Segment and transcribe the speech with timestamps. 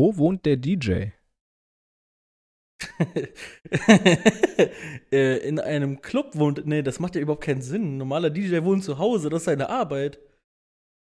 [0.00, 1.10] Wo wohnt der DJ?
[5.12, 6.64] Äh, in einem Club wohnt.
[6.66, 7.82] Nee, das macht ja überhaupt keinen Sinn.
[7.82, 10.20] Ein normaler DJ wohnt zu Hause, das ist seine Arbeit.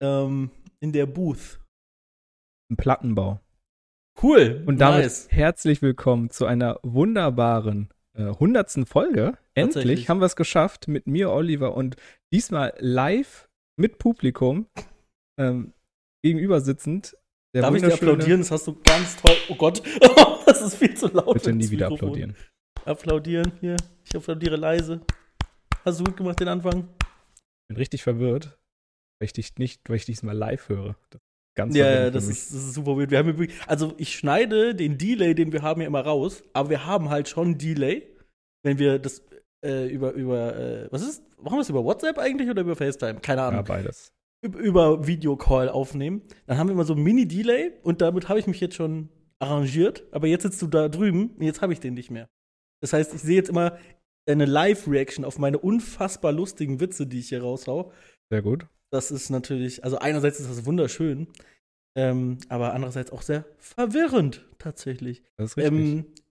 [0.04, 0.52] Ähm,
[0.82, 1.62] in der Booth.
[2.70, 3.40] Im Plattenbau.
[4.22, 4.64] Cool.
[4.68, 5.28] Und damit nice.
[5.32, 9.38] herzlich willkommen zu einer wunderbaren äh, hundertsten Folge.
[9.54, 11.96] Endlich haben wir es geschafft mit mir, Oliver, und
[12.34, 14.68] diesmal live mit Publikum
[15.40, 15.74] ähm,
[16.22, 17.16] gegenüber sitzend.
[17.56, 18.42] Der Darf ich dir applaudieren?
[18.42, 19.34] Das hast du ganz toll.
[19.48, 19.82] Oh Gott,
[20.46, 21.36] das ist viel zu laut.
[21.36, 22.10] Bitte nie wieder Mikrofon.
[22.10, 22.36] applaudieren.
[22.84, 23.78] Applaudieren, hier.
[24.04, 25.00] Ich applaudiere leise.
[25.86, 26.90] Hast du gut gemacht, den Anfang?
[27.70, 28.60] bin richtig verwirrt,
[29.20, 30.98] weil ich dich nicht, weil ich diesmal live höre.
[31.56, 33.12] Ganz Ja, ja, das ist, das ist super weird.
[33.12, 36.70] Wir haben übrigens, also ich schneide den Delay, den wir haben, ja immer raus, aber
[36.70, 38.06] wir haben halt schon Delay,
[38.64, 39.24] wenn wir das
[39.66, 43.22] äh, über, über, äh, was ist, machen wir es über WhatsApp eigentlich oder über FaceTime?
[43.22, 43.64] Keine ja, Ahnung.
[43.64, 44.12] beides.
[44.46, 46.22] Üb- Über Videocall aufnehmen.
[46.46, 50.04] Dann haben wir immer so ein Mini-Delay und damit habe ich mich jetzt schon arrangiert,
[50.12, 52.28] aber jetzt sitzt du da drüben und jetzt habe ich den nicht mehr.
[52.82, 53.78] Das heißt, ich sehe jetzt immer
[54.28, 57.92] eine Live-Reaction auf meine unfassbar lustigen Witze, die ich hier raushau.
[58.32, 58.68] Sehr gut.
[58.92, 61.28] Das ist natürlich, also einerseits ist das wunderschön,
[61.98, 65.24] ähm, aber andererseits auch sehr verwirrend tatsächlich.
[65.38, 65.74] Das ist richtig.
[65.74, 66.22] Ähm, äh,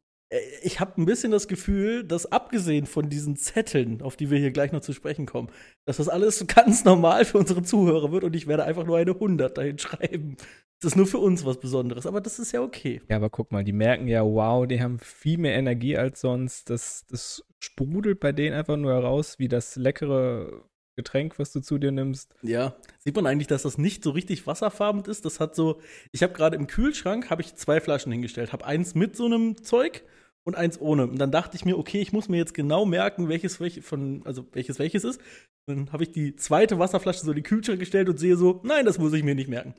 [0.63, 4.51] ich habe ein bisschen das Gefühl, dass abgesehen von diesen Zetteln, auf die wir hier
[4.51, 5.51] gleich noch zu sprechen kommen,
[5.85, 9.13] dass das alles ganz normal für unsere Zuhörer wird und ich werde einfach nur eine
[9.13, 10.37] 100 dahin schreiben.
[10.81, 13.01] Das ist nur für uns was Besonderes, aber das ist ja okay.
[13.09, 16.69] ja, aber guck mal, die merken ja, wow, die haben viel mehr Energie als sonst.
[16.69, 20.65] Das, das sprudelt bei denen einfach nur heraus, wie das leckere
[20.97, 22.35] Getränk, was du zu dir nimmst.
[22.43, 25.25] Ja, sieht man eigentlich, dass das nicht so richtig wasserfarben ist?
[25.25, 25.81] Das hat so,
[26.13, 29.63] ich habe gerade im Kühlschrank habe ich zwei Flaschen hingestellt, habe eins mit so einem
[29.63, 30.05] Zeug
[30.47, 31.07] und eins ohne.
[31.07, 34.23] Und dann dachte ich mir, okay, ich muss mir jetzt genau merken, welches welche von,
[34.25, 35.21] also welches welches ist.
[35.67, 38.85] Dann habe ich die zweite Wasserflasche so in den Kühlschrank gestellt und sehe so, nein,
[38.85, 39.75] das muss ich mir nicht merken.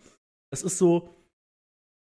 [0.52, 1.10] Das ist so,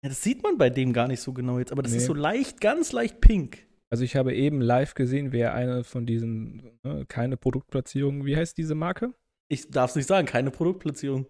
[0.04, 2.00] ja, das sieht man bei dem gar nicht so genau jetzt, aber das Nee.
[2.00, 3.66] ist so leicht, ganz leicht pink.
[3.90, 8.58] Also ich habe eben live gesehen, wer eine von diesen, ne, keine Produktplatzierung, wie heißt
[8.58, 9.14] diese Marke?
[9.50, 11.26] Ich darf es nicht sagen, keine Produktplatzierung.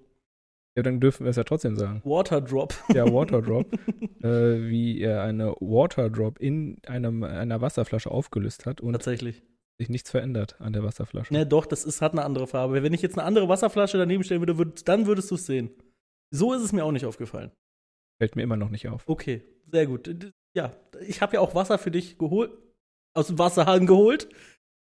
[0.78, 2.04] Ja, dann dürfen wir es ja trotzdem sagen.
[2.06, 2.76] Waterdrop.
[2.94, 3.66] Ja, Waterdrop.
[4.24, 9.42] äh, wie er eine Waterdrop in einem, einer Wasserflasche aufgelöst hat und Tatsächlich.
[9.80, 11.34] sich nichts verändert an der Wasserflasche.
[11.34, 12.84] Ne, doch, das ist, hat eine andere Farbe.
[12.84, 15.72] Wenn ich jetzt eine andere Wasserflasche daneben stellen würde, würd, dann würdest du es sehen.
[16.30, 17.50] So ist es mir auch nicht aufgefallen.
[18.22, 19.02] Fällt mir immer noch nicht auf.
[19.08, 20.32] Okay, sehr gut.
[20.56, 20.76] Ja,
[21.08, 22.52] ich habe ja auch Wasser für dich geholt,
[23.16, 24.30] aus dem Wasserhahn geholt.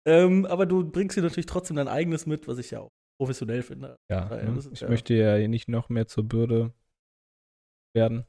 [0.07, 3.61] Ähm, aber du bringst dir natürlich trotzdem dein eigenes mit, was ich ja auch professionell
[3.61, 3.99] finde.
[4.09, 4.57] Ja, ne?
[4.57, 6.73] ist ich ja- möchte ja nicht noch mehr zur Bürde
[7.95, 8.25] werden.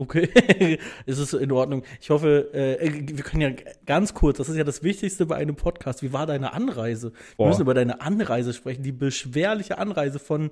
[0.00, 0.30] Okay,
[1.04, 1.84] es ist in Ordnung.
[2.00, 3.50] Ich hoffe, äh, wir können ja
[3.84, 6.02] ganz kurz, das ist ja das Wichtigste bei einem Podcast.
[6.02, 7.12] Wie war deine Anreise?
[7.12, 7.48] Wir Boah.
[7.48, 10.50] müssen über deine Anreise sprechen, die beschwerliche Anreise von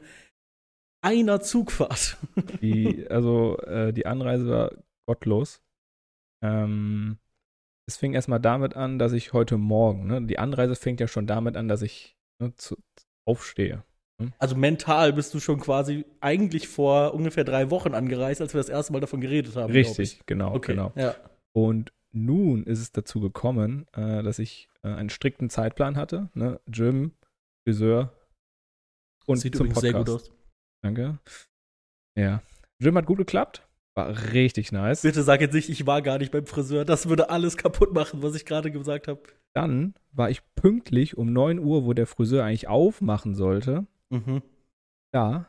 [1.02, 2.18] einer Zugfahrt.
[2.60, 4.72] Die, also äh, die Anreise war
[5.06, 5.62] gottlos.
[6.44, 7.16] Ähm,
[7.88, 11.26] es fing erstmal damit an, dass ich heute Morgen, ne, die Anreise fängt ja schon
[11.26, 12.76] damit an, dass ich ne, zu,
[13.28, 13.84] aufstehe.
[14.38, 18.68] Also mental bist du schon quasi eigentlich vor ungefähr drei Wochen angereist, als wir das
[18.68, 19.72] erste Mal davon geredet haben.
[19.72, 20.26] Richtig, ich.
[20.26, 20.72] genau, Okay.
[20.72, 20.92] genau.
[20.96, 21.14] Ja.
[21.52, 26.30] Und nun ist es dazu gekommen, äh, dass ich äh, einen strikten Zeitplan hatte.
[26.34, 26.58] Ne?
[26.66, 27.12] Gym,
[27.64, 28.12] Friseur
[29.26, 29.82] und Sieht zum Podcast.
[29.82, 30.32] sehr gut aus.
[30.82, 31.18] Danke.
[32.16, 32.42] Ja.
[32.80, 33.62] Gym hat gut geklappt.
[33.94, 35.02] War richtig nice.
[35.02, 36.84] Bitte sag jetzt nicht, ich war gar nicht beim Friseur.
[36.84, 39.20] Das würde alles kaputt machen, was ich gerade gesagt habe.
[39.54, 43.86] Dann war ich pünktlich um 9 Uhr, wo der Friseur eigentlich aufmachen sollte.
[44.10, 44.42] Mhm.
[45.14, 45.46] Ja.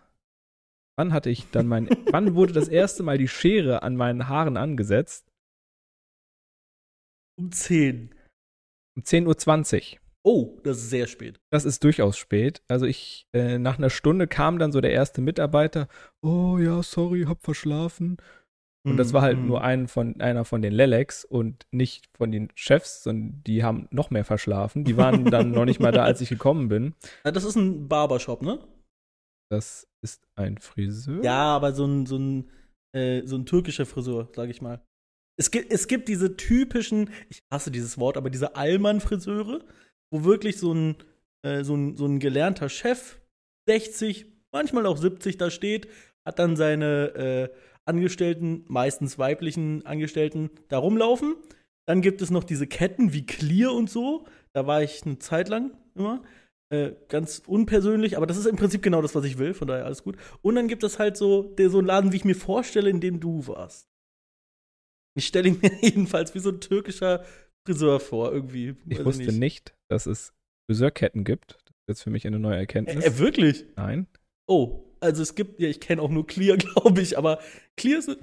[0.98, 1.90] Wann hatte ich dann mein.
[2.12, 5.32] wann wurde das erste Mal die Schere an meinen Haaren angesetzt?
[7.38, 8.14] Um 10.
[8.96, 10.00] Um 10.20 Uhr.
[10.24, 11.40] Oh, das ist sehr spät.
[11.50, 12.62] Das ist durchaus spät.
[12.68, 15.88] Also ich, äh, nach einer Stunde kam dann so der erste Mitarbeiter.
[16.22, 18.18] Oh ja, sorry, hab verschlafen.
[18.90, 19.48] Und das war halt Mhm.
[19.48, 23.88] nur ein von, einer von den Lelex und nicht von den Chefs, sondern die haben
[23.92, 24.84] noch mehr verschlafen.
[24.84, 26.94] Die waren dann noch nicht mal da, als ich gekommen bin.
[27.24, 28.60] Das ist ein Barbershop, ne?
[29.52, 31.24] Das ist ein Friseur.
[31.24, 32.50] Ja, aber so ein, so ein,
[32.96, 34.82] äh, so ein türkischer Friseur, sag ich mal.
[35.38, 39.62] Es gibt, es gibt diese typischen, ich hasse dieses Wort, aber diese Allmann-Friseure,
[40.12, 40.96] wo wirklich so ein,
[41.44, 43.20] äh, so, ein, so ein gelernter Chef,
[43.68, 45.88] 60, manchmal auch 70 da steht,
[46.28, 47.50] hat dann seine äh,
[47.90, 51.36] Angestellten, meistens weiblichen Angestellten, da rumlaufen.
[51.88, 54.26] Dann gibt es noch diese Ketten wie Clear und so.
[54.54, 56.22] Da war ich eine Zeit lang immer.
[56.72, 59.86] Äh, ganz unpersönlich, aber das ist im Prinzip genau das, was ich will, von daher
[59.86, 60.18] alles gut.
[60.44, 63.02] Und dann gibt es halt so, der, so einen Laden, wie ich mir vorstelle, in
[63.02, 63.88] dem du warst.
[65.18, 67.26] Ich stelle ihn mir jedenfalls wie so ein türkischer
[67.66, 68.76] Friseur vor, irgendwie.
[68.88, 69.76] Ich wusste nicht.
[69.90, 70.32] dass es
[70.70, 71.54] Friseurketten gibt.
[71.54, 73.04] Das ist jetzt für mich eine neue Äh, Erkenntnis.
[73.04, 73.66] äh, wirklich?
[73.76, 74.06] Nein.
[74.48, 77.40] Oh, also es gibt, ja, ich kenne auch nur Clear, glaube ich, aber
[77.76, 78.18] Clear ist.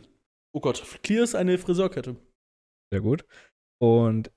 [0.53, 2.17] Oh Gott, Clear ist eine Friseurkette.
[2.91, 3.25] Sehr gut.
[3.79, 4.31] Und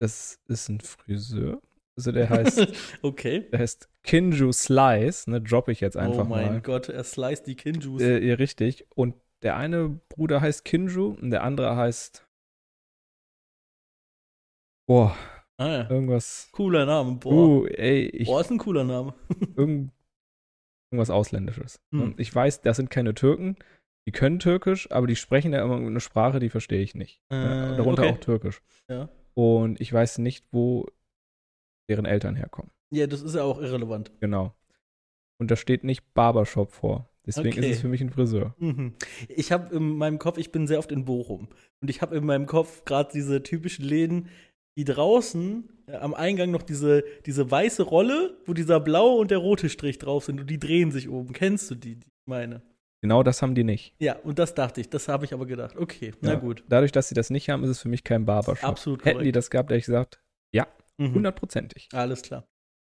[0.00, 1.60] das ist ein Friseur.
[1.96, 2.68] Also der heißt,
[3.02, 3.48] okay.
[3.50, 6.60] der heißt Kinju Slice, ne, droppe ich jetzt einfach oh mein mal.
[6.60, 8.00] Gott, er sliced die Kinjus.
[8.00, 8.86] Äh, ja, richtig.
[8.94, 12.24] Und der eine Bruder heißt Kinju und der andere heißt.
[14.86, 15.16] Boah,
[15.56, 15.90] ah, ja.
[15.90, 16.48] irgendwas.
[16.52, 17.16] Cooler Name.
[17.16, 17.32] Boah.
[17.32, 19.14] Uh, ey, ich, Boah, ist ein cooler Name.
[19.56, 19.90] irgend,
[20.90, 21.80] irgendwas Ausländisches.
[21.92, 22.02] Hm.
[22.02, 23.56] Und ich weiß, das sind keine Türken.
[24.06, 27.20] Die können Türkisch, aber die sprechen ja immer eine Sprache, die verstehe ich nicht.
[27.28, 28.12] Äh, darunter okay.
[28.12, 28.62] auch Türkisch.
[28.88, 29.10] Ja.
[29.34, 30.86] Und ich weiß nicht, wo
[31.90, 32.70] deren Eltern herkommen.
[32.90, 34.10] Ja, das ist ja auch irrelevant.
[34.20, 34.54] Genau.
[35.38, 37.10] Und da steht nicht Barbershop vor.
[37.26, 37.60] Deswegen Okay.
[37.60, 38.54] ist es für mich ein Friseur.
[38.58, 38.94] Mhm.
[39.28, 41.48] Ich habe in meinem Kopf, ich bin sehr oft in Bochum.
[41.82, 44.28] Und ich habe in meinem Kopf gerade diese typischen Läden,
[44.78, 49.38] die draußen äh, am Eingang noch diese, diese weiße Rolle, wo dieser blaue und der
[49.38, 51.32] rote Strich drauf sind und die drehen sich oben.
[51.34, 52.62] Kennst du die, die ich meine?
[53.00, 53.94] Genau das haben die nicht.
[54.00, 54.88] Ja, und das dachte ich.
[54.88, 55.76] Das habe ich aber gedacht.
[55.76, 56.38] Okay, na Ja.
[56.38, 56.64] gut.
[56.68, 58.68] Dadurch, dass sie das nicht haben, ist es für mich kein Barbershop.
[58.68, 59.36] Absolut Hätten die korrekt.
[59.36, 60.20] das gehabt, hätte ich gesagt,
[61.00, 61.14] Mhm.
[61.14, 61.88] hundertprozentig.
[61.92, 62.44] Alles klar.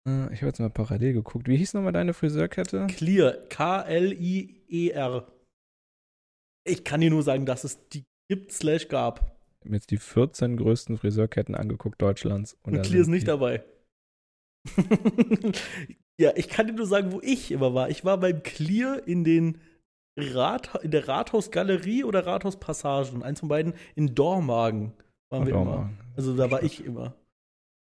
[0.06, 1.48] Äh, Ich habe jetzt mal parallel geguckt.
[1.48, 2.86] Wie hieß nochmal deine Friseurkette?
[2.88, 3.32] Clear.
[3.48, 5.26] K-L-I-E-R.
[6.66, 9.33] Ich kann dir nur sagen, dass es die gibt slash gab.
[9.64, 12.56] Mir jetzt die 14 größten Friseurketten angeguckt Deutschlands.
[12.62, 13.64] Und, Und Clear ist nicht dabei.
[16.18, 17.90] ja, ich kann dir nur sagen, wo ich immer war.
[17.90, 19.58] Ich war beim Clear in den
[20.18, 23.22] Rat in der Rathausgalerie oder Rathauspassagen.
[23.22, 24.92] Eins von beiden in Dormagen
[25.30, 25.82] waren Ah, wir Dormagen.
[25.98, 26.14] immer.
[26.16, 27.14] Also da war ich immer.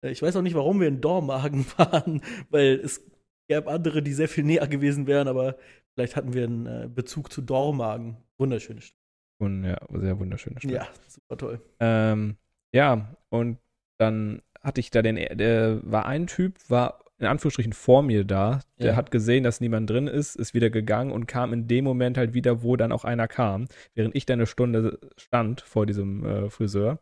[0.04, 3.04] Äh, Ich weiß auch nicht, warum wir in Dormagen waren, weil es
[3.50, 5.58] gab andere, die sehr viel näher gewesen wären, aber
[5.94, 8.18] vielleicht hatten wir einen äh, Bezug zu Dormagen.
[8.40, 8.98] Wunderschöne Stadt.
[9.38, 10.72] Und ja, sehr wunderschöne Stadt.
[10.72, 11.62] Ja, super toll.
[11.80, 12.38] Ähm,
[12.74, 13.58] ja, und
[13.98, 18.60] dann hatte ich da den, der war ein Typ, war in Anführungsstrichen vor mir da,
[18.80, 18.96] der Ja.
[18.98, 22.34] hat gesehen, dass niemand drin ist, ist wieder gegangen und kam in dem Moment halt
[22.34, 26.50] wieder, wo dann auch einer kam, während ich da eine Stunde stand vor diesem äh,
[26.50, 27.00] Friseur.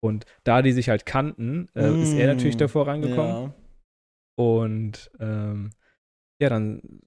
[0.00, 3.36] Und da die sich halt kannten, äh, ist er Mm, natürlich davor rangekommen.
[3.36, 3.54] Ja.
[4.36, 5.70] Und ähm,
[6.40, 7.02] ja, dann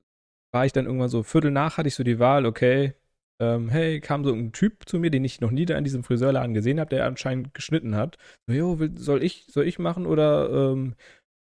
[0.51, 2.93] war ich dann irgendwann so, Viertel nach hatte ich so die Wahl, okay,
[3.39, 6.03] ähm, hey, kam so ein Typ zu mir, den ich noch nie da in diesem
[6.03, 8.17] Friseurladen gesehen habe, der anscheinend geschnitten hat.
[8.47, 10.95] So, jo, will, soll ich, soll ich machen oder ähm,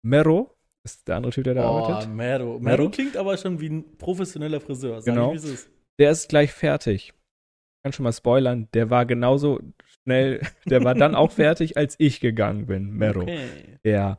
[0.04, 0.54] Mero
[0.84, 2.10] ist der andere Typ, der da Oh, arbeitet.
[2.13, 2.60] Mero.
[2.60, 2.60] Mero?
[2.60, 5.01] Mero klingt aber schon wie ein professioneller Friseur.
[5.01, 5.34] Sag Genau.
[5.34, 5.69] ich, ist.
[6.00, 7.13] Der ist gleich fertig.
[7.13, 9.60] Ich kann schon mal spoilern, der war genauso
[10.04, 13.22] schnell, der war dann auch fertig, als ich gegangen bin, Mero.
[13.22, 13.80] Okay.
[13.83, 14.18] Ja.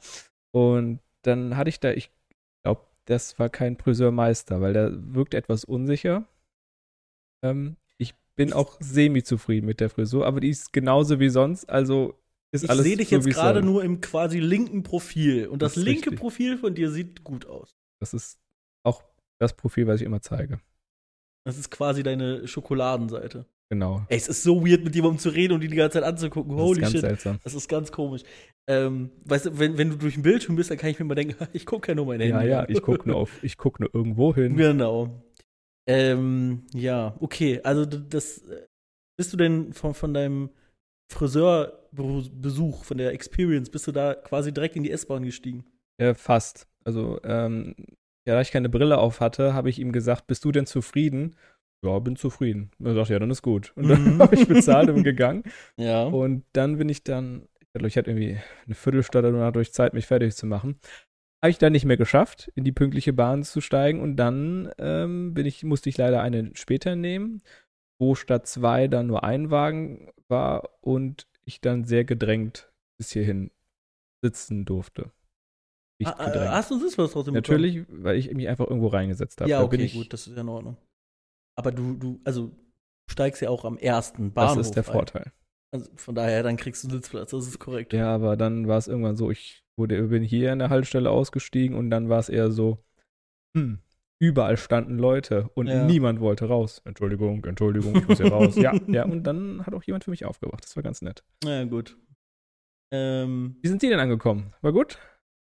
[0.53, 2.11] Und dann hatte ich da, ich
[2.64, 6.26] glaube, das war kein Friseurmeister, weil der wirkt etwas unsicher.
[7.43, 12.14] Ähm, ich bin auch semi-zufrieden mit der Frisur, aber die ist genauso wie sonst, also
[12.52, 15.46] ist Ich alles sehe dich so, jetzt gerade nur im quasi linken Profil.
[15.49, 16.20] Und das, Das linke richtig.
[16.20, 17.76] Profil von dir sieht gut aus.
[18.00, 18.38] Das ist
[18.85, 19.02] auch
[19.38, 20.61] das Profil, was ich immer zeige.
[21.44, 23.46] Das ist quasi deine Schokoladenseite.
[23.70, 24.02] Genau.
[24.08, 26.52] Ey, es ist so weird, mit jemandem zu reden und die die ganze Zeit anzugucken.
[26.52, 27.00] Das ist Holy ganz shit.
[27.02, 27.38] seltsam.
[27.44, 28.23] Das ist ganz komisch.
[28.67, 31.14] Ähm, weißt du, wenn, wenn du durch den Bildschirm bist, dann kann ich mir mal
[31.14, 32.49] denken, ich gucke ja nur mein Ja, Handy.
[32.50, 32.67] ja, an.
[32.70, 34.56] ich gucke nur auf, ich gucke nur irgendwo hin.
[34.56, 35.23] Genau.
[35.88, 37.61] Ähm, ja, okay.
[37.64, 38.67] Also das äh,
[39.19, 40.50] bist du denn von, von deinem
[41.11, 45.64] Friseurbesuch, von der Experience, bist du da quasi direkt in die S-Bahn gestiegen?
[46.00, 46.69] Äh, fast.
[46.85, 47.75] Also, ähm,
[48.26, 51.37] ja, da ich keine Brille auf hatte, habe ich ihm gesagt, bist du denn zufrieden?
[51.85, 52.70] Ja, bin zufrieden.
[52.79, 53.73] Und er sagte, ja, dann ist gut.
[53.76, 54.23] Und dann Mhm.
[54.23, 55.43] habe ich bezahlt und gegangen.
[55.79, 56.04] Ja.
[56.04, 57.49] Und dann bin ich dann,
[57.80, 60.78] ich hatte irgendwie eine Viertelstunde danach durch Zeit, mich fertig zu machen.
[61.42, 64.00] Habe ich dann nicht mehr geschafft, in die pünktliche Bahn zu steigen.
[64.00, 67.42] Und dann ähm, bin ich, musste ich leider eine später nehmen,
[68.00, 73.50] wo statt zwei dann nur ein Wagen war und ich dann sehr gedrängt bis hierhin
[74.23, 75.12] sitzen durfte.
[76.04, 76.50] Ah, gedrängt.
[76.50, 79.54] hast du das was trotzdem Natürlich, weil ich mich einfach irgendwo reingesetzt bekommen?
[79.54, 79.62] habe.
[79.62, 80.76] Ja, okay, ich, gut, das ist ja in Ordnung.
[81.57, 82.52] Aber du, du, also
[83.11, 84.92] steigst ja auch am ersten das Bahnhof ist der ein.
[84.92, 85.33] Vorteil.
[85.71, 87.93] Also von daher, dann kriegst du einen Sitzplatz, das ist korrekt.
[87.93, 91.77] Ja, aber dann war es irgendwann so, ich wurde, bin hier an der Haltestelle ausgestiegen
[91.77, 92.79] und dann war es eher so,
[93.57, 93.81] hm,
[94.19, 95.85] überall standen Leute und Ja.
[95.85, 96.81] niemand wollte raus.
[96.85, 98.57] Entschuldigung, Entschuldigung, ich muss hier raus.
[98.57, 100.65] Ja, ja, und dann hat auch jemand für mich aufgewacht.
[100.65, 101.23] Das war ganz nett.
[101.45, 101.97] Na ja, gut.
[102.91, 104.55] Ähm, Wie sind Sie denn angekommen?
[104.63, 104.99] War gut?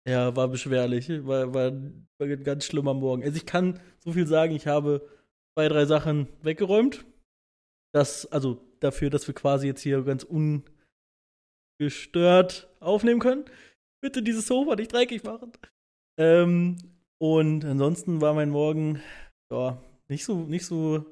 [0.08, 1.08] Ja, war beschwerlich.
[1.24, 3.22] War, war, war ein ganz schlimmer Morgen.
[3.22, 5.08] Also ich kann so viel sagen, ich habe
[5.54, 7.04] zwei, drei Sachen weggeräumt.
[7.92, 10.26] Das, also dafür, dass wir quasi jetzt hier ganz
[11.78, 13.44] ungestört aufnehmen können.
[14.02, 15.52] Bitte dieses Sofa nicht dreckig machen.
[16.18, 16.76] Ähm,
[17.18, 19.00] und ansonsten war mein Morgen
[19.50, 21.04] ja, nicht so, nicht so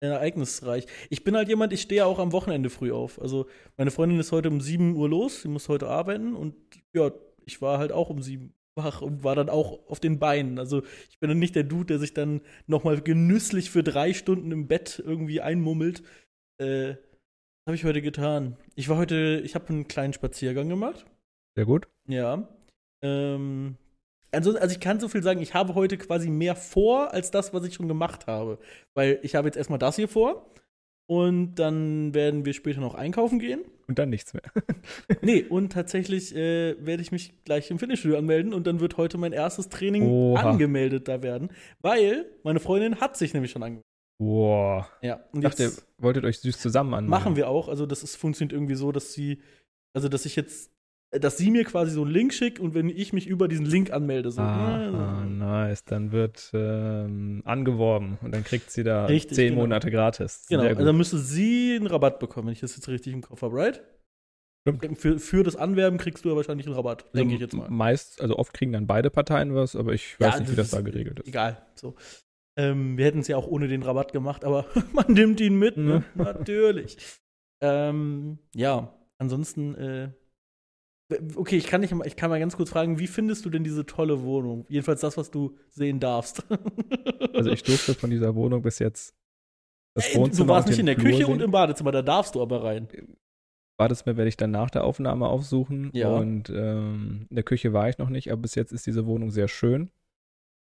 [0.00, 0.86] ereignisreich.
[1.10, 3.20] Ich bin halt jemand, ich stehe auch am Wochenende früh auf.
[3.20, 3.46] Also
[3.76, 6.54] meine Freundin ist heute um 7 Uhr los, sie muss heute arbeiten und
[6.94, 7.12] ja,
[7.44, 10.58] ich war halt auch um 7 wach und war dann auch auf den Beinen.
[10.58, 14.50] Also ich bin dann nicht der Dude, der sich dann nochmal genüsslich für drei Stunden
[14.50, 16.02] im Bett irgendwie einmummelt.
[16.58, 16.94] Äh,
[17.64, 18.56] was habe ich heute getan?
[18.74, 21.06] Ich war heute, ich habe einen kleinen Spaziergang gemacht.
[21.56, 21.88] Sehr gut.
[22.08, 22.48] Ja.
[23.02, 23.76] Ähm,
[24.32, 27.52] also, also ich kann so viel sagen, ich habe heute quasi mehr vor als das,
[27.52, 28.58] was ich schon gemacht habe.
[28.94, 30.50] Weil ich habe jetzt erstmal das hier vor.
[31.06, 33.60] Und dann werden wir später noch einkaufen gehen.
[33.86, 34.42] Und dann nichts mehr.
[35.20, 39.18] nee, und tatsächlich äh, werde ich mich gleich im Fitnessstudio anmelden und dann wird heute
[39.18, 40.50] mein erstes Training Oha.
[40.50, 41.50] angemeldet da werden.
[41.80, 43.91] Weil meine Freundin hat sich nämlich schon angemeldet.
[44.22, 44.88] Boah.
[45.02, 47.10] Ja, und Ich dachte, ihr wolltet euch süß zusammen anmachen.
[47.10, 47.68] machen wir auch.
[47.68, 49.40] Also, das ist, funktioniert irgendwie so, dass sie,
[49.94, 50.70] also, dass ich jetzt,
[51.10, 53.90] dass sie mir quasi so einen Link schickt und wenn ich mich über diesen Link
[53.92, 54.40] anmelde, so.
[54.40, 55.84] Ah, ah, nice.
[55.84, 59.62] Dann wird ähm, angeworben und dann kriegt sie da Richtig, zehn genau.
[59.62, 60.46] Monate gratis.
[60.48, 63.42] Genau, also dann müsste sie einen Rabatt bekommen, wenn ich das jetzt richtig im Kopf
[63.42, 63.82] habe, right?
[64.94, 67.68] Für, für das Anwerben kriegst du ja wahrscheinlich einen Rabatt, Also denke ich jetzt mal.
[67.68, 70.66] Meist, also oft kriegen dann beide Parteien was, aber ich weiß Ja, nicht, wie das
[70.66, 71.26] ist da geregelt ist.
[71.28, 71.96] Egal, so.
[72.56, 75.76] Ähm, wir hätten es ja auch ohne den Rabatt gemacht, aber man nimmt ihn mit,
[75.76, 76.04] ne?
[76.14, 76.98] Natürlich.
[77.60, 80.10] Ähm, ja, ansonsten, äh,
[81.36, 83.86] okay, ich kann, nicht, ich kann mal ganz kurz fragen, wie findest du denn diese
[83.86, 84.66] tolle Wohnung?
[84.68, 86.44] Jedenfalls das, was du sehen darfst.
[87.34, 89.16] Also ich durfte von dieser Wohnung bis jetzt
[89.94, 91.32] das Wohnzimmer du warst nicht in der Flur Küche sehen.
[91.32, 92.88] und im Badezimmer, da darfst du aber rein.
[93.76, 95.90] Badezimmer werde ich dann nach der Aufnahme aufsuchen.
[95.92, 96.08] Ja.
[96.14, 99.30] Und ähm, in der Küche war ich noch nicht, aber bis jetzt ist diese Wohnung
[99.30, 99.90] sehr schön.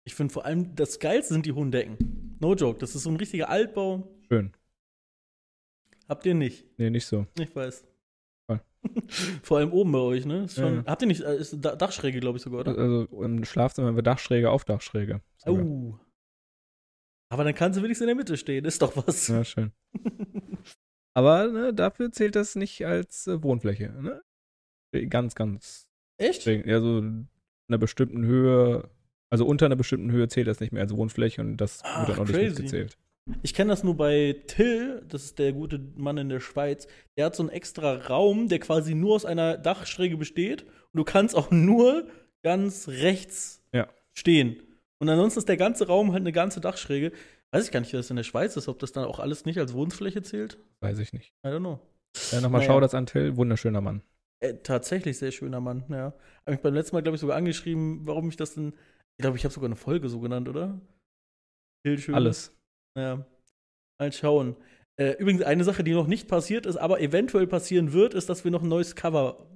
[0.08, 2.38] Ich finde vor allem, das Geilste sind die hohen Decken.
[2.40, 4.08] No joke, das ist so ein richtiger Altbau.
[4.30, 4.54] Schön.
[6.08, 6.66] Habt ihr nicht?
[6.78, 7.26] Nee, nicht so.
[7.40, 7.84] Ich weiß.
[8.48, 8.62] Voll.
[9.42, 10.48] Vor allem oben bei euch, ne?
[10.48, 10.86] Schon, Ja, ja.
[10.86, 12.78] Habt ihr nicht, äh, ist Da- Dachschräge, glaube ich sogar, oder?
[12.78, 15.22] Also im Schlafzimmer haben wir Dachschräge auf Dachschräge.
[15.38, 15.64] sogar.
[15.66, 16.00] Oh.
[17.32, 19.28] Aber dann kannst du wenigstens in der Mitte stehen, ist doch was.
[19.28, 19.72] Ja, schön.
[21.16, 23.90] Aber ne, dafür zählt das nicht als äh, Wohnfläche.
[23.90, 24.22] Ne?
[25.10, 26.46] Ganz, ganz Echt?
[26.46, 28.90] Ja, so einer bestimmten Höhe,
[29.30, 32.18] also unter einer bestimmten Höhe zählt das nicht mehr als Wohnfläche und das Ach, wird
[32.18, 32.50] dann auch nicht crazy.
[32.62, 32.98] mitgezählt.
[33.42, 36.88] Ich kenne das nur bei Till, das ist der gute Mann in der Schweiz.
[37.18, 40.62] Der hat so einen extra Raum, der quasi nur aus einer Dachschräge besteht.
[40.64, 42.08] Und du kannst auch nur
[42.44, 43.88] ganz rechts Ja.
[44.14, 44.62] stehen.
[45.00, 47.12] Und ansonsten ist der ganze Raum halt eine ganze Dachschräge.
[47.52, 49.44] Weiß ich gar nicht, wie das in der Schweiz ist, ob das dann auch alles
[49.46, 50.60] nicht als Wohnfläche zählt.
[50.82, 51.34] Weiß ich nicht.
[51.44, 51.80] I don't know.
[52.32, 52.74] Ja, nochmal Naja.
[52.74, 53.36] schau das an, Till.
[53.38, 54.04] Wunderschöner Mann.
[54.42, 56.14] Äh, tatsächlich sehr schöner Mann, ja.
[56.46, 58.74] Habe mich beim letzten Mal, glaube ich, sogar angeschrieben, warum ich das denn.
[59.18, 60.80] Ich glaube, ich habe sogar eine Folge so genannt, oder?
[61.86, 62.16] Till Schönes.
[62.16, 62.58] Alles.
[62.98, 63.26] Ja.
[64.00, 64.56] Mal schauen.
[65.00, 68.44] Äh, übrigens, eine Sache, die noch nicht passiert ist, aber eventuell passieren wird, ist, dass
[68.44, 69.48] wir noch ein neues Cover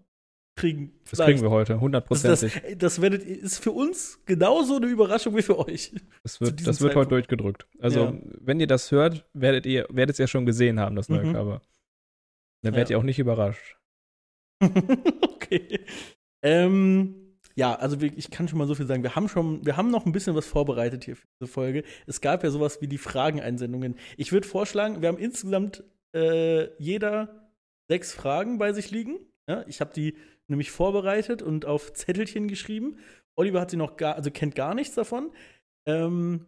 [0.57, 0.99] kriegen.
[1.09, 2.63] Das kriegen wir heute, Das, das, hundertprozentig.
[2.63, 5.93] ey, das werdet, ist für uns genauso eine Überraschung wie für euch.
[6.23, 7.67] Das wird, das wird heute durchgedrückt.
[7.79, 8.13] Also, Ja.
[8.41, 11.33] wenn ihr das hört, werdet ihr werdet es ja schon gesehen haben, das neue Mhm.
[11.33, 11.61] Cover.
[12.63, 12.97] Dann werdet Ja.
[12.97, 13.77] ihr auch nicht überrascht.
[15.21, 15.85] okay.
[16.41, 19.03] Ähm, ja, also ich kann schon mal so viel sagen.
[19.03, 21.83] Wir haben schon, wir haben noch ein bisschen was vorbereitet hier für diese Folge.
[22.07, 23.95] Es gab ja sowas wie die Frageneinsendungen.
[24.17, 25.83] Ich würde vorschlagen, wir haben insgesamt
[26.15, 27.51] äh, jeder
[27.89, 29.19] sechs Fragen bei sich liegen.
[29.49, 30.15] Ja, ich habe die
[30.47, 32.99] nämlich vorbereitet und auf Zettelchen geschrieben.
[33.35, 35.31] Oliver hat sie noch gar, also kennt gar nichts davon.
[35.85, 36.45] Ähm,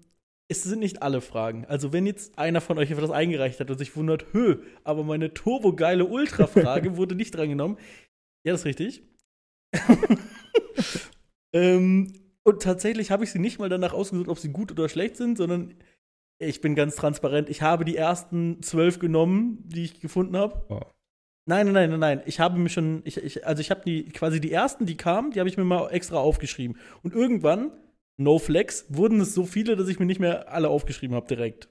[0.51, 1.65] es sind nicht alle Fragen.
[1.65, 5.33] Also, wenn jetzt einer von euch etwas eingereicht hat und sich wundert, hö, aber meine
[5.33, 7.77] turbogeile Ultra-Frage wurde nicht drangenommen.
[8.45, 9.03] Ja, das ist richtig.
[11.55, 15.15] ähm, und tatsächlich habe ich sie nicht mal danach ausgesucht, ob sie gut oder schlecht
[15.15, 15.75] sind, sondern
[16.39, 17.49] ich bin ganz transparent.
[17.49, 20.65] Ich habe die ersten zwölf genommen, die ich gefunden habe.
[20.69, 20.81] Oh.
[21.47, 22.21] Nein, nein, nein, nein, nein.
[22.25, 25.31] Ich habe mir schon, ich, ich, also ich habe die quasi die ersten, die kamen,
[25.31, 26.77] die habe ich mir mal extra aufgeschrieben.
[27.03, 27.71] Und irgendwann,
[28.17, 31.69] no flex, wurden es so viele, dass ich mir nicht mehr alle aufgeschrieben habe direkt.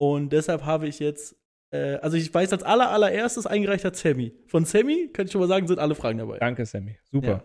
[0.00, 1.36] Und deshalb habe ich jetzt,
[1.72, 4.34] äh, also ich weiß als aller allererstes eingereicht hat Sammy.
[4.46, 6.38] Von Sammy kann ich schon mal sagen, sind alle Fragen dabei.
[6.38, 6.98] Danke, Sammy.
[7.10, 7.44] Super.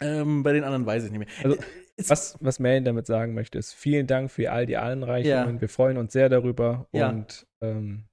[0.00, 1.28] Ähm, bei den anderen weiß ich nicht mehr.
[1.42, 1.64] Also, Äh,
[1.96, 5.54] es- Was, was Melin damit sagen möchte, ist vielen Dank für all die Einreichungen.
[5.56, 5.60] Ja.
[5.60, 7.08] Wir freuen uns sehr darüber Ja.
[7.08, 8.04] und ähm,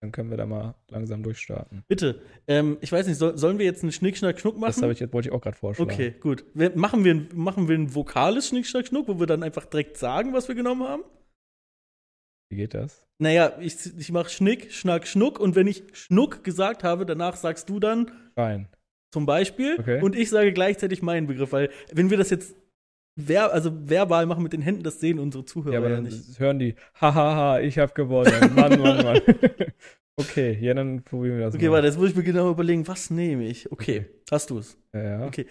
[0.00, 1.82] dann können wir da mal langsam durchstarten.
[1.88, 4.80] Bitte, ähm, ich weiß nicht, soll, sollen wir jetzt einen Schnick, Schnack, Schnuck machen?
[4.80, 5.90] Das ich jetzt, wollte ich auch gerade vorschlagen.
[5.90, 6.44] Okay, gut.
[6.54, 9.64] Wir, machen, wir, ein- machen wir ein vokales Schnick, Schnack, Schnuck, wo wir dann einfach
[9.64, 11.02] direkt sagen, was wir genommen haben?
[12.50, 13.02] Wie geht das?
[13.18, 17.68] Naja, ich, ich mache Schnick, Schnack, Schnuck und wenn ich Schnuck gesagt habe, danach sagst
[17.70, 18.68] du dann Fein.
[19.12, 20.02] zum Beispiel Okay.
[20.02, 22.54] und ich sage gleichzeitig meinen Begriff, weil wenn wir das jetzt
[23.18, 26.04] ver also verbal machen mit den Händen, das sehen unsere Zuhörer Ja, ja, aber dann
[26.04, 26.38] nicht.
[26.38, 28.32] hören die, hahaha, ich habe gewonnen.
[28.54, 29.20] Mann, Mann, Mann.
[30.16, 31.74] okay, ja, dann probieren wir das Okay, mal.
[31.76, 33.70] warte, jetzt muss ich mir genau überlegen, was nehme ich?
[33.72, 34.10] Okay, Okay.
[34.30, 34.76] hast du es?
[34.92, 35.26] Ja, ja.
[35.26, 35.46] Okay.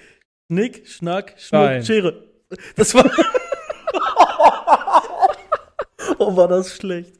[0.52, 1.84] Schnick, Schnack, Schnuck.
[1.84, 2.24] Schere.
[2.76, 3.04] Das war.
[6.20, 7.14] oh, war das schlecht.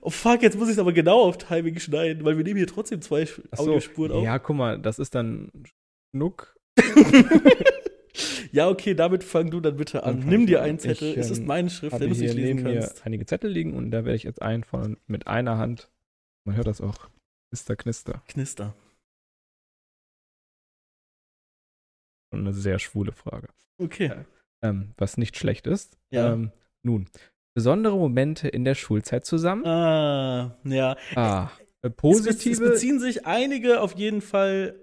[0.00, 2.66] Oh fuck, jetzt muss ich es aber genau auf Timing schneiden, weil wir nehmen hier
[2.66, 3.22] trotzdem zwei
[3.52, 3.62] Ach so.
[3.64, 4.24] Audiospuren auf.
[4.24, 5.50] Ja, guck mal, das ist dann
[6.14, 6.56] Schnuck.
[8.52, 10.20] Ja, okay, damit fang du dann bitte an.
[10.20, 11.10] Nimm dir einen Zettel.
[11.12, 13.06] Ich, es ist ähm, meine Schrift, wenn du es hier nicht lesen neben mir kannst.
[13.06, 15.90] einige Zettel liegen und da werde ich jetzt einen von mit einer Hand
[16.46, 17.08] Man hört das auch.
[17.50, 18.22] Knister, knister.
[18.28, 18.74] Knister.
[22.32, 23.48] Und eine sehr schwule Frage.
[23.78, 24.12] Okay.
[24.62, 25.98] Ähm, was nicht schlecht ist.
[26.10, 26.32] Ja.
[26.32, 27.06] Ähm, nun,
[27.54, 29.66] besondere Momente in der Schulzeit zusammen.
[29.66, 30.96] Ah, ja.
[31.16, 32.70] Ah, äh, Es, be- es positive.
[32.70, 34.78] beziehen sich einige auf jeden Fall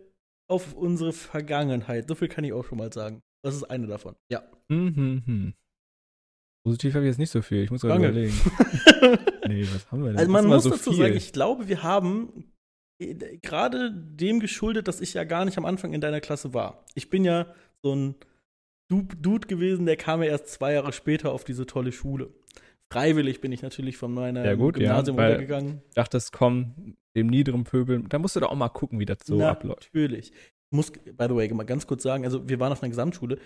[0.50, 2.08] auf unsere Vergangenheit.
[2.08, 3.22] So viel kann ich auch schon mal sagen.
[3.44, 4.15] Das ist eine davon.
[4.32, 4.44] Ja.
[4.70, 5.53] Mhm, mhm.
[6.65, 7.63] Positiv habe ich jetzt nicht so viel.
[7.63, 8.34] Ich muss gerade überlegen.
[9.48, 10.17] Nee, was haben wir denn?
[10.20, 11.00] Also man muss so dazu viel.
[11.00, 12.51] sagen, ich glaube, wir haben
[13.01, 16.84] äh, gerade dem geschuldet, dass ich ja gar nicht am Anfang in deiner Klasse war.
[16.96, 18.15] Ich bin ja so ein
[18.91, 22.29] Du- Dude gewesen, der kam ja erst zwei Jahre später auf diese tolle Schule.
[22.91, 25.82] Freiwillig bin ich natürlich von meiner Ja, gut, ja, Gymnasium weil- runtergegangen.
[25.94, 29.41] dachtest, komm, dem niederen Pöbel, da musst du doch auch mal gucken, wie das so
[29.46, 29.89] abläuft.
[29.94, 30.34] Natürlich.
[30.69, 33.39] Muss, by the way, mal ganz kurz sagen, also wir waren auf einer Gesamtschule.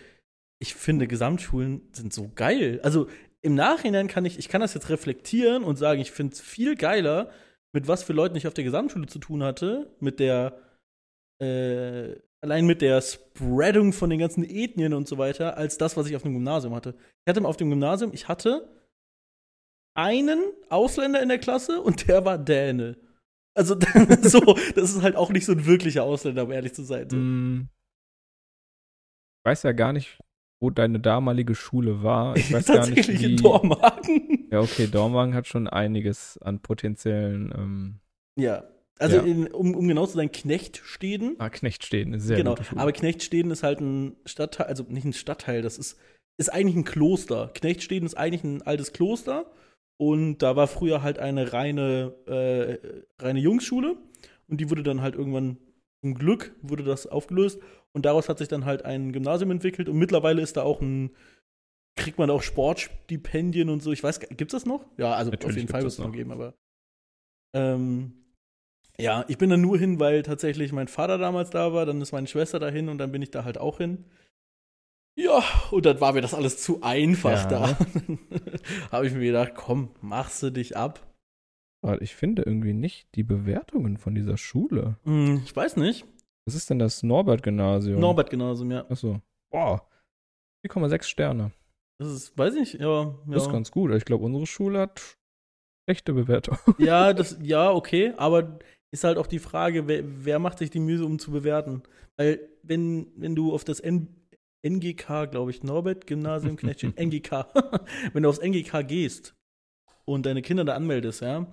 [0.59, 2.79] Ich finde, Gesamtschulen sind so geil.
[2.83, 3.07] Also
[3.41, 6.75] im Nachhinein kann ich, ich kann das jetzt reflektieren und sagen, ich finde es viel
[6.75, 7.31] geiler,
[7.73, 10.57] mit was für Leuten ich auf der Gesamtschule zu tun hatte, mit der,
[11.41, 16.07] äh, allein mit der Spreadung von den ganzen Ethnien und so weiter, als das, was
[16.07, 16.95] ich auf dem Gymnasium hatte.
[17.25, 18.67] Ich hatte auf dem Gymnasium, ich hatte
[19.95, 22.97] einen Ausländer in der Klasse und der war Däne.
[23.53, 23.75] Also
[24.21, 24.39] so,
[24.75, 27.09] das ist halt auch nicht so ein wirklicher Ausländer, um ehrlich zu sein.
[27.09, 27.17] So.
[27.17, 27.69] Mm.
[29.39, 30.19] Ich weiß ja gar nicht,
[30.61, 32.35] wo deine damalige Schule war.
[32.37, 33.31] Ich weiß gar nicht, Tatsächlich wie.
[33.33, 34.47] in Dormagen.
[34.51, 37.53] Ja, okay, Dormagen hat schon einiges an potenziellen.
[37.55, 37.99] Ähm,
[38.37, 38.63] Ja.
[38.99, 39.23] Also, Ja.
[39.23, 41.35] In, um, um genau zu sein, Knechtsteden.
[41.39, 42.55] ah, Knechtsteden, eine sehr genau.
[42.75, 45.97] Aber Knechtsteden ist halt ein Stadtteil, also nicht ein Stadtteil, das ist,
[46.37, 47.49] ist eigentlich ein Kloster.
[47.55, 49.51] Knechtsteden ist eigentlich ein altes Kloster.
[50.01, 53.97] Und da war früher halt eine reine, äh, reine Jungsschule.
[54.47, 55.57] Und die wurde dann halt irgendwann,
[56.03, 57.59] zum Glück, wurde das aufgelöst.
[57.93, 59.87] Und daraus hat sich dann halt ein Gymnasium entwickelt.
[59.89, 61.11] Und mittlerweile ist da auch ein,
[61.95, 63.91] kriegt man auch Sportstipendien und so.
[63.91, 64.83] Ich weiß, gar- gibt's das noch?
[64.97, 66.13] Ja, also Natürlich auf jeden Fall wird es noch noch.
[66.13, 66.55] geben, aber.
[67.53, 68.13] Ähm,
[68.99, 72.11] ja, ich bin da nur hin, weil tatsächlich mein Vater damals da war, dann ist
[72.11, 74.05] meine Schwester dahin und dann bin ich da halt auch hin.
[75.15, 77.73] Ja, und dann war mir das alles zu einfach Ja.
[77.73, 77.77] da.
[78.91, 81.05] Habe ich mir gedacht, komm, machst du dich ab.
[81.83, 84.97] Aber ich finde irgendwie nicht die Bewertungen von dieser Schule.
[85.03, 86.05] Hm, ich weiß nicht.
[86.45, 87.99] Was ist denn das Norbert-Gymnasium?
[87.99, 88.85] Norbert genauso, ja.
[88.89, 89.21] Achso.
[89.51, 89.87] Boah.
[90.65, 91.51] 4,6 Sterne.
[91.99, 93.15] Das ist, weiß ich, ja.
[93.27, 93.91] Das ist ganz gut.
[93.91, 95.17] Ich glaube, unsere Schule hat
[95.87, 96.57] schlechte Bewertung.
[96.77, 98.59] Ja, das, ja, okay, aber
[98.91, 101.83] ist halt auch die Frage, wer, wer macht sich die Mühe, um zu bewerten?
[102.17, 104.07] Weil, wenn, wenn du auf das N,
[104.65, 107.47] NGK, glaube ich, Norbert Gymnasium Knechtchen, NGK,
[108.13, 109.35] wenn du aufs NGK gehst
[110.05, 111.47] und deine Kinder da anmeldest, ja,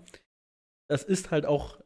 [0.88, 1.78] das ist halt auch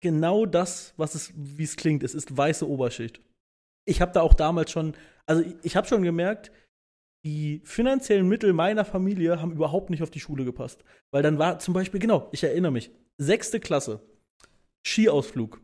[0.00, 2.02] genau das, was es, wie es klingt.
[2.02, 3.20] Es ist weiße Oberschicht.
[3.86, 4.94] Ich habe da auch damals schon,
[5.26, 6.52] also ich, habe schon gemerkt,
[7.24, 10.84] die finanziellen Mittel meiner Familie haben überhaupt nicht auf die Schule gepasst.
[11.12, 14.00] Weil dann war zum Beispiel, genau, ich erinnere mich, sechste Klasse,
[14.86, 15.60] Skiausflug.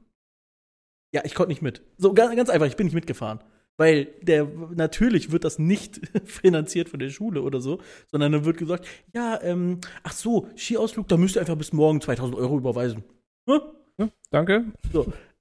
[1.15, 1.83] Ja, ich konnte nicht mit.
[1.99, 3.45] So ganz, ganz einfach, ich bin nicht mitgefahren.
[3.83, 7.81] Weil der natürlich wird das nicht finanziert von der Schule oder so,
[8.13, 12.01] sondern dann wird gesagt, ja, ähm, ach so, Skiausflug, da müsst ihr einfach bis morgen
[12.01, 13.03] 2000 Euro überweisen.
[13.51, 13.61] Hm?
[13.99, 14.67] Ja, danke.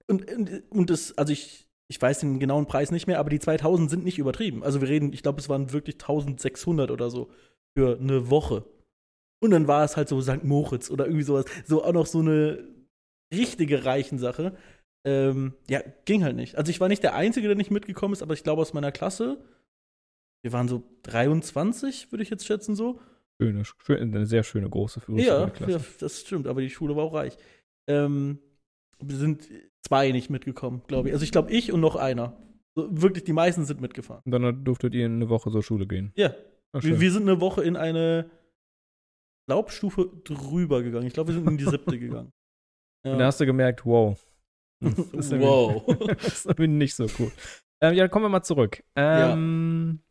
[0.07, 3.37] Und, und, und das, also ich, ich weiß den genauen Preis nicht mehr, aber die
[3.37, 4.63] 2000 sind nicht übertrieben.
[4.63, 7.29] Also wir reden, ich glaube, es waren wirklich 1600 oder so
[7.77, 8.65] für eine Woche.
[9.39, 10.43] Und dann war es halt so St.
[10.43, 11.45] Moritz oder irgendwie sowas.
[11.67, 12.67] So auch noch so eine
[13.31, 14.57] richtige Reichensache.
[15.03, 16.55] Ähm, ja, ging halt nicht.
[16.57, 18.91] Also ich war nicht der Einzige, der nicht mitgekommen ist, aber ich glaube aus meiner
[18.91, 19.43] Klasse,
[20.43, 22.99] wir waren so 23, würde ich jetzt schätzen so.
[23.41, 27.05] Schöne, schön, eine sehr schöne große große Ja, ja, das stimmt, aber die Schule war
[27.05, 27.37] auch reich.
[27.87, 28.39] Ähm,
[28.99, 29.47] wir sind
[29.81, 31.13] zwei nicht mitgekommen, glaube ich.
[31.13, 32.37] Also ich glaube, ich und noch einer.
[32.75, 34.21] So, wirklich, die meisten sind mitgefahren.
[34.25, 36.13] Und dann durftet ihr eine Woche zur Schule gehen.
[36.15, 36.35] Ja,
[36.79, 36.83] schön.
[36.83, 38.29] wir, wir sind eine Woche in eine
[39.49, 41.07] Laubstufe drüber gegangen.
[41.07, 42.31] Ich glaube, wir sind in die siebte gegangen.
[43.03, 43.13] Ja.
[43.13, 44.23] Und da hast du gemerkt, wow.
[44.81, 45.85] Das wow.
[46.07, 47.31] das ist irgendwie nicht so cool.
[47.81, 48.83] Ähm, ja, kommen wir mal zurück.
[48.95, 50.01] Ähm,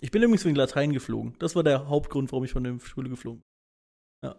[0.00, 1.36] Ich bin übrigens wegen Latein geflogen.
[1.38, 4.30] Das war der Hauptgrund, warum ich von der Schule geflogen bin.
[4.30, 4.36] Ja.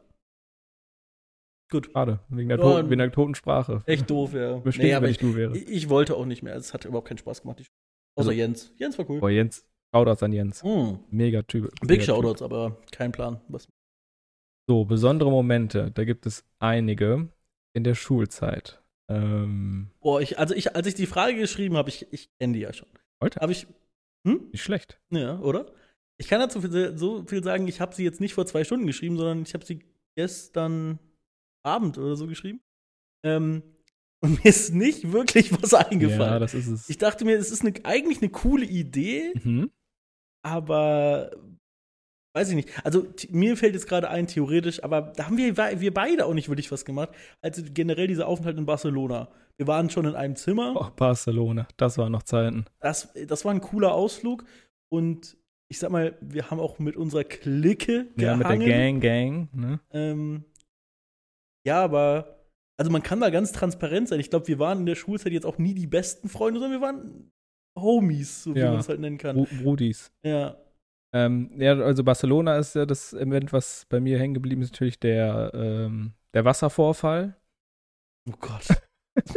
[1.71, 1.89] Gut.
[1.93, 3.83] Schade, wegen der, Ja, to wegen der toten Sprache.
[3.85, 4.57] Echt doof, ja.
[4.57, 5.57] Bestimmt, Nee, aber wenn ich, ich du wäre.
[5.57, 6.55] ich, ich wollte auch nicht mehr.
[6.55, 7.59] Es hat überhaupt keinen Spaß gemacht.
[7.59, 7.75] Die Schule.
[8.17, 8.73] Außer Also- Jens.
[8.77, 9.19] Jens war cool.
[9.19, 10.63] Boah, Jens, Shoutouts an Jens.
[10.63, 10.95] Mm.
[11.11, 11.71] Mega Typ.
[11.85, 12.03] Big.
[12.03, 13.39] Shoutouts, aber kein Plan.
[13.47, 13.67] Was.
[14.69, 17.29] So, besondere Momente, da gibt es einige
[17.73, 18.81] in der Schulzeit.
[19.09, 22.59] Ähm, Boah, ich, also ich, als ich die Frage geschrieben habe, ich, ich kenne die
[22.59, 22.87] ja schon.
[23.21, 23.39] Heute?
[23.41, 23.67] Habe ich.
[24.27, 24.49] Hm?
[24.51, 24.99] nicht schlecht.
[25.11, 25.71] Ja, oder?
[26.17, 28.85] Ich kann dazu viel, so viel sagen, ich habe sie jetzt nicht vor zwei Stunden
[28.85, 29.79] geschrieben, sondern ich habe sie
[30.15, 30.99] gestern
[31.63, 32.61] Abend oder so geschrieben.
[33.23, 33.63] Ähm,
[34.21, 36.41] und mir ist nicht wirklich was Ja, eingefallen.
[36.41, 36.89] das ist es.
[36.89, 39.71] ich dachte mir, es ist eine, eigentlich eine coole Idee, mhm.
[40.43, 41.31] aber
[42.35, 42.69] weiß ich nicht.
[42.85, 46.49] Also mir fällt jetzt gerade ein, theoretisch, aber da haben wir, wir beide auch nicht
[46.49, 47.09] wirklich was gemacht.
[47.41, 49.29] Also generell dieser Aufenthalt in Barcelona.
[49.57, 50.73] Wir waren schon in einem Zimmer.
[50.75, 52.65] Oh, Barcelona, das waren noch Zeiten.
[52.79, 54.45] Das, das war ein cooler Ausflug.
[54.91, 55.37] Und
[55.71, 58.57] ich sag mal, wir haben auch mit unserer Clique Ja, mit der.
[58.57, 59.79] Gang, Gang, ne?
[59.91, 60.45] Ähm,
[61.67, 62.39] ja, aber
[62.77, 64.19] also man kann da ganz transparent sein.
[64.21, 66.87] Ich glaube, wir waren in der Schulzeit jetzt auch nie die besten Freunde, sondern wir
[66.87, 67.31] waren
[67.77, 68.71] Homies, so wie Ja.
[68.71, 69.35] man es halt nennen kann.
[69.35, 70.11] Bru Brudis.
[70.23, 70.55] Ja.
[71.13, 74.99] Ähm, ja, also Barcelona ist ja das Event, was bei mir hängen geblieben ist, natürlich
[74.99, 77.35] der, ähm, der Wasservorfall.
[78.29, 78.67] Oh Gott.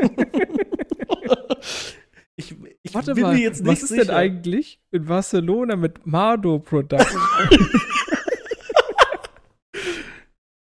[2.37, 4.04] ich ich Warte bin mal, mir jetzt nicht was ist sicher.
[4.04, 7.20] denn eigentlich in Barcelona mit Mardo Production?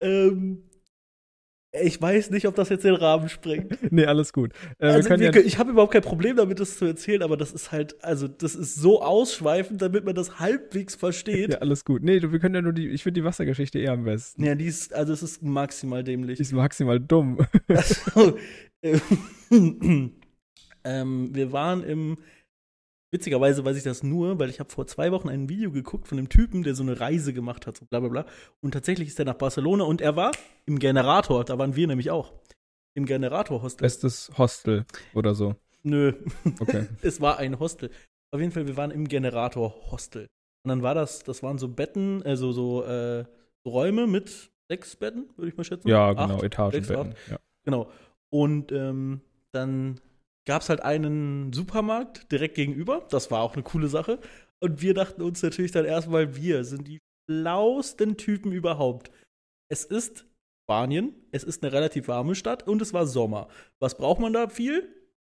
[0.03, 0.70] Ähm,
[1.73, 3.79] ich weiß nicht, ob das jetzt den Rahmen sprengt.
[3.93, 4.53] nee, alles gut.
[4.79, 7.37] Äh, also, wir wir ja, ich habe überhaupt kein Problem damit, das zu erzählen, aber
[7.37, 11.53] das ist halt, also das ist so ausschweifend, damit man das halbwegs versteht.
[11.53, 12.03] ja, alles gut.
[12.03, 14.45] Nee, du, wir können ja nur die, ich finde die Wassergeschichte eher am besten.
[14.45, 16.37] Ja, die ist, also es ist maximal dämlich.
[16.37, 17.39] Die ist maximal dumm.
[17.69, 18.39] Also,
[20.85, 22.19] ähm, wir waren im.
[23.13, 26.19] Witzigerweise weiß ich das nur, weil ich habe vor zwei Wochen ein Video geguckt von
[26.19, 28.27] einem Typen, der so eine Reise gemacht hat, so bla bla bla.
[28.61, 30.31] Und tatsächlich ist er nach Barcelona und er war
[30.67, 32.33] im Generator, da waren wir nämlich auch.
[32.95, 33.83] Im Generator-Hostel.
[33.85, 35.55] Bestes Hostel oder so.
[35.83, 36.13] Nö,
[36.61, 36.87] Okay.
[37.03, 37.91] es war ein Hostel.
[38.33, 40.29] Auf jeden Fall, wir waren im Generator-Hostel.
[40.65, 43.25] Und dann war das, das waren so Betten, also so äh,
[43.67, 45.89] Räume mit sechs Betten, würde ich mal schätzen.
[45.89, 47.15] Ja, genau, Etagenbetten.
[47.29, 47.39] Ja.
[47.65, 47.91] Genau.
[48.31, 49.21] Und ähm,
[49.53, 50.01] dann
[50.47, 53.07] gab es halt einen Supermarkt direkt gegenüber.
[53.11, 54.19] Das war auch eine coole Sache.
[54.61, 56.99] Und wir dachten uns natürlich dann erstmal, wir sind die
[57.29, 59.11] schlausten Typen überhaupt.
[59.71, 60.27] Es ist
[60.65, 63.49] Spanien, es ist eine relativ warme Stadt und es war Sommer.
[63.81, 64.89] Was braucht man da viel?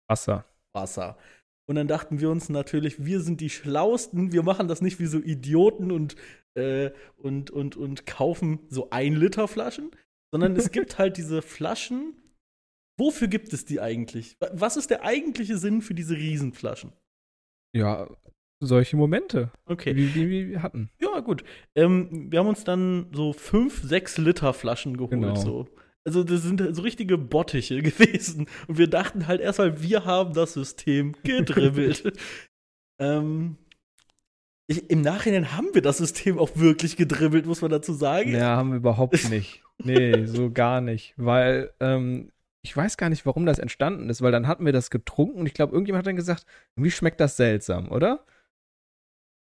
[0.10, 0.46] Wasser.
[0.74, 1.18] Wasser.
[1.70, 5.06] Und dann dachten wir uns natürlich, wir sind die Schlausten, wir machen das nicht wie
[5.06, 6.16] so Idioten und,
[6.56, 9.92] äh, und, und, und kaufen so ein Liter Flaschen,
[10.34, 12.21] sondern es gibt halt diese Flaschen.
[13.00, 14.36] Wofür gibt es die eigentlich?
[14.40, 16.92] Wa- Was ist der eigentliche Sinn für diese Riesenflaschen?
[17.76, 18.08] Ja,
[18.60, 19.96] solche Momente, Okay.
[19.96, 20.90] wie, wie, wie wir hatten.
[21.02, 21.44] Ja, gut.
[21.76, 25.12] Ähm, wir haben uns dann so fünf, sechs Liter Flaschen geholt.
[25.12, 25.36] Genau.
[25.36, 25.68] So.
[26.06, 28.48] Also, das sind so richtige Bottiche gewesen.
[28.68, 32.14] Und wir dachten halt erstmal, wir haben das System gedribbelt.
[33.00, 33.58] ähm,
[34.68, 38.32] ich, Im Nachhinein haben wir das System auch wirklich gedribbelt, muss man dazu sagen.
[38.32, 39.62] Ja, haben wir überhaupt nicht.
[39.84, 41.14] Nee, so gar nicht.
[41.18, 42.31] Weil, ähm,
[42.64, 45.48] ich weiß gar nicht, warum das entstanden ist, weil dann hatten wir das getrunken und
[45.48, 46.46] ich glaube, irgendjemand hat dann gesagt,
[46.76, 48.26] irgendwie schmeckt das seltsam, oder?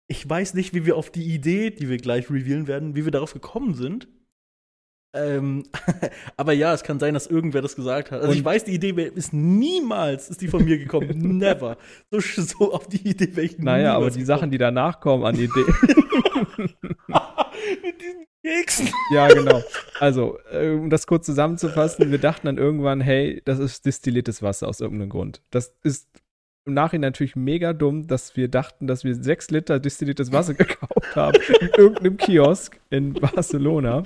[0.09, 3.11] Ich weiß nicht, wie wir auf die Idee, die wir gleich revealen werden, wie wir
[3.11, 4.07] darauf gekommen sind.
[5.15, 5.63] Ähm,
[6.37, 8.21] aber ja, es kann sein, dass irgendwer das gesagt hat.
[8.21, 11.09] Also ich Und- weiß, die Idee ist niemals, ist die von mir gekommen.
[11.37, 11.77] Never.
[12.11, 15.35] So, so auf die Idee wäre ich Naja, aber die Sachen, die danach kommen an
[15.35, 15.65] Idee.
[17.83, 18.89] Mit diesen Keksen.
[19.13, 19.61] ja, genau.
[19.99, 24.67] Also, äh, um das kurz zusammenzufassen, wir dachten dann irgendwann, hey, das ist destilliertes Wasser
[24.67, 25.41] aus irgendeinem Grund.
[25.51, 26.07] Das ist
[26.65, 31.15] im Nachhinein natürlich mega dumm, dass wir dachten, dass wir sechs Liter destilliertes Wasser gekauft
[31.15, 34.03] haben in irgendeinem Kiosk in Barcelona.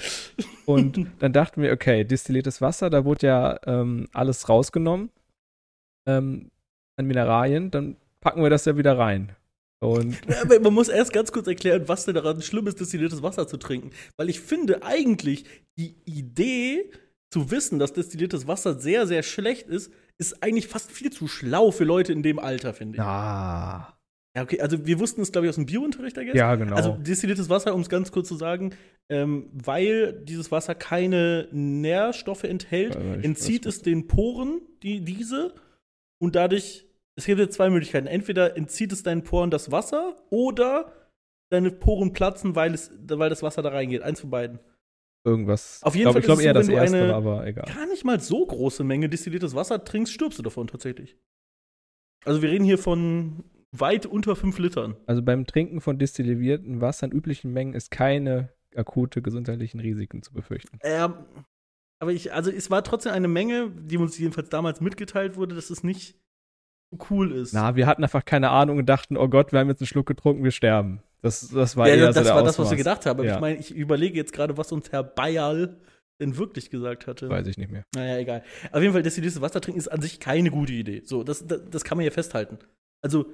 [0.66, 5.10] Und dann dachten wir, okay, destilliertes Wasser, da wurde ja ähm, alles rausgenommen
[6.06, 6.52] ähm,
[6.98, 9.36] an Mineralien, dann packen wir das ja wieder rein.
[9.84, 13.48] Und Ja, man muss erst ganz kurz erklären, was denn daran schlimm ist, destilliertes Wasser
[13.48, 13.92] zu trinken.
[14.18, 15.46] Weil ich finde eigentlich,
[15.78, 16.92] die Idee
[17.34, 21.72] zu wissen, dass destilliertes Wasser sehr, sehr schlecht ist, ist eigentlich fast viel zu schlau
[21.72, 23.02] für Leute in dem Alter, finde ich.
[23.02, 23.98] ah,
[24.36, 26.36] Ja, okay, also wir wussten es, glaube ich, aus dem Biounterricht, I guess.
[26.36, 26.76] ja, genau.
[26.76, 28.76] Also destilliertes Wasser, um es ganz kurz zu sagen,
[29.10, 35.56] ähm, weil dieses Wasser keine Nährstoffe enthält, entzieht es den Poren die, diese
[36.22, 36.86] und dadurch,
[37.22, 38.08] es gibt jetzt zwei Möglichkeiten.
[38.08, 40.92] Entweder entzieht es deinen Poren das Wasser oder
[41.52, 44.02] deine Poren platzen, weil, es, weil das Wasser da reingeht.
[44.02, 44.60] Eins von beiden.
[45.24, 45.84] irgendwas.
[45.84, 47.66] Auf jeden glaub, Fall ich glaube eher so, das erste, eine- aber egal.
[47.72, 51.16] Gar nicht mal so große Menge destilliertes Wasser trinkst, stirbst du davon tatsächlich.
[52.26, 54.98] Also wir reden hier von weit unter fünf Litern.
[55.06, 60.34] Also beim Trinken von destilliertem Wasser in üblichen Mengen ist keine akute gesundheitlichen Risiken zu
[60.34, 60.80] befürchten.
[60.82, 61.14] Ähm,
[62.02, 65.70] aber ich, also es war trotzdem eine Menge, die uns jedenfalls damals mitgeteilt wurde, dass
[65.70, 66.20] es nicht
[67.10, 67.54] cool ist.
[67.54, 70.08] Na, wir hatten einfach keine Ahnung und dachten, oh Gott, wir haben jetzt einen Schluck
[70.08, 71.02] getrunken, wir sterben.
[71.22, 73.24] Das, das war ja, eher das so der war das, was wir gedacht haben.
[73.24, 73.36] Ja.
[73.36, 75.78] ich meine, ich überlege jetzt gerade, was uns Herr Bayerl
[76.20, 77.30] denn wirklich gesagt hatte.
[77.30, 77.86] Weiß ich nicht mehr.
[77.96, 78.44] Naja, egal.
[78.72, 81.02] Auf jeden Fall, destilliertes Wasser trinken ist an sich keine gute Idee.
[81.04, 82.60] So, das, das, das kann man ja festhalten.
[83.04, 83.32] Also,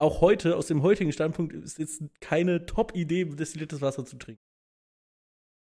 [0.00, 4.42] auch heute, aus dem heutigen Standpunkt, ist jetzt keine Top-Idee, destilliertes Wasser zu trinken.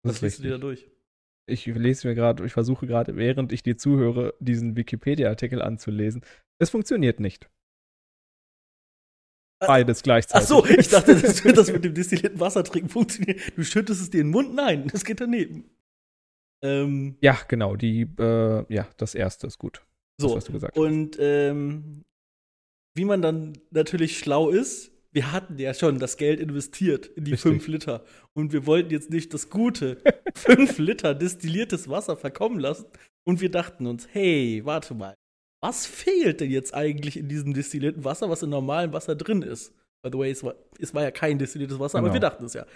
[0.02, 0.88] Das Was liest du dir da durch?
[1.46, 6.22] Ich lese mir gerade, ich versuche gerade, während ich dir zuhöre, diesen Wikipedia-Artikel anzulesen.
[6.58, 7.48] Es funktioniert nicht.
[9.60, 10.48] Beides Ach gleichzeitig.
[10.48, 13.40] so, ich dachte, das, das mit dem destillierten Wasser trinken funktioniert.
[13.56, 14.54] Du schüttest es dir in den Mund?
[14.54, 15.68] Nein, das geht daneben.
[16.62, 19.82] Ähm, Ja, genau, die, äh, ja, das erste ist gut.
[20.18, 20.82] Das, so, was du gesagt hast.
[20.82, 22.04] und ähm,
[22.96, 27.32] wie man dann natürlich schlau ist, wir hatten ja schon das Geld investiert in die
[27.32, 27.50] Richtig.
[27.50, 28.04] 5 Liter.
[28.34, 30.02] Und wir wollten jetzt nicht das gute
[30.34, 32.86] 5 Liter destilliertes Wasser verkommen lassen.
[33.24, 35.14] Und wir dachten uns, hey, warte mal,
[35.62, 39.72] was fehlt denn jetzt eigentlich in diesem destillierten Wasser, was in normalem Wasser drin ist?
[40.02, 42.14] By the way, es war, es war ja kein destilliertes Wasser, aber Genau.
[42.14, 42.66] wir dachten es ja.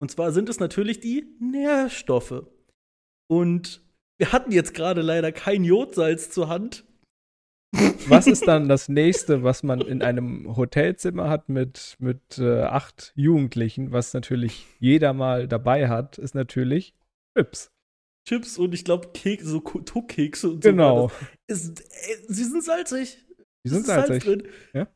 [0.00, 2.44] Und zwar sind es natürlich die Nährstoffe.
[3.28, 3.82] Und
[4.18, 6.84] wir hatten jetzt gerade leider kein Jodsalz zur Hand.
[8.08, 13.12] Was ist dann das nächste, was man in einem Hotelzimmer hat mit, mit äh, acht
[13.14, 16.94] Jugendlichen, was natürlich jeder mal dabei hat, ist natürlich
[17.36, 17.70] Chips.
[18.28, 21.08] Chips und ich glaube Kekse, so Tuckkekse und Genau.
[21.08, 21.14] so.
[21.48, 23.26] Ist, äh, sie sind salzig.
[23.64, 24.24] Es sind Salz salzig.
[24.24, 24.48] drin.
[24.72, 24.88] Ja.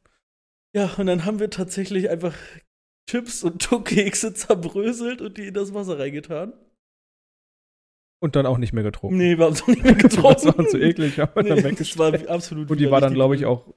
[0.77, 2.35] Ja, und dann haben wir tatsächlich einfach
[3.11, 6.53] Chips und Tuckkekse zerbröselt und die in das Wasser reingetan.
[8.23, 9.19] Und dann auch nicht mehr getrunken.
[9.19, 10.23] Nee, wir haben es nicht mehr getrunken.
[10.45, 12.29] Das war zu eklig, haben wir Nee, dann weggeschickt.
[12.29, 13.75] absolut Und die war dann, glaube ich, auch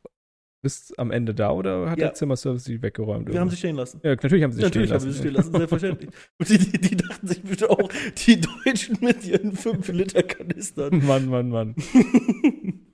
[0.67, 2.07] bis am Ende da oder hat Ja.
[2.07, 3.31] der Zimmerservice die weggeräumt?
[3.31, 4.01] Wir haben sie stehen lassen.
[4.03, 5.13] ja, natürlich haben sie sie Natürlich stehen haben wir lassen.
[5.13, 6.09] sie stehen lassen, selbstverständlich.
[6.39, 7.89] Und die, die, die dachten sich bitte auch,
[8.25, 11.05] die Deutschen mit ihren 5-Liter-Kanistern.
[11.05, 11.75] Mann, Mann, Mann.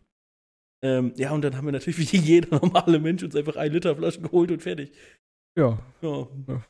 [0.84, 3.96] ähm, ja, und dann haben wir natürlich wie jeder normale Mensch uns einfach 1 Liter
[3.96, 4.92] Flaschen geholt und fertig.
[5.58, 6.28] Ja, Ja.
[6.48, 6.64] Ja.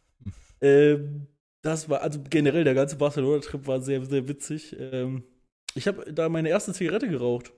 [0.62, 1.28] Ähm,
[1.62, 4.76] das war, also generell der ganze Barcelona-Trip war sehr, sehr witzig.
[4.80, 5.24] Ähm,
[5.76, 7.54] ich habe da meine erste Zigarette geraucht.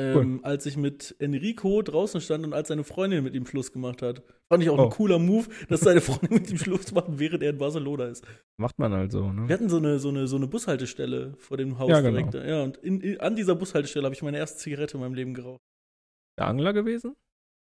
[0.00, 4.02] Ähm, Als ich mit Enrico draußen stand und als seine Freundin mit ihm Schluss gemacht
[4.02, 4.22] hat.
[4.48, 4.84] Fand ich auch Oh.
[4.84, 8.24] ein cooler Move, dass seine Freundin mit ihm Schluss macht, während er in Barcelona ist.
[8.56, 9.48] macht man halt so, Wir ne?
[9.52, 12.10] hatten so eine, so eine, so eine Bushaltestelle vor dem Haus Ja, genau.
[12.30, 12.34] direkt.
[12.34, 15.34] Ja, und in, in, an dieser Bushaltestelle habe ich meine erste Zigarette in meinem Leben
[15.34, 15.60] geraucht.
[16.38, 17.16] Der Angler gewesen?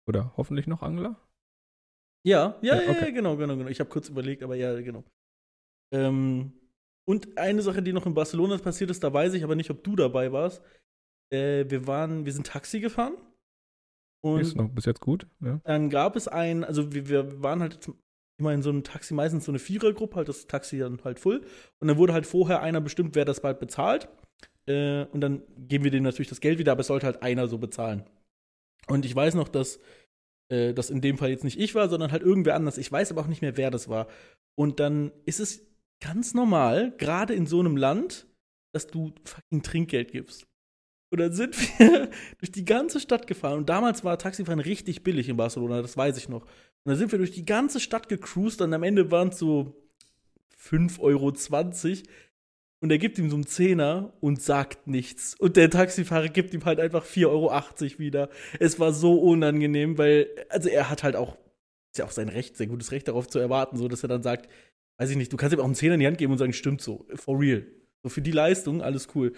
[0.08, 1.20] Oder hoffentlich noch Angler?
[2.26, 3.06] Ja, ja, Ja, ja, okay.
[3.06, 3.70] ja genau, genau, genau.
[3.70, 5.04] Ich habe kurz überlegt, aber ja, genau.
[5.94, 6.54] Ähm,
[7.08, 9.84] und eine Sache, die noch in Barcelona passiert ist, da weiß ich aber nicht, ob
[9.84, 10.64] du dabei warst.
[11.32, 13.14] Äh, wir waren, wir sind Taxi gefahren.
[13.14, 15.60] ist Und noch bis jetzt gut, ja.
[15.64, 17.90] dann gab es ein, also wir, wir waren halt
[18.38, 21.42] immer in so einem Taxi, meistens so eine Vierergruppe, halt das Taxi dann halt voll.
[21.80, 24.10] Und dann wurde halt vorher einer bestimmt, wer das bald bezahlt.
[24.68, 27.48] Äh, und dann geben wir dem natürlich das Geld wieder, aber es sollte halt einer
[27.48, 28.04] so bezahlen.
[28.88, 29.80] Und ich weiß noch, dass
[30.52, 32.78] äh, das in dem Fall jetzt nicht ich war, sondern halt irgendwer anders.
[32.78, 34.08] Ich weiß aber auch nicht mehr, wer das war.
[34.58, 35.66] Und dann ist es
[36.02, 38.28] ganz normal, gerade in so einem Land,
[38.74, 40.48] dass du fucking Trinkgeld gibst.
[41.16, 43.60] Und dann sind wir durch die ganze Stadt gefahren.
[43.60, 46.42] Und damals war Taxifahren richtig billig in Barcelona, das weiß ich noch.
[46.42, 46.50] Und
[46.84, 49.82] dann sind wir durch die ganze Stadt gecruised und am Ende waren es so
[50.62, 51.34] 5,20 Euro.
[52.82, 55.36] Und er gibt ihm so einen Zehner und sagt nichts.
[55.40, 58.30] Und der Taxifahrer gibt ihm halt einfach 4,80 Euro wieder.
[58.60, 61.38] Es war so unangenehm, weil, also er hat halt auch,
[61.94, 64.22] ist ja auch sein Recht, sehr gutes Recht darauf zu erwarten, so dass er dann
[64.22, 64.50] sagt,
[64.98, 66.52] weiß ich nicht, du kannst ihm auch einen Zehner in die Hand geben und sagen,
[66.52, 67.66] stimmt so, for real.
[68.04, 69.32] So für die Leistung, alles cool.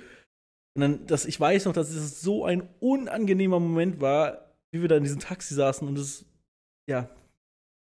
[0.78, 4.88] Und dann, das, ich weiß noch, dass es so ein unangenehmer Moment war, wie wir
[4.88, 6.24] da in diesem Taxi saßen und es,
[6.88, 7.10] ja.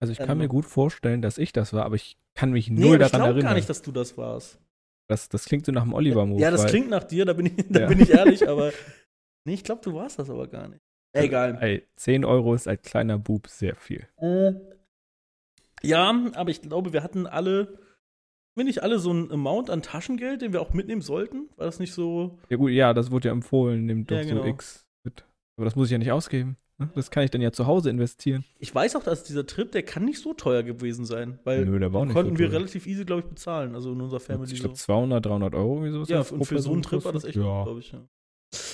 [0.02, 2.82] Also ich kann mir gut vorstellen, dass ich das war, aber ich kann mich Nee,
[2.82, 3.52] null aber ich daran glaube erinnern.
[3.52, 4.60] gar nicht, dass du das warst.
[5.08, 6.42] das, das klingt so nach dem Oliver-Move.
[6.42, 7.88] Ja, das klingt nach dir, da bin ich, da Ja.
[7.88, 8.72] bin ich ehrlich, aber
[9.46, 10.82] nee, ich glaube, du warst das aber gar nicht.
[11.14, 11.58] Egal.
[11.62, 14.06] Ey, 10 Euro ist als kleiner Bub sehr viel.
[15.84, 17.80] Ja, aber ich glaube, wir hatten alle,
[18.56, 21.50] wenn nicht alle so ein Amount an Taschengeld, den wir auch mitnehmen sollten.
[21.58, 22.38] War das nicht so?
[22.50, 24.44] Ja gut, ja, das wurde ja empfohlen, nimmt doch Ja, genau.
[24.44, 25.24] so X mit.
[25.58, 26.58] Aber das muss ich ja nicht ausgeben.
[26.78, 26.90] ne?
[26.96, 28.44] Das kann ich dann ja zu Hause investieren.
[28.60, 31.80] Ich weiß auch, dass dieser Trip, der kann nicht so teuer gewesen sein, weil Nö,
[31.80, 33.76] der war auch nicht konnten so wir relativ easy, glaube ich, bezahlen.
[33.76, 36.04] Also in unserer Family Ich glaube 200, 300 Euro irgendwie so.
[36.14, 37.64] Ja, und für so einen Trip war das echt gut, ja.
[37.64, 37.92] glaube ich.
[37.92, 38.00] Ja.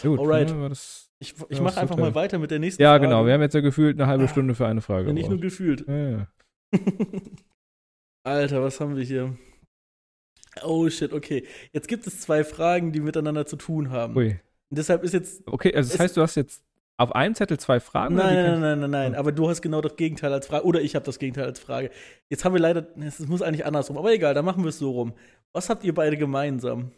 [0.04, 0.50] ja gut, Alright.
[0.50, 3.06] ne, war das, Ich, ich Ja, mache einfach mal weiter mit der nächsten ja, Frage.
[3.06, 3.26] genau.
[3.26, 4.28] Wir haben jetzt ja gefühlt eine halbe Ah.
[4.28, 5.08] Stunde für eine Frage.
[5.08, 5.86] Ja, nicht nur gefühlt.
[5.88, 6.28] ja, ja.
[8.24, 9.38] Alter, was haben wir hier?
[10.64, 11.46] Oh shit, okay.
[11.74, 14.16] Jetzt gibt es zwei Fragen, die miteinander zu tun haben.
[14.16, 14.40] Ui.
[14.70, 15.48] Und deshalb ist jetzt.
[15.48, 16.64] Okay, also das heißt, du hast jetzt
[16.98, 18.16] auf einem Zettel zwei Fragen?
[18.16, 19.12] Nein, nein, nein, nein, nein.
[19.14, 19.20] Hm.
[19.20, 20.66] Aber du hast genau das Gegenteil als Frage.
[20.66, 21.92] Oder ich habe das Gegenteil als Frage.
[22.30, 22.88] Jetzt haben wir leider.
[23.00, 23.98] Es muss eigentlich andersrum.
[23.98, 25.14] Aber egal, dann machen wir es so rum.
[25.54, 26.92] Was habt ihr beide gemeinsam?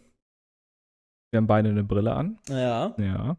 [1.31, 2.39] Wir haben beide eine Brille an.
[2.47, 2.95] Naja.
[2.97, 3.37] Ja.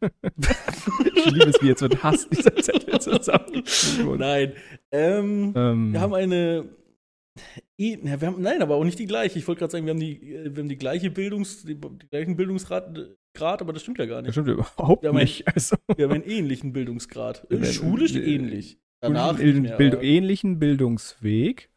[1.14, 2.94] ich liebe es, wie jetzt mit Hass dieser Zettel
[4.04, 4.18] wurde.
[4.18, 4.52] Nein.
[4.90, 6.64] Ähm, Ähm, wir haben eine.
[7.78, 9.38] Ja, wir haben, nein, aber auch nicht die gleiche.
[9.38, 12.08] Ich wollte gerade sagen, wir haben die, äh, wir haben die gleiche Bildungs, die, die
[12.10, 14.32] gleichen Bildungsgrad, äh, Grad, aber das stimmt ja gar das nicht.
[14.34, 15.48] stimmt überhaupt Ja, mein- nicht.
[15.48, 17.46] Also, Wir haben einen ähnlichen Bildungsgrad.
[17.50, 18.78] Äh, Wir- Schulisch wir- ähnlich.
[19.00, 21.70] Danach Bild, mehr, Bild, ähnlichen Bildungsweg.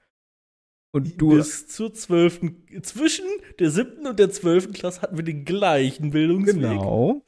[0.94, 3.26] Und du, bis zur zwölften, zwischen
[3.60, 6.56] der siebten und der zwölften Klasse hatten wir den gleichen Bildungsweg.
[6.56, 7.24] genau.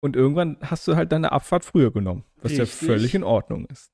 [0.00, 2.88] Und irgendwann hast du halt deine Abfahrt früher genommen, was ja Richtig.
[2.88, 3.92] völlig in Ordnung ist.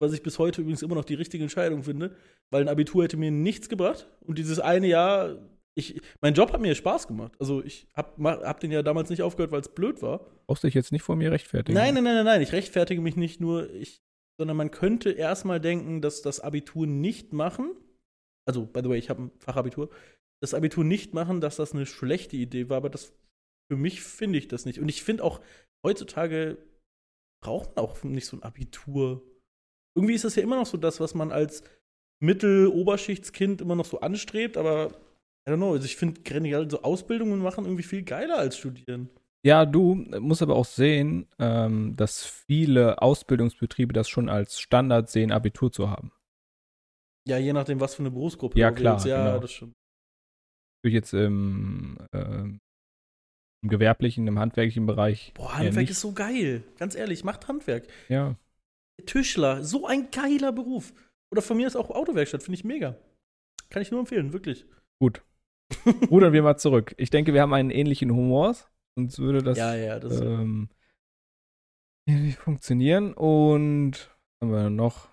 [0.00, 2.16] Was ich bis heute übrigens immer noch die richtige Entscheidung finde,
[2.50, 4.08] weil ein Abitur hätte mir nichts gebracht.
[4.22, 5.36] Und dieses eine Jahr,
[5.76, 7.32] ich, mein Job hat mir Spaß gemacht.
[7.38, 10.26] Also ich hab, ma- hab den ja damals nicht aufgehört, weil es blöd war.
[10.46, 11.74] Brauchst dich jetzt nicht vor mir rechtfertigen.
[11.78, 12.42] Nein, nein, nein, nein, nein.
[12.42, 14.00] Ich rechtfertige mich nicht nur, ich,
[14.40, 17.72] sondern man könnte erstmal denken, dass das Abitur nicht machen.
[18.48, 19.90] Also, by the way, ich habe ein Fachabitur.
[20.42, 23.12] Das Abitur nicht machen, dass das eine schlechte Idee war, aber das
[23.70, 24.80] für mich finde ich das nicht.
[24.80, 25.40] Und ich finde auch,
[25.86, 26.56] heutzutage
[27.44, 29.22] braucht man auch nicht so ein Abitur.
[29.94, 31.62] Irgendwie ist das ja immer noch so das, was man als
[32.20, 34.88] Mittel-Oberschichtskind immer noch so anstrebt, aber
[35.48, 39.08] I don't know, also ich finde generell so Ausbildungen machen irgendwie viel geiler als studieren.
[39.42, 45.32] Ja, du musst aber auch sehen, ähm, dass viele Ausbildungsbetriebe das schon als Standard sehen,
[45.32, 46.12] Abitur zu haben.
[47.26, 49.06] Ja, je nachdem, was für eine Berufsgruppe Ja, du klar, wählst.
[49.06, 49.40] Ja, genau.
[49.40, 49.72] das stimmt.
[50.82, 52.60] Natürlich jetzt im, ähm,
[53.62, 55.32] im gewerblichen, im handwerklichen Bereich.
[55.34, 56.64] Boah, Handwerk ist so geil.
[56.78, 57.86] Ganz ehrlich, macht Handwerk.
[58.08, 58.36] Ja,
[59.04, 60.92] Tischler, so ein geiler Beruf.
[61.32, 62.96] Oder von mir ist auch Autowerkstatt, finde ich mega.
[63.70, 64.66] Kann ich nur empfehlen, wirklich.
[65.00, 65.22] gut.
[66.10, 66.94] Rudern wir mal zurück.
[66.96, 68.56] Ich denke, wir haben einen ähnlichen Humor,
[68.96, 70.68] sonst würde das ja, ja, das ähm,
[72.06, 73.14] nicht funktionieren.
[73.14, 73.92] Und
[74.40, 75.08] was haben wir noch?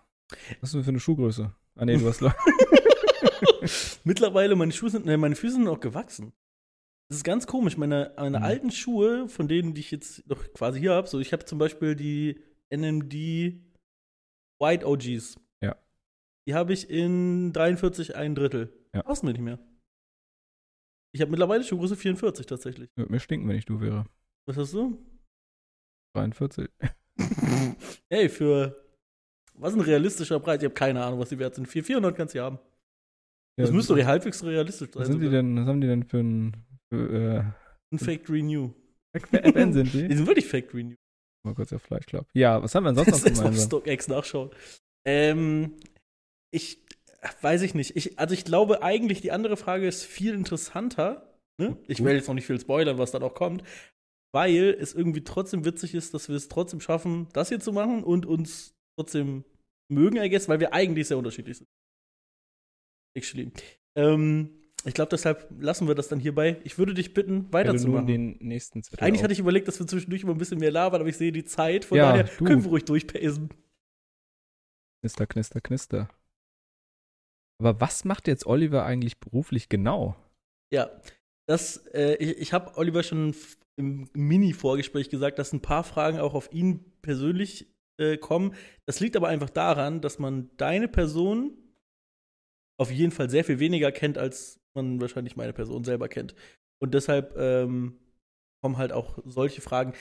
[0.61, 1.53] Was ist denn für eine Schuhgröße?
[1.75, 2.21] Ah, nee, du hast.
[2.21, 2.33] Le-
[4.03, 6.33] Mittlerweile, meine Schuhe sind, ne, meine Füße sind auch gewachsen.
[7.09, 7.77] Das ist ganz komisch.
[7.77, 8.43] Meine, meine Mhm.
[8.43, 11.57] alten Schuhe, von denen, die ich jetzt noch quasi hier habe, so ich habe zum
[11.59, 13.61] Beispiel die NMD
[14.59, 15.35] White OGs.
[15.61, 15.75] Ja.
[16.47, 18.73] Die habe ich in 43 ein Drittel.
[18.93, 19.03] Ja.
[19.03, 19.59] Passt mir nicht mehr.
[21.13, 22.89] Ich habe mittlerweile Schuhgröße 44 tatsächlich.
[22.95, 24.05] Würde mir stinken, wenn ich du wäre.
[24.47, 24.97] Was hast du?
[26.15, 26.69] 43.
[28.09, 28.83] Hey, für
[29.53, 30.59] was ein realistischer Preis?
[30.59, 31.67] Ich habe keine Ahnung, was die wert sind.
[31.67, 32.59] 400 400 kannst du haben.
[33.57, 35.01] Das Ja, müsste doch halbwegs realistisch sein.
[35.01, 36.55] Was sind die denn, was haben die denn für ein,
[36.91, 37.55] für,
[37.91, 38.69] Ein Fake Renew.
[39.13, 40.15] äh, FN sind Die die?
[40.15, 40.95] sind wirklich Fake Renew.
[41.47, 42.27] Mal kurz auf Fleisch Club.
[42.33, 43.65] Ja, was haben wir denn sonst noch ist auf gemeinsam?
[43.65, 44.51] StockX nachschauen.
[45.05, 45.73] Ähm,
[46.51, 46.79] ich
[47.41, 47.95] weiß ich nicht.
[47.95, 51.39] Ich, also ich glaube eigentlich, die andere Frage ist viel interessanter.
[51.59, 51.77] Ne?
[51.87, 53.63] Ich will jetzt noch nicht viel spoilern, was dann auch kommt.
[54.33, 58.03] Weil es irgendwie trotzdem witzig ist, dass wir es trotzdem schaffen, das hier zu machen
[58.03, 59.45] und uns trotzdem
[59.89, 61.69] mögen, I guess, weil wir eigentlich sehr unterschiedlich sind.
[63.15, 63.51] Actually.
[63.95, 66.61] Ähm, ich glaube, deshalb lassen wir das dann hierbei.
[66.63, 68.07] Ich würde dich bitten, weiterzumachen.
[68.07, 70.71] den nächsten Zettel Eigentlich auf- hatte ich überlegt, dass wir zwischendurch immer ein bisschen mehr
[70.71, 71.83] labern, aber ich sehe die Zeit.
[71.85, 72.45] Von Ja, daher du.
[72.45, 73.49] können wir ruhig durchpacen.
[75.01, 76.09] Knister, knister, knister.
[77.59, 80.15] Aber was macht jetzt Oliver eigentlich beruflich genau?
[80.71, 80.91] Ja,
[81.47, 83.35] das, äh, ich, ich habe Oliver schon
[83.77, 87.67] im Mini-Vorgespräch gesagt, dass ein paar Fragen auch auf ihn persönlich
[87.99, 88.53] äh, kommen.
[88.85, 91.57] Das liegt aber einfach daran, dass man deine Person
[92.79, 96.35] auf jeden Fall sehr viel weniger kennt, als man wahrscheinlich meine Person selber kennt.
[96.81, 97.99] Und deshalb ähm,
[98.63, 99.93] kommen halt auch solche Fragen.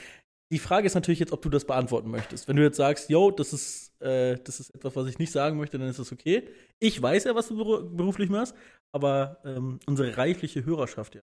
[0.53, 2.47] Die Frage ist natürlich jetzt, ob du das beantworten möchtest.
[2.47, 5.57] Wenn du jetzt sagst, yo, das ist, äh, das ist etwas, was ich nicht sagen
[5.57, 6.47] möchte, dann ist das okay.
[6.79, 8.55] Ich weiß ja, was du beru beruflich machst,
[8.93, 11.21] aber ähm, unsere reifliche Hörerschaft ja.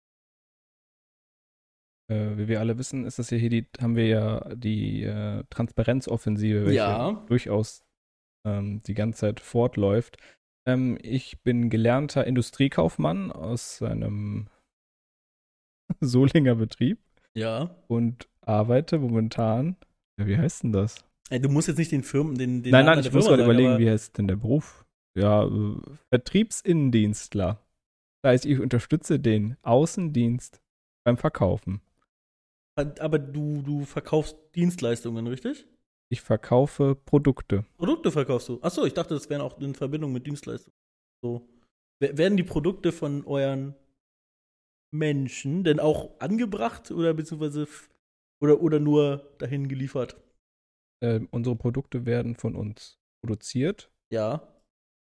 [2.10, 5.44] Äh, wie wir alle wissen, ist das ja hier die, haben wir ja die äh,
[5.50, 7.24] Transparenzoffensive, welche Ja.
[7.28, 7.84] durchaus
[8.46, 10.16] ähm, die ganze Zeit fortläuft.
[10.66, 14.48] Ähm, ich bin gelernter Industriekaufmann aus einem
[16.00, 16.98] Solinger Betrieb
[17.34, 17.76] Ja.
[17.88, 19.76] und arbeite momentan.
[20.18, 21.04] Ja, wie heißt denn das?
[21.30, 23.78] Ey, du musst jetzt nicht den Firmen, den, den nein, nein, ich muss gerade überlegen,
[23.78, 24.84] wie heißt denn der Beruf?
[25.16, 25.76] Ja, äh,
[26.12, 27.64] Vertriebsinnendienstler.
[28.22, 30.60] Das heißt, ich unterstütze den Außendienst
[31.04, 31.80] beim Verkaufen.
[32.76, 35.66] Aber du, du verkaufst Dienstleistungen, richtig?
[36.12, 37.64] Ich verkaufe Produkte.
[37.76, 38.60] Produkte verkaufst du.
[38.62, 40.74] Achso, ich dachte, das wären auch in Verbindung mit Dienstleistungen.
[41.22, 41.48] So.
[42.02, 43.74] Wer- Werden die Produkte von euren
[44.92, 47.68] Menschen denn auch angebracht oder beziehungsweise
[48.42, 50.16] oder, oder nur dahin geliefert?
[51.02, 54.42] Äh, unsere Produkte werden von uns produziert Ja.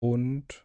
[0.03, 0.65] und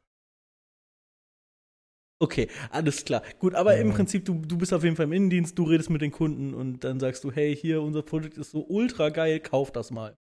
[2.21, 3.23] Okay, alles klar.
[3.39, 3.95] Gut, aber im Ja.
[3.95, 6.83] Prinzip, du, du bist auf jeden Fall im Innendienst, du redest mit den Kunden und
[6.83, 10.15] dann sagst du, hey, hier, unser Produkt ist so ultra geil, kauf das mal.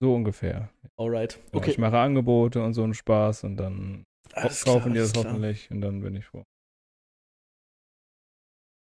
[0.00, 0.70] So ungefähr.
[0.96, 1.34] Alright.
[1.52, 1.70] Ja, Okay.
[1.70, 5.24] Ich mache Angebote und so einen Spaß und dann Alles kaufen klar, die das klar.
[5.26, 6.44] hoffentlich und dann bin ich froh.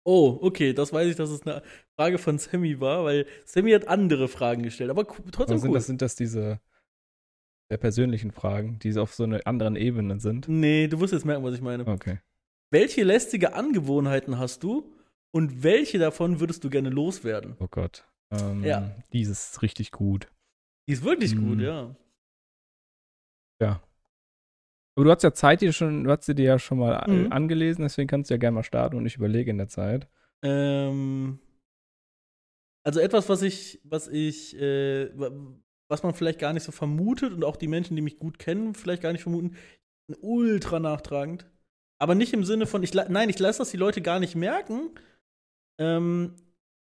[0.09, 1.63] Oh, okay, das weiß ich, dass es eine
[1.99, 5.75] Frage von Sammy war, weil Sammy hat andere Fragen gestellt, aber trotzdem Aber sind, cool.
[5.79, 6.61] das, sind das diese
[7.69, 10.47] sehr persönlichen Fragen, die auf so einer anderen Ebene sind?
[10.49, 11.85] nee, du wirst jetzt merken, was ich meine.
[11.89, 12.21] Okay.
[12.71, 14.93] Welche lästige Angewohnheiten hast du
[15.33, 17.57] und welche davon würdest du gerne loswerden?
[17.59, 18.07] Oh Gott.
[18.31, 18.95] Ähm, Ja.
[19.13, 20.29] Dieses ist richtig gut.
[20.89, 21.41] Die ist wirklich Hm.
[21.49, 21.95] gut, ja.
[23.61, 23.83] Ja.
[24.95, 27.11] Aber du hast ja Zeit, die schon, du hast sie dir ja schon mal äh,
[27.11, 27.33] Mhm.
[27.33, 30.09] angelesen, deswegen kannst du ja gerne mal starten und ich überlege in der Zeit.
[30.43, 31.39] Ähm,
[32.85, 35.11] Also etwas, was ich, was ich, äh,
[35.89, 38.75] was man vielleicht gar nicht so vermutet und auch die Menschen, die mich gut kennen,
[38.75, 39.57] vielleicht gar nicht vermuten,
[40.21, 41.51] ultra nachtragend.
[41.99, 44.91] Aber nicht im Sinne von, ich, nein, ich lasse das die Leute gar nicht merken.
[45.81, 46.37] Ähm,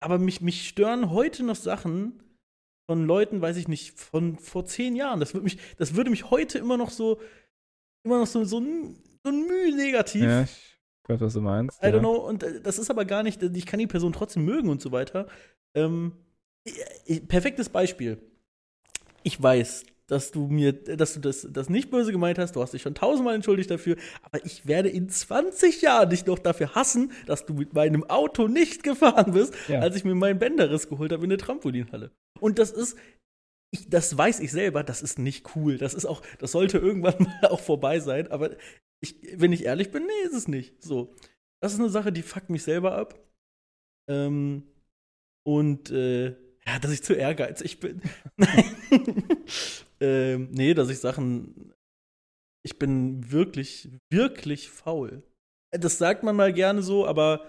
[0.02, 2.22] aber mich, mich stören heute noch Sachen
[2.90, 5.20] von Leuten, weiß ich nicht, von vor zehn Jahren.
[5.20, 7.20] Das würde mich, das würde mich heute immer noch so,
[8.02, 10.24] immer noch so, so, ein, so ein Mühe negativ.
[10.24, 11.80] Ja, ich weiß, was du meinst.
[11.84, 12.16] I don't know.
[12.16, 14.90] Und äh, das ist aber gar nicht, ich kann die Person trotzdem mögen und so
[14.90, 15.28] weiter.
[15.72, 16.14] Ähm,
[17.28, 18.18] perfektes Beispiel.
[19.22, 22.56] Ich weiß, dass du mir, dass du das, das nicht böse gemeint hast.
[22.56, 23.94] Du hast dich schon tausendmal entschuldigt dafür.
[24.22, 28.48] Aber ich werde in 20 Jahren dich noch dafür hassen, dass du mit meinem Auto
[28.48, 29.78] nicht gefahren bist, ja.
[29.78, 32.10] als ich mir meinen Bänderriss geholt habe in der Trampolinhalle.
[32.40, 32.96] Und das ist,
[33.72, 35.78] ich, das weiß ich selber, das ist nicht cool.
[35.78, 38.28] Das ist auch, das sollte irgendwann mal auch vorbei sein.
[38.28, 38.56] Aber
[39.00, 40.82] ich, wenn ich ehrlich bin, nee, ist es nicht.
[40.82, 41.14] So.
[41.62, 43.18] Das ist eine Sache, die fuckt mich selber ab.
[44.08, 44.66] Ähm,
[45.46, 46.30] und äh,
[46.66, 48.02] ja, dass ich zu ehrgeizig bin.
[50.00, 51.72] ähm, nee, dass ich Sachen.
[52.62, 55.22] Ich bin wirklich, wirklich faul.
[55.72, 57.46] Das sagt man mal gerne so, aber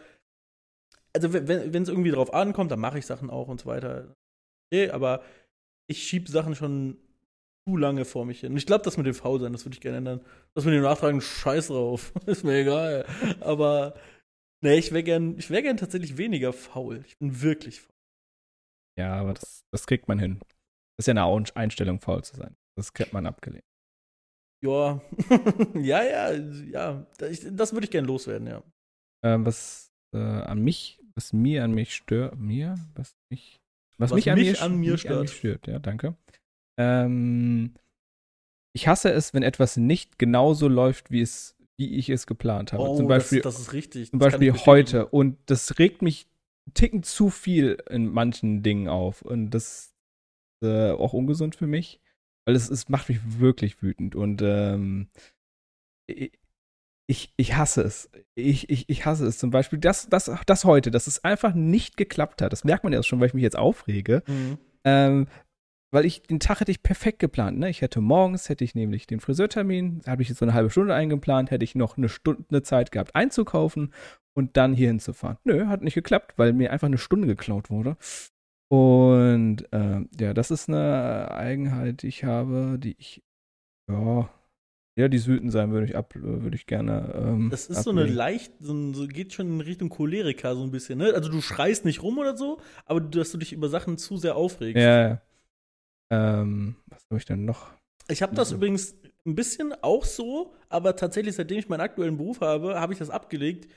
[1.13, 4.15] also wenn es irgendwie drauf ankommt, dann mache ich Sachen auch und so weiter.
[4.71, 5.23] Okay, aber
[5.89, 6.97] ich schiebe Sachen schon
[7.67, 8.53] zu lange vor mich hin.
[8.53, 10.21] Und ich glaube, das mit dem Faulsein, das würde ich gerne ändern.
[10.53, 12.13] Das mit dem Nachtragen, scheiß drauf.
[12.25, 13.05] ist mir egal.
[13.41, 13.95] Aber
[14.61, 17.03] nee, ich wäre gern, ich wäre gern tatsächlich weniger faul.
[17.05, 17.95] Ich bin wirklich faul.
[18.97, 20.39] Ja, aber das, das kriegt man hin.
[20.97, 22.55] Das ist ja eine Einstellung, faul zu sein.
[22.77, 23.65] Das kennt man abgelehnt.
[24.63, 25.01] Ja,
[25.73, 27.07] ja, ja, ja.
[27.17, 28.63] Das, das würde ich gerne loswerden, ja.
[29.23, 33.60] Ähm, was äh, an mich, was mir an mich stört, mir, was mich,
[34.01, 35.15] was, was mich, an, mich mir, an, mir stört.
[35.15, 36.15] An mich stört, ja, danke.
[36.77, 37.73] Ähm,
[38.73, 42.83] ich hasse es, wenn etwas nicht genauso läuft, wie es, wie ich es geplant habe.
[42.83, 44.09] Oh, zum Beispiel, das, das ist richtig.
[44.11, 45.07] Zum Beispiel heute.
[45.07, 46.27] Und das regt mich
[46.73, 49.21] Ticken zu viel in manchen Dingen auf.
[49.21, 49.93] Und das
[50.61, 51.99] ist äh, auch ungesund für mich,
[52.45, 54.15] weil es, es macht mich wirklich wütend.
[54.15, 55.09] Und ähm,
[57.11, 58.09] ich, ich hasse es.
[58.35, 59.37] Ich, ich, ich hasse es.
[59.37, 62.53] Zum Beispiel das, das, das heute, dass es einfach nicht geklappt hat.
[62.53, 64.23] Das merkt man ja schon, weil ich mich jetzt aufrege.
[64.27, 64.57] Mhm.
[64.85, 65.27] Ähm,
[65.93, 67.59] weil ich den Tag hätte ich perfekt geplant.
[67.59, 67.69] Ne?
[67.69, 70.69] Ich hätte morgens, hätte ich nämlich den Friseurtermin, da habe ich jetzt so eine halbe
[70.69, 73.93] Stunde eingeplant, hätte ich noch eine Stunde Zeit gehabt einzukaufen
[74.33, 75.37] und dann hier hinzufahren.
[75.43, 77.97] Nö, hat nicht geklappt, weil mir einfach eine Stunde geklaut wurde.
[78.69, 83.21] Und äh, ja, das ist eine Eigenheit, die ich habe, die ich,
[83.89, 84.29] ja,
[84.97, 87.13] ja, die wütend sein würde ich ab, würde ich gerne.
[87.15, 87.97] Ähm, das ist ablegen.
[87.97, 91.13] so eine leicht, so, so, geht schon in Richtung Choleriker so ein bisschen, ne?
[91.13, 94.35] Also du schreist nicht rum oder so, aber dass du dich über Sachen zu sehr
[94.35, 94.81] aufregst.
[94.81, 95.21] Ja, ja.
[96.11, 97.71] Ähm, was habe ich denn noch?
[98.09, 102.41] Ich habe das übrigens ein bisschen auch so, aber tatsächlich, seitdem ich meinen aktuellen Beruf
[102.41, 103.71] habe, habe ich das abgelegt,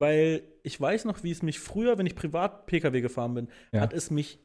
[0.00, 3.80] weil ich weiß noch, wie es mich früher, wenn ich privat Pkw gefahren bin, ja.
[3.80, 4.40] hat es mich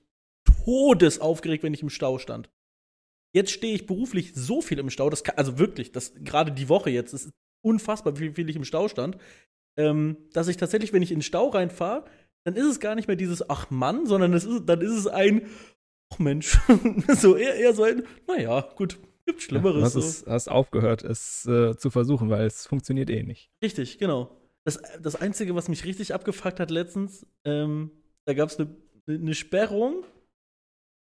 [0.63, 2.51] todes aufgeregt, wenn ich im Stau stand.
[3.33, 6.69] Jetzt stehe ich beruflich so viel im Stau, das kann, also wirklich, das gerade die
[6.69, 7.31] Woche jetzt, ist
[7.63, 9.17] unfassbar, wie viel ich im Stau stand,
[9.77, 12.05] ähm, dass ich tatsächlich, wenn ich in den Stau reinfahre,
[12.43, 15.47] dann ist es gar nicht mehr dieses Ach Mann, sondern ist, dann ist es ein
[16.13, 16.59] Ach Mensch,
[17.15, 19.93] so eher, eher so ein, naja, gut, gibt Schlimmeres.
[19.93, 20.31] Ja, du hast, so.
[20.31, 23.49] hast aufgehört, es äh, zu versuchen, weil es funktioniert eh nicht.
[23.61, 24.37] Richtig, genau.
[24.63, 27.91] Das, das Einzige, was mich richtig abgefuckt hat letztens, ähm,
[28.25, 28.75] da gab es eine
[29.07, 30.05] ne Sperrung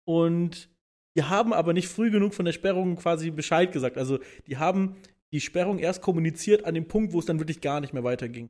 [0.05, 0.70] und
[1.16, 3.97] die haben aber nicht früh genug von der Sperrung quasi Bescheid gesagt.
[3.97, 4.95] Also die haben
[5.32, 8.49] die Sperrung erst kommuniziert an dem Punkt, wo es dann wirklich gar nicht mehr weiterging.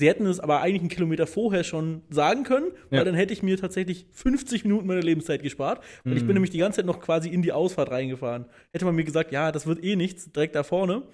[0.00, 3.04] Sie hätten es aber eigentlich einen Kilometer vorher schon sagen können, weil ja.
[3.04, 5.84] dann hätte ich mir tatsächlich 50 Minuten meiner Lebenszeit gespart.
[6.02, 6.16] Weil mhm.
[6.16, 6.34] ich bin mhm.
[6.34, 8.46] nämlich die ganze Zeit noch quasi in die Ausfahrt reingefahren.
[8.72, 11.04] Hätte man mir gesagt, ja, das wird eh nichts, direkt da vorne,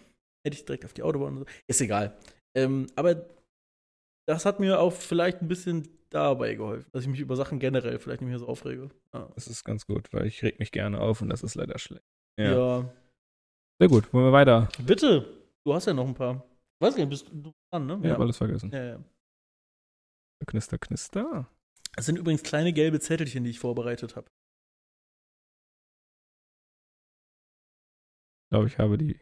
[0.47, 1.45] hätte ich direkt auf die Autobahn so.
[1.67, 2.17] Ist egal.
[2.57, 3.27] Ähm, aber
[4.31, 7.99] das hat mir auch vielleicht ein bisschen dabei geholfen, dass ich mich über Sachen generell
[7.99, 8.91] vielleicht nicht mehr so aufrege.
[9.13, 9.29] Ja.
[9.35, 12.05] Das ist ganz gut, weil ich reg mich gerne auf und das ist leider schlecht.
[12.39, 12.53] Ja.
[12.53, 12.95] ja.
[13.81, 14.69] Sehr gut, wollen wir weiter?
[14.87, 15.27] Bitte,
[15.65, 16.45] du hast ja noch ein paar.
[16.81, 17.99] Weiß nicht, bist du dran, ne?
[18.03, 18.19] Ja, ja.
[18.19, 18.71] alles vergessen.
[18.73, 19.05] Ja, ja.
[20.47, 21.49] Knister, knister.
[21.97, 24.31] Das sind übrigens kleine gelbe Zettelchen, die ich vorbereitet habe.
[28.45, 29.19] Ich glaube, ich habe die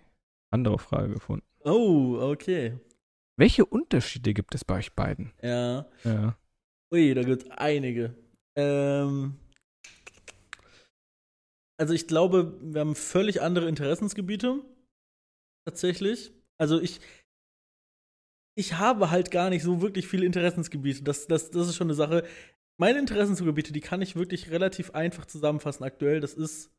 [0.51, 1.47] andere Frage gefunden.
[1.65, 2.79] Oh, okay.
[3.39, 5.33] Welche Unterschiede gibt es bei euch beiden?
[5.43, 5.89] Ja.
[6.03, 6.37] Ja.
[6.93, 8.17] Ui, da gibt es einige.
[8.57, 9.39] Ähm,
[11.79, 14.65] also ich glaube, wir haben völlig andere Interessensgebiete.
[15.65, 16.33] Tatsächlich.
[16.61, 17.01] Also ich,
[18.57, 21.05] ich habe halt gar nicht so wirklich viele Interessensgebiete.
[21.05, 22.27] Das, das, das ist schon eine Sache.
[22.81, 26.19] Meine Interessensgebiete, die kann ich wirklich relativ einfach zusammenfassen aktuell.
[26.19, 26.73] Das ist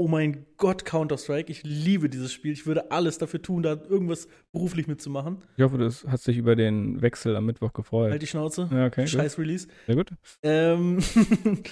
[0.00, 1.52] oh mein Gott, Counter-Strike.
[1.52, 2.52] Ich liebe dieses Spiel.
[2.52, 5.44] Ich würde alles dafür tun, da irgendwas beruflich mitzumachen.
[5.58, 8.10] Ich hoffe, du hast dich über den Wechsel am Mittwoch gefreut.
[8.10, 8.70] Halt die Schnauze.
[8.72, 9.06] Ja, okay.
[9.06, 9.68] Scheiß Release.
[9.86, 10.10] Sehr gut.
[10.42, 11.00] Ähm,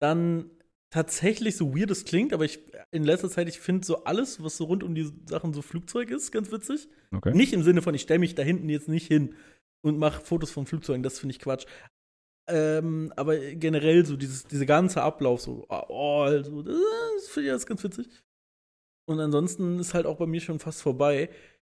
[0.00, 0.48] dann
[0.90, 2.60] tatsächlich so weird es klingt, aber ich
[2.92, 6.12] in letzter Zeit, ich finde so alles, was so rund um die Sachen so Flugzeug
[6.12, 6.88] ist, ganz witzig.
[7.12, 7.34] Okay.
[7.34, 9.34] Nicht im Sinne von, ich stelle mich da hinten jetzt nicht hin
[9.84, 11.66] und mache Fotos von Flugzeugen, das finde ich Quatsch.
[12.48, 16.76] Ähm, aber generell so dieses, dieser ganze Ablauf, so, oh, also, das
[17.28, 18.06] finde ich alles ganz witzig.
[19.08, 21.28] Und ansonsten ist halt auch bei mir schon fast vorbei.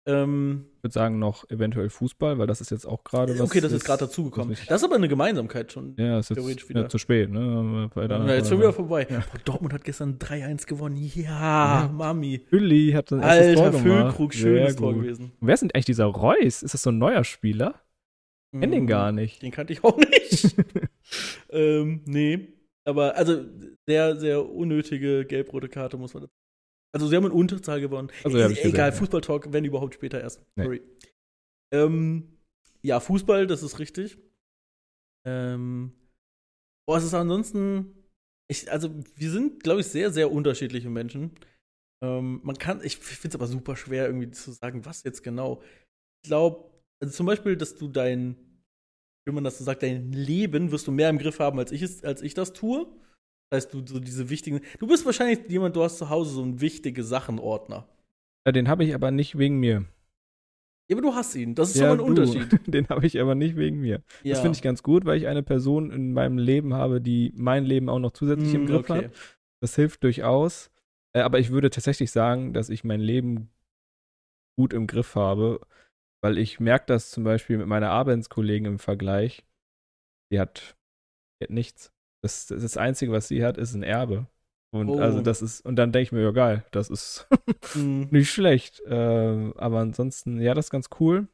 [0.05, 3.41] Ähm, Ich würde sagen, noch eventuell Fußball, weil das ist jetzt auch gerade was.
[3.49, 4.57] okay, das ist gerade dazugekommen.
[4.68, 5.95] Das ist aber eine Gemeinsamkeit schon.
[5.97, 6.82] Ja, ist jetzt theoretisch wieder.
[6.82, 7.89] ja, zu spät, ne?
[7.95, 9.07] Bei der- Ja, jetzt schon wieder vorbei.
[9.09, 9.20] Ja.
[9.20, 10.97] Boah, Dortmund hat gestern 3-1 gewonnen.
[10.97, 11.89] Ja, Ja.
[11.93, 12.45] Mami.
[12.51, 13.80] Ülli hat erstes Alter Tor.
[13.80, 15.32] Füllkrug, schönes Tor gewesen.
[15.39, 16.64] Und wer ist denn eigentlich dieser Reus?
[16.64, 17.76] Ist das so ein neuer Spieler?
[18.54, 18.88] Ich kenn den Mhm.
[18.88, 19.41] gar nicht.
[19.41, 20.56] Den kannte ich auch nicht.
[21.49, 22.54] ähm, nee.
[22.86, 23.45] Aber also
[23.88, 26.28] sehr, sehr unnötige gelb-rote Karte, muss man
[26.93, 28.10] Also sie haben in Unterzahl gewonnen.
[28.24, 28.95] Also, E- gesehen, Egal, ja.
[28.95, 30.45] Fußballtalk, wenn überhaupt später erst.
[30.56, 30.64] Nee.
[30.64, 30.82] Sorry.
[31.74, 32.38] Ähm,
[32.84, 34.18] ja, Fußball, das ist richtig.
[35.26, 35.93] Ähm,
[36.88, 37.95] boah, es ist ansonsten.
[38.49, 41.32] Ich, also, wir sind, glaube ich, sehr, sehr unterschiedliche Menschen.
[42.04, 45.64] Ähm, man kann, ich finde es aber super schwer, irgendwie zu sagen, was jetzt genau.
[46.24, 46.70] Ich glaube,
[47.04, 48.36] also zum Beispiel, dass du dein,
[49.26, 51.82] wie man das so sagt, dein Leben wirst du mehr im Griff haben, als ich
[51.82, 52.88] es, als ich das tue.
[53.49, 54.62] Das heißt, du so diese wichtigen.
[54.80, 57.88] Du bist wahrscheinlich jemand, du hast zu Hause so einen wichtige Sachenordner.
[58.47, 59.86] Ja, den habe ich aber nicht wegen mir.
[60.89, 61.56] Ja, aber du hast ihn.
[61.56, 62.22] Das ist ja, aber ein du.
[62.22, 62.60] Unterschied.
[62.74, 64.01] Den habe ich aber nicht wegen mir.
[64.24, 64.32] Ja.
[64.32, 67.64] Das finde ich ganz gut, weil ich eine Person in meinem Leben habe, die mein
[67.66, 69.06] Leben auch noch zusätzlich im Mm, Griff okay.
[69.06, 69.12] hat.
[69.62, 70.72] Das hilft durchaus.
[71.14, 73.49] Äh, aber ich würde tatsächlich sagen, dass ich mein Leben
[74.58, 75.62] gut im Griff habe,
[76.24, 79.46] weil ich merke das zum Beispiel mit meiner Arbeitskollegin im Vergleich.
[80.32, 80.76] Die hat,
[81.40, 81.92] die hat nichts.
[82.24, 84.28] Das, das, das Einzige, was sie hat, ist ein Erbe.
[84.74, 85.00] Und Oh.
[85.00, 87.28] also das ist, und dann denke ich mir, ja geil, das ist
[87.76, 88.08] Mhm.
[88.12, 88.82] nicht schlecht.
[88.88, 91.28] Ähm, aber ansonsten, ja, das ist ganz cool.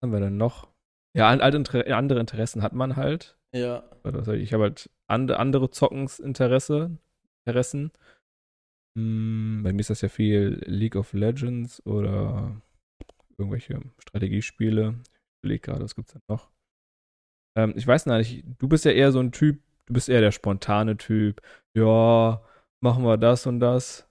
[0.00, 0.68] Was haben wir denn noch?
[1.16, 3.38] Ja, alte andere Interessen hat man halt.
[3.54, 3.84] Ja.
[4.34, 6.96] Ich habe halt and andere Zockensinteresse,
[7.46, 7.92] Interessen.
[8.98, 12.60] Hm, bei mir ist das ja viel League of Legends oder
[13.42, 14.94] irgendwelche Strategiespiele.
[15.04, 16.50] Ich überlege gerade, was gibt's denn noch?
[17.56, 20.32] Ähm, ich weiß nicht, du bist ja eher so ein Typ, du bist eher der
[20.32, 21.40] spontane Typ.
[21.74, 22.42] Ja,
[22.80, 24.08] machen wir das und das.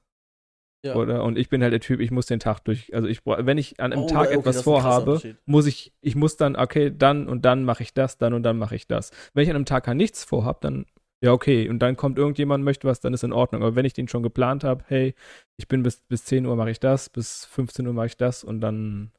[0.85, 0.95] ja.
[0.95, 1.23] Oder?
[1.23, 3.79] Und ich bin halt der Typ, ich muss den Tag durch, also ich wenn ich
[3.79, 7.45] an einem Oh, Tag okay, etwas vorhabe, muss ich, ich muss dann, okay, dann und
[7.45, 9.11] dann mache ich das, dann und dann mache ich das.
[9.33, 10.85] Wenn ich an einem Tag gar nichts vorhab, dann,
[11.23, 13.61] ja, okay, und dann kommt irgendjemand, möchte was, dann ist in Ordnung.
[13.63, 15.13] Aber wenn ich den schon geplant habe, hey,
[15.57, 18.43] ich bin bis, bis 10 Uhr mache ich das, bis 15 Uhr mache ich das
[18.43, 19.11] und dann,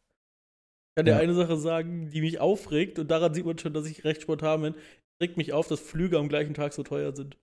[0.94, 1.18] kann dir Ja.
[1.18, 4.62] eine Sache sagen, die mich aufregt, und daran sieht man schon, dass ich recht spontan
[4.62, 4.74] bin.
[5.22, 7.36] Regt mich auf, dass Flüge am gleichen Tag so teuer sind.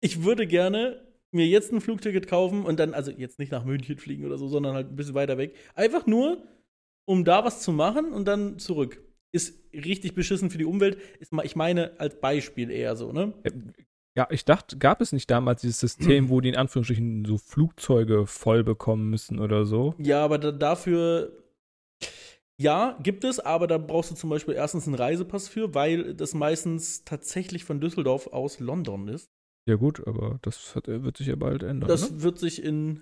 [0.00, 1.00] Ich würde gerne
[1.32, 4.48] mir jetzt ein Flugticket kaufen und dann, also jetzt nicht nach München fliegen oder so,
[4.48, 5.54] sondern halt ein bisschen weiter weg.
[5.74, 6.42] Einfach nur,
[7.04, 9.00] um da was zu machen und dann zurück.
[9.32, 10.98] Ist richtig beschissen für die Umwelt.
[11.20, 13.32] Ist, ich meine, als Beispiel eher so, ne?
[13.44, 13.52] äh,
[14.16, 18.26] ja, ich dachte, gab es nicht damals dieses System, wo die in Anführungsstrichen so Flugzeuge
[18.26, 19.94] voll bekommen müssen oder so?
[19.98, 21.32] Ja, aber da, dafür.
[22.60, 26.34] Ja, gibt es, aber da brauchst du zum Beispiel erstens einen Reisepass für, weil das
[26.34, 29.30] meistens tatsächlich von Düsseldorf aus London ist.
[29.66, 31.88] Ja, gut, aber das hat, wird sich ja bald ändern.
[31.88, 32.22] Das ne?
[32.22, 33.00] wird sich in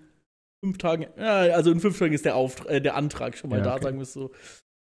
[0.65, 3.59] fünf Tagen, ja, also in fünf Tagen ist der, Auftra äh, der Antrag schon mal
[3.59, 3.83] Ja, da, okay.
[3.83, 4.31] sagen wir es so.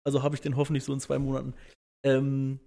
[0.06, 1.54] Also habe ich den hoffentlich so in zwei Monaten.
[2.06, 2.62] Ähm,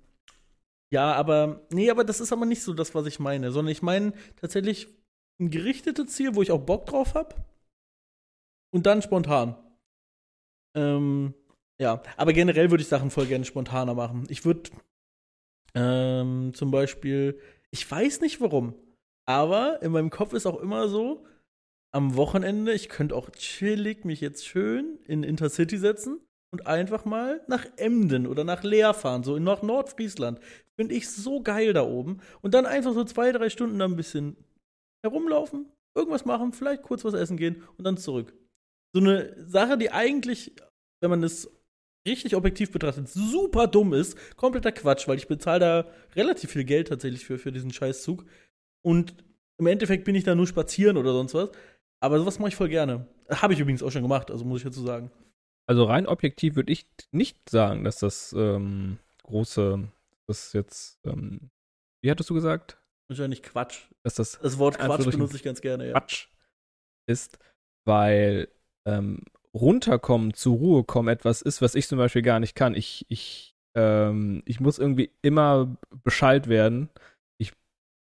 [0.93, 3.81] ja, aber, nee, aber das ist aber nicht so das, was ich meine, sondern ich
[3.81, 4.89] meine tatsächlich
[5.41, 7.35] ein gerichtetes Ziel, wo ich auch Bock drauf habe.
[8.75, 9.57] Und dann spontan.
[10.77, 11.33] Ähm,
[11.81, 14.27] ja, aber generell würde ich Sachen voll gerne spontaner machen.
[14.29, 14.71] Ich würde
[15.75, 18.75] ähm, zum Beispiel, ich weiß nicht warum,
[19.27, 21.27] aber in meinem Kopf ist auch immer so,
[21.95, 26.21] am Wochenende, ich könnte auch chillig mich jetzt schön in Intercity setzen
[26.53, 30.41] und einfach mal nach Emden oder nach Leer fahren, so nach Nordfriesland.
[30.77, 32.21] Finde ich so geil da oben.
[32.43, 34.37] Und dann einfach so zwei, drei Stunden da ein bisschen
[35.05, 38.35] herumlaufen, irgendwas machen, vielleicht kurz was essen gehen und dann zurück.
[38.93, 40.53] So eine Sache, die eigentlich,
[41.01, 41.49] wenn man es
[42.07, 46.89] richtig objektiv betrachtet, super dumm ist, kompletter Quatsch, weil ich bezahle da relativ viel Geld
[46.89, 48.25] tatsächlich für, für diesen Scheißzug.
[48.83, 49.15] Und
[49.59, 51.51] im Endeffekt bin ich da nur spazieren oder sonst was.
[52.01, 53.07] Aber sowas mache ich voll gerne.
[53.31, 55.11] Habe ich übrigens auch schon gemacht, also muss ich dazu sagen.
[55.67, 59.89] Also rein objektiv würde ich nicht sagen, dass das ähm, große,
[60.27, 61.51] das jetzt, ähm,
[62.03, 62.77] wie hattest du gesagt?
[63.09, 63.87] Wahrscheinlich Quatsch.
[64.03, 65.93] Dass das Das Wort Quatsch benutze ich ganz gerne, ja.
[65.93, 66.29] Quatsch
[67.07, 67.39] ist,
[67.87, 68.49] weil
[68.87, 69.23] ähm,
[69.55, 72.75] runterkommen, zur Ruhe kommen etwas ist, was ich zum Beispiel gar nicht kann.
[72.75, 76.91] Ich, ich, ähm, ich muss irgendwie immer Bescheid werden,
[77.39, 77.53] ich,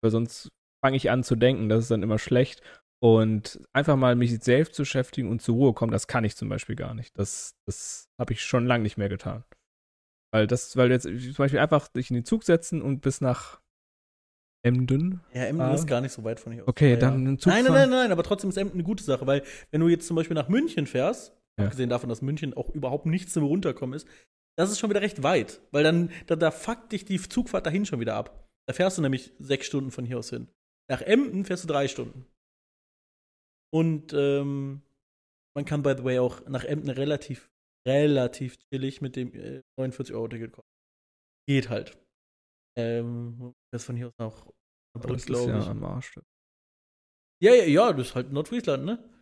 [0.02, 0.50] weil sonst
[0.84, 2.60] fange ich an zu denken, das ist dann immer schlecht.
[3.02, 6.48] Und einfach mal mich selbst zu beschäftigen und zur Ruhe kommen, das kann ich zum
[6.48, 7.16] Beispiel gar nicht.
[7.18, 9.44] Das, das habe ich schon lange nicht mehr getan.
[10.32, 13.60] Weil das, weil jetzt zum Beispiel einfach dich in den Zug setzen und bis nach
[14.64, 15.20] Emden.
[15.34, 15.74] Ja, Emden Ah.
[15.74, 16.68] ist gar nicht so weit von hier aus.
[16.68, 17.28] Okay, Ja, dann ja.
[17.28, 19.80] einen Zug Nein, nein, nein, nein, aber trotzdem ist Emden eine gute Sache, weil wenn
[19.82, 21.66] du jetzt zum Beispiel nach München fährst, Ja.
[21.66, 24.08] abgesehen davon, dass München auch überhaupt nichts zum Runterkommen ist,
[24.56, 27.86] das ist schon wieder recht weit, weil dann, da, da fuckt dich die Zugfahrt dahin
[27.86, 28.48] schon wieder ab.
[28.68, 30.48] Da fährst du nämlich sechs Stunden von hier aus hin.
[30.90, 32.26] Nach Emden fährst du drei Stunden.
[33.72, 34.82] Und ähm,
[35.56, 37.50] man kann, by the way, auch nach Emden relativ,
[37.86, 40.68] relativ chillig mit dem äh, 49-Euro-Ticket kommen.
[41.48, 41.98] Geht halt.
[42.78, 44.46] Ähm, das von hier aus nach
[45.02, 45.66] Das ist glaube ja ich.
[45.66, 46.14] am Arsch.
[47.42, 49.13] Ja, ja, ja, das ist halt Nordfriesland, ne?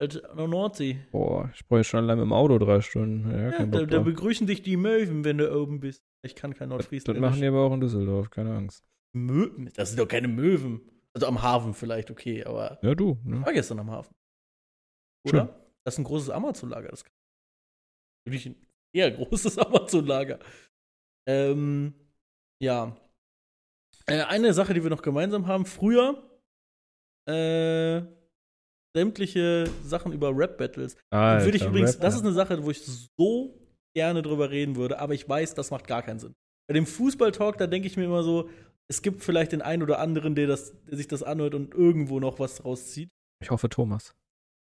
[0.00, 0.98] Nordsee.
[1.10, 3.30] Boah, ich brauche schon allein mit dem Auto drei Stunden.
[3.30, 6.02] Ja, Ja, da, da begrüßen dich die Möwen, wenn du oben bist.
[6.22, 7.20] Ich kann kein Das Nordfriesland.
[7.20, 8.84] machen die aber auch in Düsseldorf, keine Angst.
[9.12, 10.80] Mö das sind doch keine Möwen.
[11.14, 13.38] Also am Hafen vielleicht, okay, aber Ja, du, ne?
[13.40, 14.14] ich war gestern am Hafen.
[15.26, 15.64] Oder?
[15.84, 16.88] Das ist ein großes Amazon-Lager.
[16.90, 17.08] Das ist
[18.26, 20.38] wirklich ein eher großes Amazon-Lager.
[21.26, 21.94] Ähm,
[22.62, 22.96] ja.
[24.06, 25.64] Äh, eine Sache, die wir noch gemeinsam haben.
[25.66, 26.22] Früher
[27.26, 28.02] äh,
[28.94, 30.96] sämtliche Sachen über Rap-Battles.
[31.10, 32.82] Würde ich übrigens, Rap, das ist eine Sache, wo ich
[33.16, 33.58] so
[33.94, 36.34] gerne drüber reden würde, aber ich weiß, das macht gar keinen Sinn.
[36.68, 38.48] Bei dem Fußball-Talk, da denke ich mir immer so,
[38.88, 42.20] es gibt vielleicht den einen oder anderen, der, das, der sich das anhört und irgendwo
[42.20, 43.08] noch was rauszieht.
[43.42, 44.14] Ich hoffe, Thomas.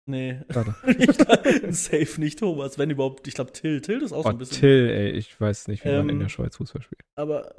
[0.05, 0.41] Nee.
[0.85, 1.19] Nicht-
[1.73, 3.79] Safe nicht Thomas, wenn überhaupt, ich glaube Till.
[3.81, 4.59] Till ist auch so Oh, ein bisschen.
[4.59, 7.01] Till, ey, ich weiß nicht, wie man in Ähm, der Schweiz Fußball spielt.
[7.15, 7.55] Aber,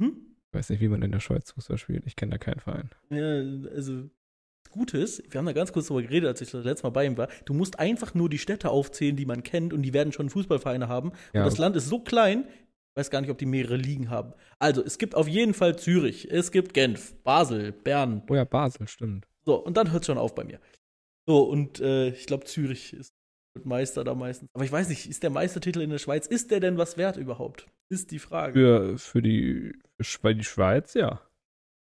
[0.00, 0.36] hm?
[0.52, 2.06] Ich weiß nicht, wie man in der Schweiz Fußball spielt.
[2.06, 2.90] Ich kenne da keinen Verein.
[3.10, 3.38] Ja,
[3.74, 4.10] also,
[4.66, 6.90] das Gute ist, wir haben da ganz kurz drüber geredet, als ich das letzte Mal
[6.90, 7.28] bei ihm war.
[7.44, 10.88] Du musst einfach nur die Städte aufzählen, die man kennt und die werden schon Fußballvereine
[10.88, 11.12] haben.
[11.32, 14.10] Ja, Und das Land ist so klein, ich weiß gar nicht, ob die mehrere Ligen
[14.10, 14.32] haben.
[14.58, 18.22] Also, es gibt auf jeden Fall Zürich, es gibt Genf, Basel, Bern.
[18.28, 19.26] oh ja, Basel, stimmt.
[19.44, 20.58] So, und dann hört es schon auf bei mir.
[21.28, 23.12] So, und äh, ich glaube, Zürich ist
[23.62, 24.48] Meister da meistens.
[24.52, 27.16] Aber ich weiß nicht, ist der Meistertitel in der Schweiz, ist der denn was wert
[27.16, 27.66] überhaupt?
[27.88, 28.52] Ist die Frage.
[28.52, 31.20] Für, für die, für die Schweiz, ja.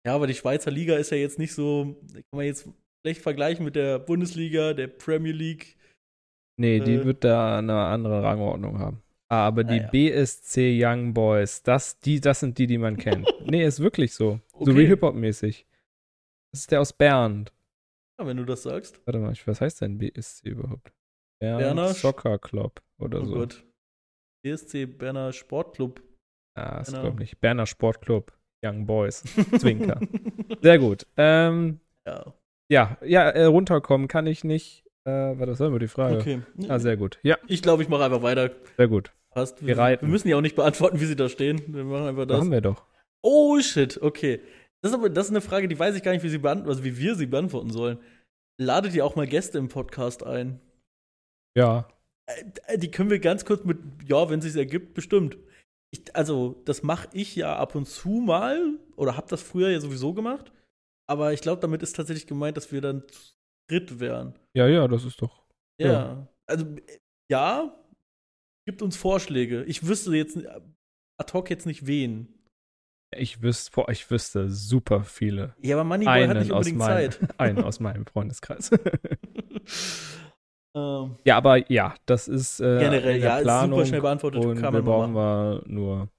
[0.06, 2.68] Ja, aber die Schweizer Liga ist ja jetzt nicht so, kann man jetzt
[3.04, 5.76] schlecht vergleichen mit der Bundesliga, der Premier League.
[6.58, 7.04] Nee, die Äh.
[7.04, 9.02] wird da eine andere Rangordnung haben.
[9.28, 9.90] Ah, aber die Naja.
[9.90, 13.26] BSC Young Boys, das, die, das sind die, die man kennt.
[13.50, 14.40] nee, ist wirklich so.
[14.52, 14.76] So Okay.
[14.76, 15.66] wie Hip-Hop-mäßig.
[16.52, 17.50] Das ist der aus Bern.
[18.18, 19.04] Ja, wenn du das sagst.
[19.06, 20.92] Warte mal, was heißt denn BSC überhaupt?
[21.40, 23.34] Bern Berner Soccer Club oder Oh so.
[23.34, 23.64] Gott.
[24.44, 26.00] BSC Berner Sportclub.
[26.56, 27.02] Ah, das Berner.
[27.02, 27.40] glaube nicht.
[27.40, 28.32] Berner Sportclub
[28.66, 29.22] Young Boys.
[29.58, 30.00] Zwinker.
[30.62, 31.06] Sehr gut.
[31.16, 32.34] Ähm, ja.
[32.70, 34.84] ja, ja, äh, runterkommen kann ich nicht.
[35.04, 36.18] Äh, das war immer die Frage.
[36.18, 36.42] Okay.
[36.68, 37.18] Ah, sehr gut.
[37.22, 38.50] Ja, Ich glaube, ich mache einfach weiter.
[38.76, 39.12] sehr gut.
[39.30, 39.64] Passt.
[39.64, 40.06] Wir reiten.
[40.06, 41.62] wir müssen ja auch nicht beantworten, wie sie da stehen.
[41.68, 42.40] Wir machen einfach Da das.
[42.40, 42.84] haben wir doch.
[43.22, 44.40] Oh shit, okay.
[44.82, 46.70] Das ist aber das ist eine Frage, die weiß ich gar nicht, wie sie beantworten,
[46.70, 47.98] also wie wir sie beantworten sollen.
[48.58, 50.60] Ladet ihr auch mal Gäste im Podcast ein?
[51.56, 51.88] Ja.
[52.66, 55.36] Äh, Die können wir ganz kurz mit, ja, wenn es sich ergibt, bestimmt.
[55.92, 59.80] Ich, also, das mache ich ja ab und zu mal oder habe das früher ja
[59.80, 60.52] sowieso gemacht.
[61.08, 63.04] Aber ich glaube, damit ist tatsächlich gemeint, dass wir dann
[63.70, 64.38] dritt wären.
[64.56, 65.44] Ja, ja, das ist doch.
[65.80, 65.92] Ja.
[65.92, 66.28] Ja.
[66.48, 66.66] Also,
[67.30, 67.76] ja,
[68.66, 69.64] gibt uns Vorschläge.
[69.64, 70.60] Ich wüsste jetzt äh,
[71.20, 72.32] ad hoc jetzt nicht wen.
[73.16, 75.54] Ich wüsste, boah, ich wüsste super viele.
[75.62, 77.28] Ja, aber Moneyboy hat Einen nicht aus, unbedingt meinem, Zeit.
[77.40, 78.70] einen aus meinem Freundeskreis.
[80.76, 84.44] ähm, ja, aber ja, das ist äh, generell, ja, ist Planung super schnell beantwortet.
[84.44, 86.10] und kann wir brauchen wir nur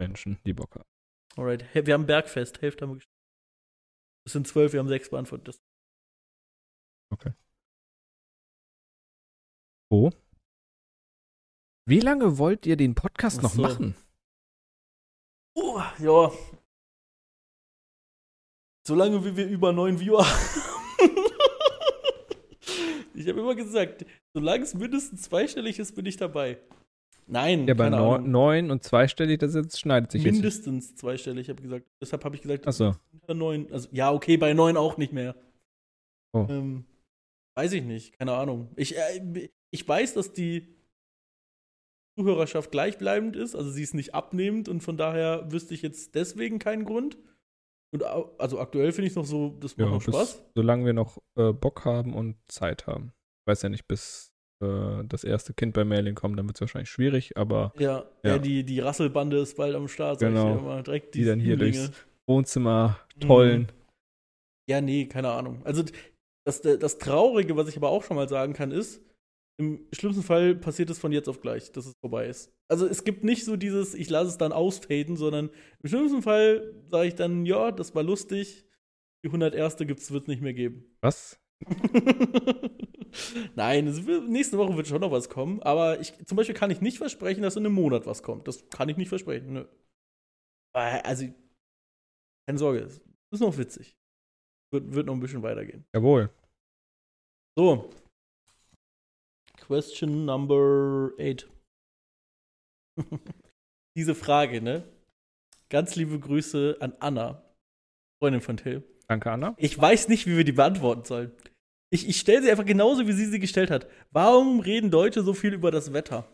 [0.00, 0.88] Menschen, die Bock haben.
[1.36, 3.14] Alright, Hey, wir haben Bergfest, Hälfte haben wir gespielt.
[4.26, 5.48] Es sind zwölf, wir haben sechs beantwortet.
[5.48, 5.60] Das
[9.92, 10.10] Wo?
[11.86, 13.96] Wie lange wollt ihr den Podcast Ach noch machen?
[15.56, 16.30] Oh, ja.
[18.86, 20.24] Solange wie wir über neun Viewer.
[23.20, 24.04] ich habe immer gesagt,
[24.34, 26.58] solange es mindestens zweistellig ist, bin ich dabei.
[27.26, 30.32] Nein, Ja, bei neun, neun und zweistellig, das jetzt schneidet sich jetzt.
[30.34, 31.86] mindestens zweistellig, habe ich gesagt.
[32.02, 32.96] Deshalb habe ich gesagt, Achso.
[33.26, 33.70] bei neun.
[33.72, 35.36] Also ja, okay, bei neun auch nicht mehr.
[36.32, 36.46] Oh.
[36.48, 36.84] Ähm,
[37.56, 38.68] weiß ich nicht, keine Ahnung.
[38.76, 40.74] Ich, äh, ich weiß, dass die
[42.18, 46.58] Zuhörerschaft gleichbleibend ist, also sie ist nicht abnehmend und von daher wüsste ich jetzt deswegen
[46.58, 47.16] keinen Grund.
[47.92, 50.36] Und also aktuell finde ich es noch so, das macht Ja, noch Spaß.
[50.36, 53.12] bis, solange wir noch äh, Bock haben und Zeit haben.
[53.44, 54.32] Ich weiß ja nicht, bis
[54.62, 58.32] äh, das erste Kind bei Mailing kommt, dann wird es wahrscheinlich schwierig, aber Ja, Ja.
[58.32, 58.38] ja.
[58.38, 60.58] die, die Rasselbande ist bald am Start, sag Genau.
[60.58, 60.82] immer.
[60.82, 61.78] Direkt die dann hier Jünglinge.
[61.88, 63.72] durchs Wohnzimmer tollen.
[64.68, 65.62] Ja, nee, keine Ahnung.
[65.64, 65.82] Also
[66.44, 69.02] das, das Traurige, was ich aber auch schon mal sagen kann, ist,
[69.60, 72.50] im schlimmsten Fall passiert es von jetzt auf gleich, dass es vorbei ist.
[72.68, 75.50] Also es gibt nicht so dieses, ich lasse es dann ausfaden, sondern
[75.82, 78.66] im schlimmsten Fall sage ich dann, ja, das war lustig,
[79.22, 79.76] die 101.
[79.78, 80.96] gibt's, wird es nicht mehr geben.
[81.02, 81.38] Was?
[83.54, 86.80] Nein, wird, nächste Woche wird schon noch was kommen, aber ich, zum Beispiel kann ich
[86.80, 88.48] nicht versprechen, dass in einem Monat was kommt.
[88.48, 89.52] Das kann ich nicht versprechen.
[89.52, 89.66] Nö.
[90.74, 91.26] Aber, Also,
[92.48, 93.94] keine Sorge, es ist noch witzig.
[94.72, 95.84] Wird, wird noch ein bisschen weitergehen.
[95.94, 96.30] Jawohl.
[97.58, 97.90] So.
[99.70, 101.48] Question number 8.
[103.96, 104.82] Diese Frage, ne?
[105.68, 107.40] Ganz liebe Grüße an Anna,
[108.20, 108.82] Freundin von Till.
[109.06, 109.54] Danke, Anna.
[109.58, 111.30] Ich weiß nicht, wie wir die beantworten sollen.
[111.92, 113.86] Ich, ich stelle sie einfach genauso, wie sie sie gestellt hat.
[114.10, 116.26] Warum reden Deutsche so viel über das Wetter?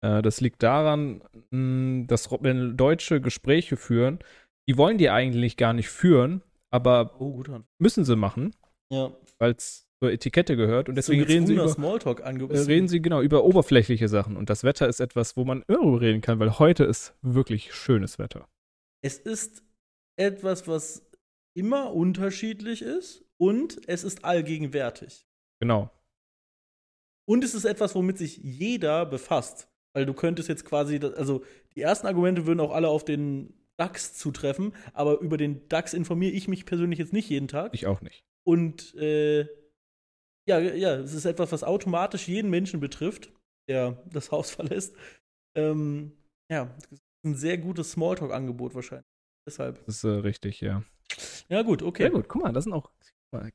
[0.00, 4.20] Äh, das liegt daran, mh, dass wenn Deutsche Gespräche führen,
[4.68, 6.40] die wollen die eigentlich gar nicht führen,
[6.70, 7.42] aber Oh,
[7.80, 8.54] müssen sie machen,
[8.92, 9.12] Ja.
[9.40, 10.88] weil es zur Etikette gehört.
[10.88, 14.36] Und deswegen so reden sie, über, Smalltalk äh, reden sie genau über oberflächliche Sachen.
[14.36, 18.18] Und das Wetter ist etwas, wo man darüber reden kann, weil heute ist wirklich schönes
[18.18, 18.48] Wetter.
[19.00, 19.62] Es ist
[20.16, 21.08] etwas, was
[21.54, 25.24] immer unterschiedlich ist und es ist allgegenwärtig.
[25.60, 25.88] Genau.
[27.24, 29.68] Und es ist etwas, womit sich jeder befasst.
[29.94, 31.44] Weil du könntest jetzt quasi, also
[31.76, 36.32] die ersten Argumente würden auch alle auf den DAX zutreffen, aber über den DAX informiere
[36.32, 37.72] ich mich persönlich jetzt nicht jeden Tag.
[37.72, 38.24] Ich auch nicht.
[38.42, 39.46] Und äh,
[40.48, 43.32] ja, ja, es ist etwas, was automatisch jeden Menschen betrifft,
[43.68, 44.96] der das Haus verlässt.
[45.56, 46.12] Ähm,
[46.50, 46.74] ja,
[47.24, 49.06] ein sehr gutes Smalltalk-Angebot wahrscheinlich.
[49.46, 49.84] Deshalb.
[49.86, 50.82] Das ist äh, richtig, ja.
[51.48, 52.04] Ja, gut, okay.
[52.04, 52.28] Sehr gut.
[52.28, 52.90] Guck mal, das sind auch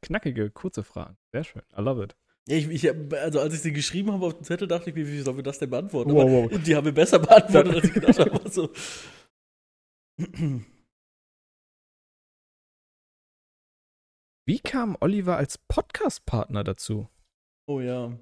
[0.01, 1.17] knackige, kurze Fragen.
[1.31, 1.61] Sehr schön.
[1.77, 2.15] I love it.
[2.47, 5.19] Ich, ich, also als ich sie geschrieben habe auf dem Zettel, dachte ich, wie, wie
[5.19, 6.11] sollen wir das denn beantworten?
[6.11, 6.61] Wow, wow.
[6.63, 8.41] Die haben wir besser beantwortet, als ich gedacht habe.
[8.43, 8.71] Also.
[14.47, 17.09] Wie kam Oliver als Podcast-Partner dazu?
[17.67, 18.17] Oh ja.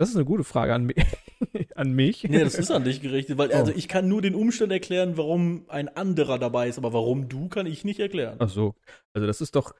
[0.00, 0.94] Das ist eine gute Frage an, mi
[1.76, 2.24] an mich.
[2.24, 3.54] Nee, das ist an dich gerichtet, weil Oh.
[3.54, 7.48] also ich kann nur den Umstand erklären, warum ein anderer dabei ist, aber warum du,
[7.48, 8.38] kann ich nicht erklären.
[8.40, 8.74] Ach so.
[9.14, 9.72] Also das ist doch,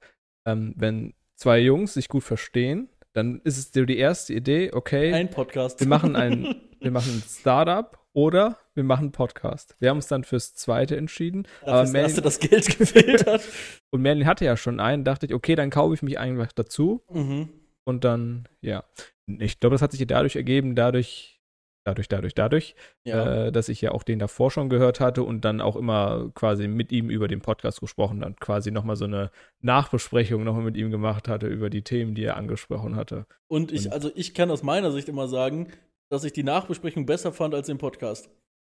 [0.46, 5.12] ähm, wenn zwei Jungs sich gut verstehen, dann ist es dir die erste Idee, okay,
[5.12, 5.80] Ein Podcast.
[5.80, 9.76] wir machen ein, wir machen ein Startup oder wir machen einen Podcast.
[9.80, 11.46] Wir haben uns dann fürs zweite entschieden.
[11.60, 13.42] Dafür aber Merlin- hast du das Geld gefiltert.
[13.90, 17.02] Und Merlin hatte ja schon einen, dachte ich, okay, dann kaufe ich mich einfach dazu
[17.12, 17.48] mhm.
[17.84, 18.84] und dann, ja.
[19.26, 21.38] Ich glaube, das hat sich dadurch ergeben, dadurch,
[21.84, 23.46] dadurch, dadurch, dadurch, Ja.
[23.46, 26.66] äh, dass ich ja auch den davor schon gehört hatte und dann auch immer quasi
[26.66, 29.30] mit ihm über den Podcast gesprochen und quasi nochmal so eine
[29.60, 33.26] Nachbesprechung nochmal mit ihm gemacht hatte über die Themen, die er angesprochen hatte.
[33.48, 35.68] Und ich, und- also ich kann aus meiner Sicht immer sagen,
[36.10, 38.30] dass ich die Nachbesprechung besser fand als den Podcast.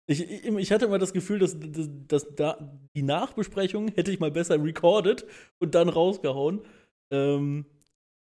[0.10, 4.20] Ich, ich, ich hatte immer das Gefühl, dass, dass, dass da die Nachbesprechung hätte ich
[4.20, 5.26] mal besser recorded
[5.60, 6.62] und dann rausgehauen.
[7.12, 7.66] Ähm,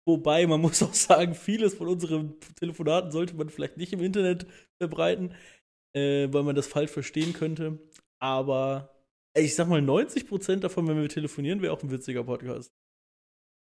[0.06, 4.46] wobei, man muss auch sagen, vieles von unseren Telefonaten sollte man vielleicht nicht im Internet
[4.80, 5.34] verbreiten,
[5.96, 7.78] äh, weil man das falsch verstehen könnte.
[8.20, 8.94] Aber
[9.36, 12.72] ich sag mal, 90% davon, wenn wir telefonieren, wäre auch ein witziger Podcast.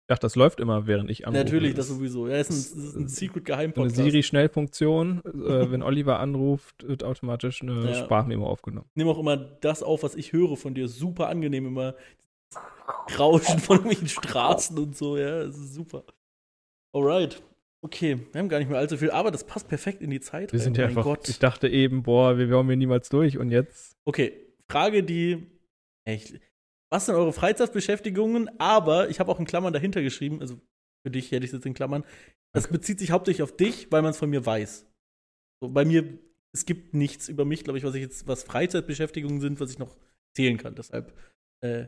[0.05, 1.43] Ich dachte, das läuft immer, während ich anrufe.
[1.45, 2.27] Natürlich, das sowieso.
[2.27, 3.95] Ja, ist ein, das ist ein secret so eine Geheim-Podcast.
[3.95, 5.21] Siri-Schnellfunktion.
[5.25, 7.93] äh, wenn Oliver anruft, wird automatisch eine Ja.
[7.95, 8.87] Sprachmemo aufgenommen.
[8.93, 10.87] nehme auch immer das auf, was ich höre von dir.
[10.87, 11.95] Super angenehm immer.
[13.17, 16.03] Rauschen von irgendwelchen Straßen und so, ja, es ist super.
[16.93, 17.41] Alright.
[17.81, 20.51] Okay, wir haben gar nicht mehr allzu viel, aber das passt perfekt in die Zeit.
[20.53, 20.63] Wir rein.
[20.63, 21.27] sind ja Oh einfach, Gott.
[21.29, 23.95] ich dachte eben, boah, wir kommen hier niemals durch und jetzt.
[24.05, 24.33] Okay,
[24.69, 25.47] Frage, die.
[26.03, 26.39] Echt.
[26.95, 28.49] Was sind eure Freizeitbeschäftigungen?
[28.57, 30.61] Aber ich habe auch in Klammern dahinter geschrieben, also
[31.05, 32.05] für dich hätte ich es jetzt in Klammern.
[32.53, 34.89] Das bezieht sich hauptsächlich auf dich, weil man es von mir weiß.
[35.61, 36.17] So, bei mir,
[36.53, 39.77] es gibt nichts über mich, glaube ich, was ich jetzt, was Freizeitbeschäftigungen sind, was ich
[39.77, 39.97] noch
[40.37, 40.75] zählen kann.
[40.75, 41.13] Deshalb
[41.61, 41.87] äh,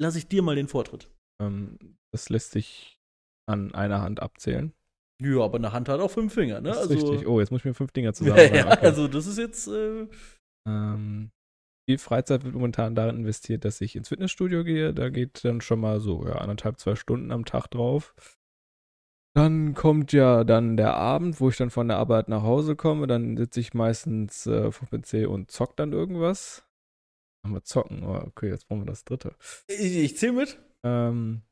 [0.00, 1.10] lasse ich dir mal den Vortritt.
[1.38, 2.98] Ähm, das lässt sich
[3.46, 4.72] an einer Hand abzählen.
[5.22, 6.70] Ja, aber eine Hand hat auch fünf Finger, ne?
[6.70, 7.28] Das ist also, richtig.
[7.28, 8.38] Oh, jetzt muss ich mir fünf Dinger zusammen.
[8.54, 9.68] ja, also das ist jetzt.
[9.68, 10.08] Äh,
[10.66, 11.30] Ähm,
[11.86, 14.92] viel Freizeit wird momentan darin investiert, dass ich ins Fitnessstudio gehe.
[14.92, 18.14] Da geht dann schon mal so ja, anderthalb, zwei Stunden am Tag drauf.
[19.34, 23.06] Dann kommt ja dann der Abend, wo ich dann von der Arbeit nach Hause komme.
[23.06, 26.64] Dann sitze ich meistens äh, vom PC und zock dann irgendwas.
[27.44, 28.02] Haben wir zocken.
[28.02, 29.34] Oh, okay, jetzt brauchen wir das dritte.
[29.68, 30.58] ich ich zähle mit.
[30.84, 31.42] Ähm,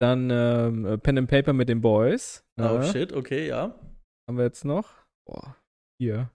[0.00, 2.44] dann ähm, äh, Pen and Paper mit den Boys.
[2.58, 2.82] Oh Ja.
[2.82, 3.78] shit, okay, ja.
[4.26, 4.90] Haben wir jetzt noch?
[5.26, 5.56] Boah,
[6.00, 6.30] hier.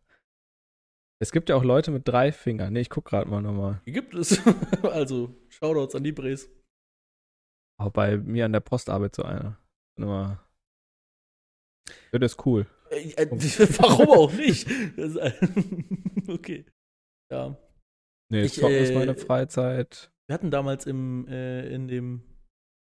[1.20, 2.74] Es gibt ja auch Leute mit drei Fingern.
[2.74, 3.82] Nee, ich guck gerade mal nochmal.
[3.86, 4.40] Die gibt es.
[4.84, 6.50] also, Shoutouts an die Bres.
[7.80, 9.60] Auch bei mir an der Post arbeitet so einer.
[9.98, 10.48] Immer.
[12.12, 12.68] Ja, das ist cool.
[12.92, 13.30] Äh, äh,
[13.80, 14.70] warum auch nicht?
[14.70, 15.18] Ist
[16.28, 16.66] okay.
[17.32, 17.58] Ja.
[18.32, 20.12] Nee, Ich, Zocken ist äh, meine Freizeit.
[20.28, 22.24] Wir hatten damals im, äh, in dem,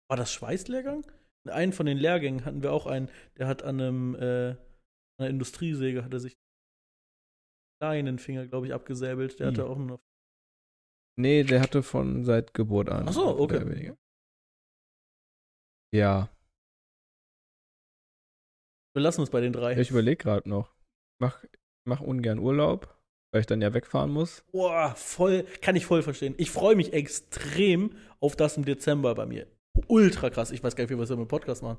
[0.09, 1.07] war das Schweißlehrgang?
[1.47, 4.59] In einem von den Lehrgängen hatten wir auch einen, der hat an einem, äh, an
[5.19, 6.37] einer Industriesäge hat er sich
[7.85, 9.39] kleinen Finger, glaube ich, abgesäbelt.
[9.39, 9.51] Der Ih.
[9.51, 10.01] hatte auch nur noch.
[11.17, 13.07] Nee, der hatte von seit Geburt an.
[13.09, 13.95] Ach so, okay.
[15.95, 16.29] Ja.
[18.95, 19.79] Wir lassen uns bei den drei.
[19.79, 20.75] Ich überlege gerade noch.
[21.21, 21.45] Mach,
[21.87, 22.99] mach ungern Urlaub,
[23.33, 24.45] weil ich dann ja wegfahren muss.
[24.51, 26.35] Boah, voll, kann ich voll verstehen.
[26.39, 29.47] Ich freue mich extrem auf das im Dezember bei mir.
[29.87, 30.51] Ultra krass.
[30.51, 31.79] Ich weiß gar nicht, wie wir das im Podcast machen.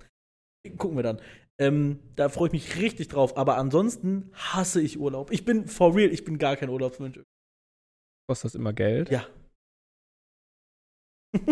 [0.78, 1.22] Gucken wir dann.
[1.58, 3.38] Ähm, da freue ich mich richtig drauf.
[3.38, 5.32] Aber ansonsten hasse ich Urlaub.
[5.32, 7.20] Ich bin for real, ich bin gar kein Urlaubsmensch.
[8.28, 9.10] Kostet das immer Geld?
[9.10, 9.26] Ja.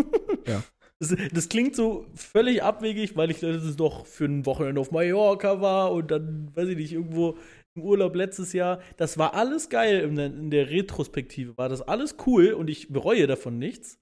[0.46, 0.62] Ja.
[1.00, 5.60] Das, das klingt so völlig abwegig, weil ich letztens doch für ein Wochenende auf Mallorca
[5.60, 7.36] war und dann, weiß ich nicht, irgendwo
[7.74, 8.80] im Urlaub letztes Jahr.
[8.96, 11.56] Das war alles geil in der, in der Retrospektive.
[11.58, 13.98] War das alles cool und ich bereue davon nichts.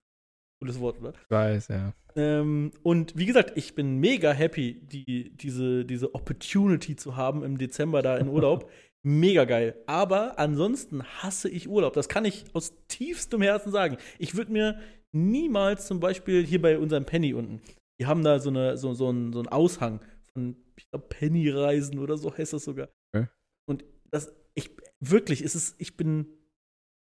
[0.62, 1.12] Cooles Wort, oder?
[1.12, 1.92] Ich weiß, ja.
[2.14, 7.58] Ähm, und wie gesagt, ich bin mega happy, die, diese, diese Opportunity zu haben im
[7.58, 8.70] Dezember da in Urlaub.
[9.02, 9.74] mega geil.
[9.86, 11.94] Aber ansonsten hasse ich Urlaub.
[11.94, 13.96] Das kann ich aus tiefstem Herzen sagen.
[14.20, 14.78] Ich würde mir
[15.10, 17.60] niemals zum Beispiel hier bei unserem Penny unten,
[18.00, 20.00] die haben da so, eine, so, so, einen, so einen Aushang
[20.32, 22.88] von, ich glaube, Penny-Reisen oder so heißt das sogar.
[23.12, 23.26] Okay.
[23.68, 26.26] Und das, ich, wirklich, ist es, ich bin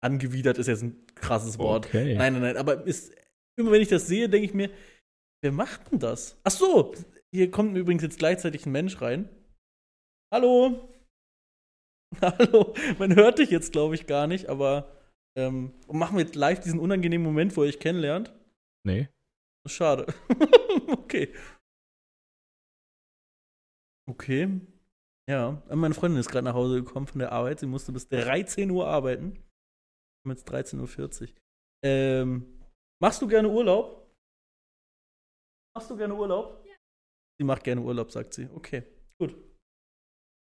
[0.03, 1.87] angewidert, ist jetzt ein krasses Wort.
[1.87, 2.17] Okay.
[2.17, 3.13] Nein, nein, nein, aber ist,
[3.57, 4.71] immer wenn ich das sehe, denke ich mir,
[5.43, 6.39] wer macht denn das?
[6.45, 6.95] Ach so,
[7.35, 9.29] hier kommt übrigens jetzt gleichzeitig ein Mensch rein.
[10.33, 10.89] Hallo?
[12.21, 14.91] Hallo, man hört dich jetzt, glaube ich, gar nicht, aber
[15.37, 18.33] ähm, machen wir jetzt live diesen unangenehmen Moment, wo ihr euch kennenlernt?
[18.87, 19.09] Nee.
[19.67, 20.07] Schade.
[20.89, 21.35] okay.
[24.09, 24.61] Okay.
[25.29, 27.61] Ja, meine Freundin ist gerade nach Hause gekommen von der Arbeit.
[27.61, 29.33] Sie musste bis 13 Uhr arbeiten.
[29.33, 31.29] Wir haben jetzt 13.40 Uhr.
[31.83, 32.54] Ähm,
[33.05, 33.87] machst du gerne Urlaub?
[35.77, 36.65] Machst du gerne Urlaub?
[36.65, 36.75] Ja.
[37.39, 38.49] Sie macht gerne Urlaub, sagt sie.
[38.49, 38.83] Okay,
[39.21, 39.37] gut.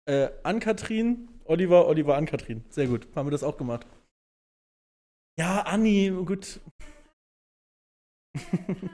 [0.07, 2.65] Äh, Ann-Kathrin, Oliver, Oliver, Ann-Kathrin.
[2.71, 3.07] Sehr gut.
[3.15, 3.85] Haben wir das auch gemacht.
[5.37, 6.59] Ja, Anni, gut.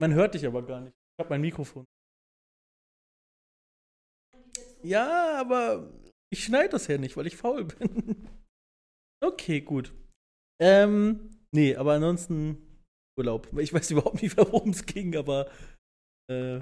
[0.00, 0.94] Man hört dich aber gar nicht.
[0.94, 1.84] Ich habe mein Mikrofon.
[4.84, 5.92] Ja, aber
[6.30, 8.28] ich schneide das ja nicht, weil ich faul bin.
[9.20, 9.92] okay, gut.
[10.60, 12.67] Ähm, nee, aber ansonsten
[13.18, 13.48] Urlaub.
[13.58, 15.50] Ich weiß überhaupt nicht, worum es ging, aber
[16.30, 16.60] äh,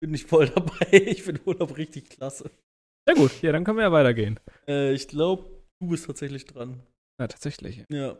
[0.00, 0.86] bin ich voll dabei.
[0.92, 2.50] Ich finde Urlaub richtig klasse.
[3.08, 4.38] Sehr gut, ja, dann können wir ja weitergehen.
[4.68, 5.48] Äh, ich glaube,
[5.80, 6.82] du bist tatsächlich dran.
[7.20, 7.84] Ja, tatsächlich.
[7.90, 8.18] Ja.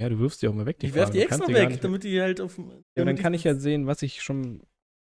[0.00, 1.82] Ja, du wirfst die auch mal weg, die ich werf die extra die weg, nicht-
[1.84, 2.58] damit die halt auf.
[2.96, 4.62] Ja, dann kann ich ja sehen, was ich schon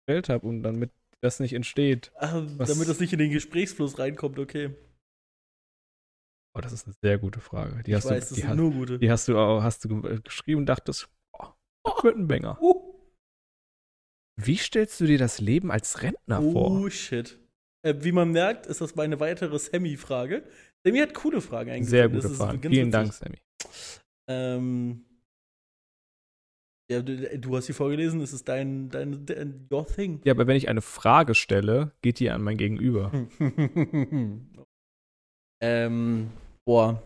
[0.08, 0.92] gestellt habe und damit
[1.22, 2.12] das nicht entsteht.
[2.16, 4.72] Ah, damit das nicht in den Gesprächsfluss reinkommt, okay.
[6.60, 7.82] Oh, das ist eine sehr gute Frage.
[7.84, 9.00] Die Ich hast weiß, du, die, hast, nur gute.
[9.00, 11.48] die hast du auch hast du ge- geschrieben und dachtest, oh,
[11.84, 12.62] das wird ein Banger.
[12.62, 12.86] Uh.
[14.42, 16.72] Wie stellst du dir das Leben als Rentner vor?
[16.72, 17.38] Oh, shit.
[17.86, 20.44] Äh, wie man merkt, ist das meine weitere Sammy-Frage.
[20.86, 21.90] Sammy hat coole Fragen eigentlich.
[21.90, 22.60] Sehr gute ist Frage.
[22.60, 22.92] ganz Vielen witzig.
[22.92, 23.38] Dank, Sammy.
[24.30, 25.06] Ähm,
[26.92, 30.22] ja, du, du hast sie vorgelesen, es ist dein, dein, dein your thing.
[30.24, 33.12] Ja, aber wenn ich eine Frage stelle, geht die an mein Gegenüber.
[35.62, 36.32] ähm,
[36.70, 37.02] boah.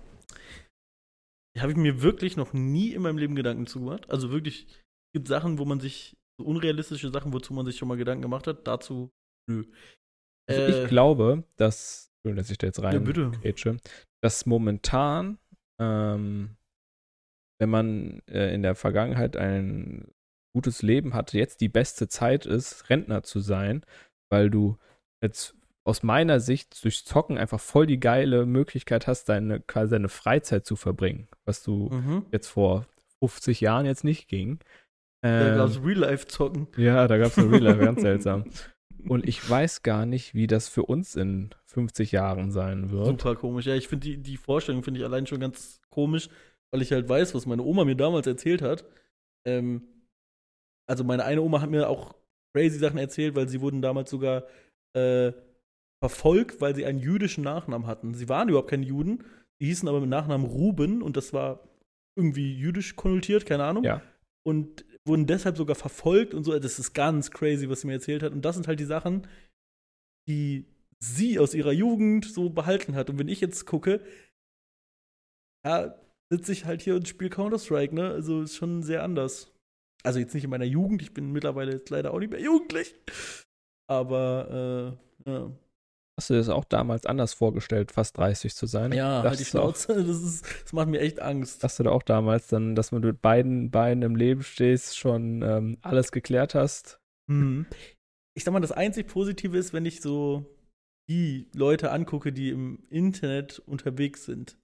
[1.58, 4.10] Habe ich mir wirklich noch nie in meinem Leben Gedanken zugemacht.
[4.10, 7.88] Also wirklich, es gibt Sachen, wo man sich, so unrealistische Sachen, wozu man sich schon
[7.88, 8.68] mal Gedanken gemacht hat.
[8.68, 9.10] Dazu,
[9.50, 9.64] nö.
[10.50, 13.32] Also Äh, ich glaube, dass, Entschuldigung, dass ich da jetzt rein Ja, bitte.
[13.40, 13.78] grätsche,
[14.22, 15.38] dass momentan,
[15.80, 16.58] ähm,
[17.62, 20.12] wenn man äh, in der Vergangenheit ein
[20.54, 23.86] gutes Leben hatte, jetzt die beste Zeit ist, Rentner zu sein,
[24.30, 24.78] weil du
[25.24, 25.56] jetzt
[25.86, 30.66] aus meiner Sicht durch Zocken einfach voll die geile Möglichkeit hast, deine, quasi deine Freizeit
[30.66, 32.26] zu verbringen, was du Mhm.
[32.32, 32.86] jetzt vor
[33.20, 34.60] 50 Jahren jetzt nicht ging.
[35.22, 36.68] Da Ähm, gab es Real-Life-Zocken.
[36.78, 38.46] ja, da gab es eine Real Life, ganz seltsam.
[39.08, 43.06] Und ich weiß gar nicht, wie das für uns in 50 Jahren sein wird.
[43.06, 43.66] Super komisch.
[43.66, 46.30] Ja, ich finde die, die Vorstellung finde ich allein schon ganz komisch,
[46.72, 48.86] weil ich halt weiß, was meine Oma mir damals erzählt hat.
[49.46, 49.82] Ähm,
[50.88, 52.16] also meine eine Oma hat mir auch
[52.56, 54.44] crazy Sachen erzählt, weil sie wurden damals sogar
[54.96, 55.34] äh,
[56.04, 58.14] verfolgt, weil sie einen jüdischen Nachnamen hatten.
[58.14, 59.24] Sie waren überhaupt keine Juden,
[59.62, 61.66] die hießen aber mit Nachnamen Ruben und das war
[62.18, 63.86] irgendwie jüdisch konnotiert, keine Ahnung.
[63.86, 64.02] Ja.
[64.46, 66.60] Und wurden deshalb sogar verfolgt und so.
[66.60, 68.34] Das ist ganz crazy, was sie mir erzählt hat.
[68.34, 69.28] Und das sind halt die Sachen,
[70.28, 70.66] die
[71.00, 73.10] sie aus ihrer Jugend so behalten hat.
[73.10, 74.02] Und wenn ich jetzt gucke,
[75.66, 75.96] ja,
[76.30, 78.10] sitze ich halt hier und spiele Counter-Strike, ne?
[78.10, 79.56] Also ist schon sehr anders.
[80.04, 82.94] Also jetzt nicht in meiner Jugend, ich bin mittlerweile jetzt leider auch nicht mehr jugendlich.
[83.90, 85.52] Aber, äh, ja.
[86.20, 88.92] Hast du dir das auch damals anders vorgestellt, fast 30 zu sein?
[88.92, 91.64] Ja, halt die du auch- Schnauze, das, ist, das macht mir echt Angst.
[91.64, 95.42] Hast du da auch damals dann, dass du mit beiden Beinen im Leben stehst, schon
[95.42, 97.00] ähm, alles geklärt hast?
[97.28, 97.66] Mhm.
[98.38, 100.46] Ich sag mal, das einzig Positive ist, wenn ich so
[101.10, 104.58] die Leute angucke, die im Internet unterwegs sind.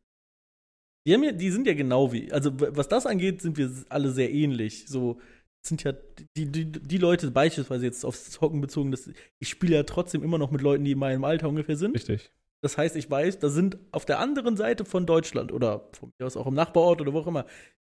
[1.08, 4.12] Die, haben ja, die sind ja genau wie, also was das angeht, sind wir alle
[4.12, 4.88] sehr ähnlich.
[4.88, 5.20] So
[5.66, 5.93] sind ja
[6.38, 10.38] die, die, die Leute, beispielsweise jetzt aufs Zocken bezogen, das, ich spiele ja trotzdem immer
[10.38, 11.95] noch mit Leuten, die in meinem Alter ungefähr sind.
[11.95, 12.32] Richtig.
[12.62, 16.26] Das heißt, ich weiß, da sind auf der anderen Seite von Deutschland oder von mir
[16.26, 17.45] aus auch im Nachbarort oder wo auch immer,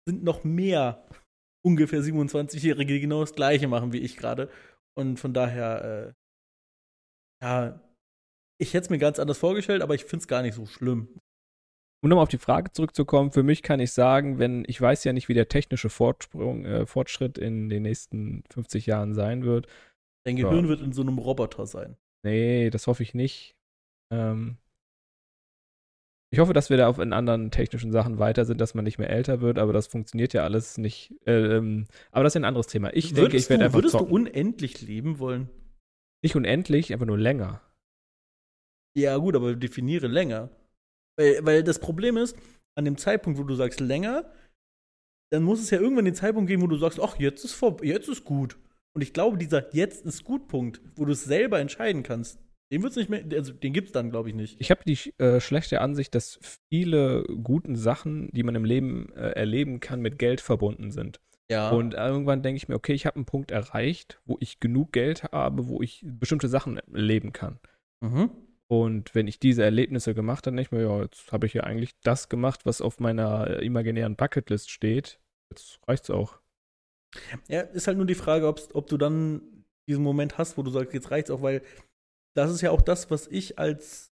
[0.08, 1.06] sind noch mehr
[1.66, 4.50] ungefähr 27-Jährige, die genau das Gleiche machen wie ich gerade.
[4.98, 6.14] Und von daher,
[7.42, 7.82] äh, ja,
[8.60, 11.20] ich hätte es mir ganz anders vorgestellt, aber ich finde es gar nicht so schlimm.
[12.04, 15.14] Um nochmal auf die Frage zurückzukommen, für mich kann ich sagen, wenn ich weiß ja
[15.14, 19.68] nicht, wie der technische äh, Fortschritt in den nächsten 50 Jahren sein wird.
[20.26, 20.70] Dein Gehirn ja.
[20.70, 21.98] wird in so einem Roboter sein.
[22.24, 23.56] Nee, das hoffe ich nicht.
[24.12, 24.58] Ähm,
[26.34, 28.98] ich hoffe, dass wir da auf in anderen technischen Sachen weiter sind, dass man nicht
[28.98, 31.14] mehr älter wird, aber das funktioniert ja alles nicht.
[31.26, 32.94] Ähm, aber das ist ein anderes Thema.
[32.94, 33.78] Ich würdest denke, ich werde einfach.
[33.78, 34.10] Würdest zocken.
[34.10, 35.50] du unendlich leben wollen?
[36.24, 37.62] Nicht unendlich, einfach nur länger.
[38.96, 40.50] Ja, gut, aber definiere länger.
[41.18, 42.38] Weil, weil das Problem ist,
[42.78, 44.32] an dem Zeitpunkt, wo du sagst länger,
[45.32, 47.84] dann muss es ja irgendwann den Zeitpunkt geben, wo du sagst, ach, jetzt ist vor,
[47.84, 48.58] jetzt ist gut.
[48.94, 52.40] Und ich glaube, dieser jetzt ist gut Punkt, wo du es selber entscheiden kannst,
[52.72, 54.60] den wird's nicht mehr, also den gibt's dann, glaube ich, nicht.
[54.60, 56.40] Ich habe die äh, schlechte Ansicht, dass
[56.70, 61.20] viele guten Sachen, die man im Leben äh, erleben kann, mit Geld verbunden sind.
[61.50, 61.70] Ja.
[61.70, 65.24] Und irgendwann denke ich mir, okay, ich habe einen Punkt erreicht, wo ich genug Geld
[65.24, 67.60] habe, wo ich bestimmte Sachen erleben kann.
[68.00, 68.30] Mhm.
[68.72, 71.64] Und wenn ich diese Erlebnisse gemacht habe, denke ich mir, ja, jetzt habe ich ja
[71.64, 75.20] eigentlich das gemacht, was auf meiner imaginären Bucketlist steht.
[75.52, 76.40] Jetzt reicht's auch.
[77.50, 80.94] Ja, ist halt nur die Frage, ob du dann diesen Moment hast, wo du sagst,
[80.94, 81.62] jetzt reicht's auch, weil
[82.34, 84.14] das ist ja auch das, was ich als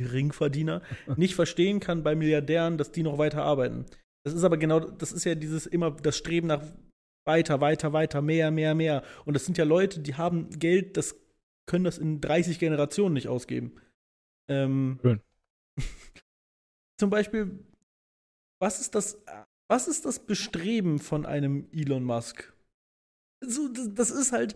[0.00, 0.80] Geringverdiener
[1.18, 3.84] nicht verstehen kann bei Milliardären, dass die noch weiter arbeiten.
[4.24, 6.62] Das ist aber genau, das ist ja dieses immer das Streben nach
[7.26, 9.02] weiter, weiter, weiter, mehr, mehr, mehr.
[9.26, 11.14] Und das sind ja Leute, die haben Geld, das
[11.66, 13.80] können das in 30 Generationen nicht ausgeben.
[14.48, 15.20] Ähm, Schön.
[17.00, 17.58] zum Beispiel,
[18.60, 19.22] was ist das,
[19.68, 22.52] was ist das Bestreben von einem Elon Musk?
[23.44, 24.54] So, das ist halt,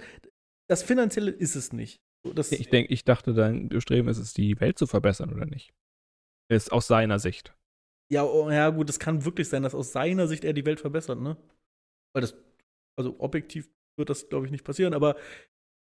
[0.68, 2.00] das Finanzielle ist es nicht.
[2.22, 5.72] Das ich denke, ich dachte, dein Bestreben ist es, die Welt zu verbessern, oder nicht?
[6.50, 7.54] Ist aus seiner Sicht.
[8.12, 10.80] Ja, oh, ja, gut, es kann wirklich sein, dass aus seiner Sicht er die Welt
[10.80, 11.36] verbessert, ne?
[12.12, 12.36] Weil das,
[12.98, 15.16] also objektiv wird das, glaube ich, nicht passieren, aber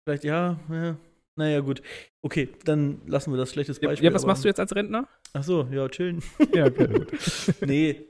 [0.05, 0.99] vielleicht, ja, ja,
[1.39, 1.83] naja, gut.
[2.23, 4.09] Okay, dann lassen wir das schlechtes Beispiel.
[4.09, 5.09] Ja, was machst du jetzt als Rentner?
[5.33, 6.23] Ach so, ja, chillen.
[6.55, 7.13] Ja, okay, gut.
[7.67, 8.07] nee.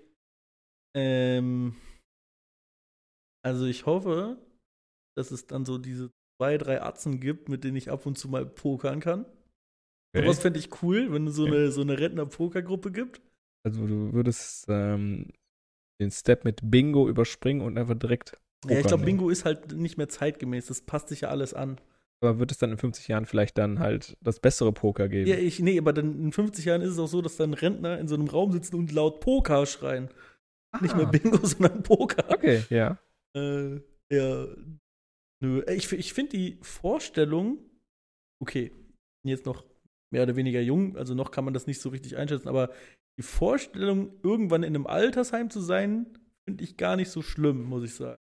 [0.96, 1.76] Ähm,
[3.44, 4.38] also ich hoffe,
[5.16, 6.10] dass es dann so diese
[6.40, 9.26] zwei, drei Atzen gibt, mit denen ich ab und zu mal pokern kann.
[10.14, 10.24] Okay.
[10.24, 13.20] Sowas fände ich cool, wenn es so eine, so eine Rentner-Poker-Gruppe gibt.
[13.64, 15.30] Also du würdest ähm,
[16.00, 18.40] den Step mit Bingo überspringen und einfach direkt.
[18.66, 20.66] Ja, ich glaube, Bingo ist halt nicht mehr zeitgemäß.
[20.66, 21.80] Das passt sich ja alles an.
[22.22, 25.28] Aber wird es dann in 50 Jahren vielleicht dann halt das bessere Poker geben?
[25.28, 27.98] Ja, ich, nee, aber dann in 50 Jahren ist es auch so, dass dann Rentner
[27.98, 30.10] in so einem Raum sitzen und laut Poker schreien.
[30.72, 30.82] Ah.
[30.82, 32.30] Nicht mehr Bingo, sondern Poker.
[32.30, 32.98] Okay, ja.
[33.34, 33.80] Äh,
[34.12, 34.46] ja,
[35.42, 37.58] Nö, äh, ich, ich finde die Vorstellung,
[38.42, 38.72] okay,
[39.26, 39.64] jetzt noch
[40.12, 42.70] mehr oder weniger jung, also noch kann man das nicht so richtig einschätzen, aber
[43.18, 46.06] die Vorstellung, irgendwann in einem Altersheim zu sein,
[46.44, 48.18] finde ich gar nicht so schlimm, muss ich sagen.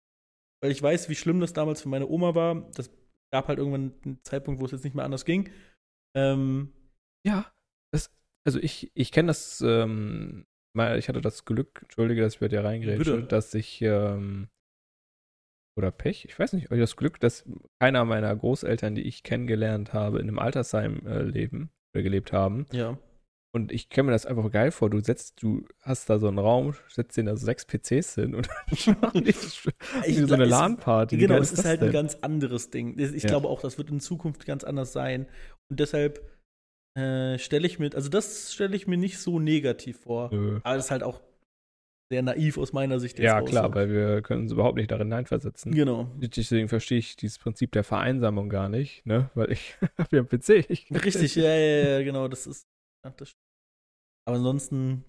[0.62, 2.70] Weil ich weiß, wie schlimm das damals für meine Oma war.
[2.72, 2.90] Das
[3.32, 5.50] gab halt irgendwann einen Zeitpunkt, wo es jetzt nicht mehr anders ging.
[6.16, 6.72] Ähm,
[7.26, 7.52] ja,
[7.92, 8.10] das,
[8.46, 12.64] also ich, ich kenne das, ähm, ich hatte das Glück, entschuldige, dass ich bei dir
[12.64, 14.48] reingrätsche, dass ich ähm,
[15.78, 17.44] oder Pech, ich weiß nicht, das Glück, dass
[17.80, 22.66] keiner meiner Großeltern, die ich kennengelernt habe, in einem Altersheim äh, leben oder gelebt haben.
[22.72, 22.98] Ja.
[23.56, 24.90] Und ich kenne mir das einfach geil vor.
[24.90, 28.34] Du setzt, du hast da so einen Raum, setzt den da so sechs PCs hin
[28.34, 28.50] und
[28.84, 31.16] dann machen die so eine LAN-Party.
[31.16, 31.88] Genau, es ist halt denn?
[31.88, 32.98] ein ganz anderes Ding.
[32.98, 33.30] Ich ja.
[33.30, 35.24] glaube auch, das wird in Zukunft ganz anders sein.
[35.70, 36.20] Und deshalb
[36.98, 40.28] äh, stelle ich mir, also das stelle ich mir nicht so negativ vor.
[40.34, 40.60] Nö.
[40.62, 41.22] Aber das ist halt auch
[42.12, 43.18] sehr naiv aus meiner Sicht.
[43.18, 45.72] Ja, klar, weil wir können uns überhaupt nicht darin hineinversetzen.
[45.72, 46.12] Genau.
[46.18, 49.30] Deswegen verstehe ich dieses Prinzip der Vereinsamung gar nicht, ne?
[49.34, 50.68] Weil ich habe ja einen PC.
[51.04, 52.66] Richtig, ja, ja, ja, genau, das ist.
[53.02, 53.34] Ja, das
[54.26, 55.04] Aber ansonsten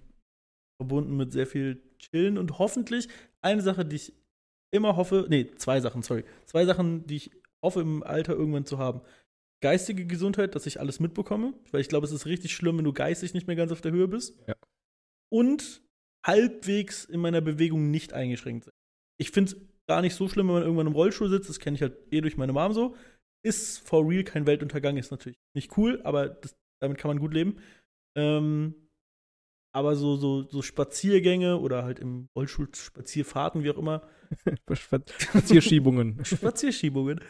[0.81, 3.07] verbunden mit sehr viel Chillen und hoffentlich
[3.41, 4.13] eine Sache, die ich
[4.71, 6.23] immer hoffe, nee, zwei Sachen, sorry.
[6.45, 7.31] Zwei Sachen, die ich
[7.63, 9.01] hoffe im Alter irgendwann zu haben.
[9.61, 12.93] Geistige Gesundheit, dass ich alles mitbekomme, weil ich glaube, es ist richtig schlimm, wenn du
[12.93, 14.37] geistig nicht mehr ganz auf der Höhe bist.
[14.47, 14.55] Ja.
[15.29, 15.81] Und
[16.25, 18.73] halbwegs in meiner Bewegung nicht eingeschränkt sind.
[19.19, 19.57] Ich finde es
[19.87, 21.49] gar nicht so schlimm, wenn man irgendwann im Rollstuhl sitzt.
[21.49, 22.95] Das kenne ich halt eh durch meine Mom so.
[23.43, 27.33] Ist for real kein Weltuntergang, ist natürlich nicht cool, aber das, damit kann man gut
[27.33, 27.59] leben.
[28.15, 28.75] Ähm,
[29.73, 34.07] aber so, so, so Spaziergänge oder halt im Rollstuhl Spazierfahrten, wie auch immer.
[34.71, 36.19] Spazierschiebungen.
[36.25, 37.21] Spazierschiebungen.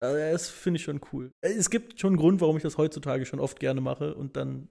[0.00, 1.32] Das finde ich schon cool.
[1.42, 4.68] Es gibt schon einen Grund, warum ich das heutzutage schon oft gerne mache und dann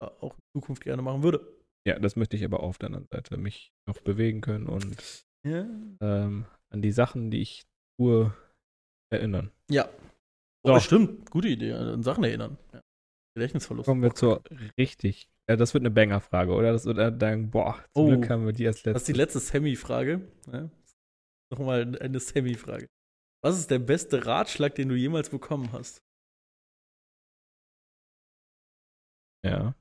[0.00, 1.46] auch in Zukunft gerne machen würde.
[1.86, 5.66] Ja, das möchte ich aber auf der anderen Seite mich noch bewegen können und ja.
[6.00, 7.66] ähm, an die Sachen, die ich
[7.98, 8.34] tue,
[9.10, 9.50] erinnern.
[9.70, 9.88] Ja.
[10.64, 10.74] So.
[10.74, 11.30] Oh, stimmt.
[11.30, 11.72] Gute Idee.
[11.72, 12.58] An Sachen erinnern.
[12.72, 12.82] Ja.
[13.34, 13.86] Gedächtnisverlust.
[13.86, 14.42] Kommen wir zur
[14.76, 15.30] richtig.
[15.48, 16.72] Ja, das wird eine Banger-Frage, oder?
[16.72, 18.06] Das wird dann, boah, zum Oh.
[18.08, 19.38] Glück haben wir die als Das ist die letzte.
[19.38, 20.30] letzte Semi-Frage.
[20.52, 20.70] Ja.
[21.50, 22.86] Nochmal eine Semi-Frage.
[23.42, 26.02] Was ist der beste Ratschlag, den du jemals bekommen hast?
[29.44, 29.74] Ja.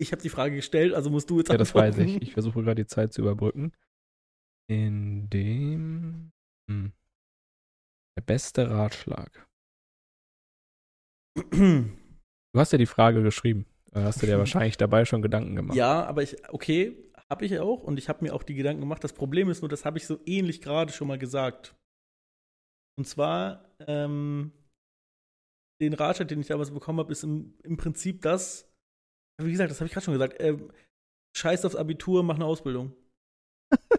[0.00, 2.20] Ich habe die Frage gestellt, also musst du jetzt ja, das weiß ich.
[2.22, 3.72] Ich versuche gerade die Zeit zu überbrücken.
[4.68, 6.32] In dem.
[6.68, 6.92] Hm.
[8.16, 9.48] Der beste Ratschlag.
[12.52, 13.66] Du hast ja die Frage geschrieben.
[13.90, 15.76] Da hast du dir wahrscheinlich dabei schon Gedanken gemacht.
[15.76, 16.96] ja, aber ich, okay,
[17.30, 19.02] habe ich auch und ich habe mir auch die Gedanken gemacht.
[19.02, 21.74] Das Problem ist nur, das habe ich so ähnlich gerade schon mal gesagt.
[22.98, 24.52] Und zwar, ähm,
[25.80, 28.70] den Ratschlag, den ich damals bekommen habe, ist im, im Prinzip das,
[29.42, 30.70] wie gesagt, das habe ich gerade schon gesagt, ähm,
[31.36, 32.92] scheiß aufs Abitur, mach eine Ausbildung.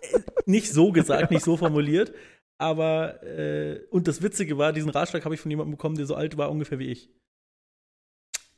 [0.01, 2.14] Äh, nicht so gesagt, nicht so formuliert,
[2.62, 6.16] aber, äh, und das Witzige war, diesen Ratschlag habe ich von jemandem bekommen, der so
[6.16, 7.10] alt war, ungefähr wie ich.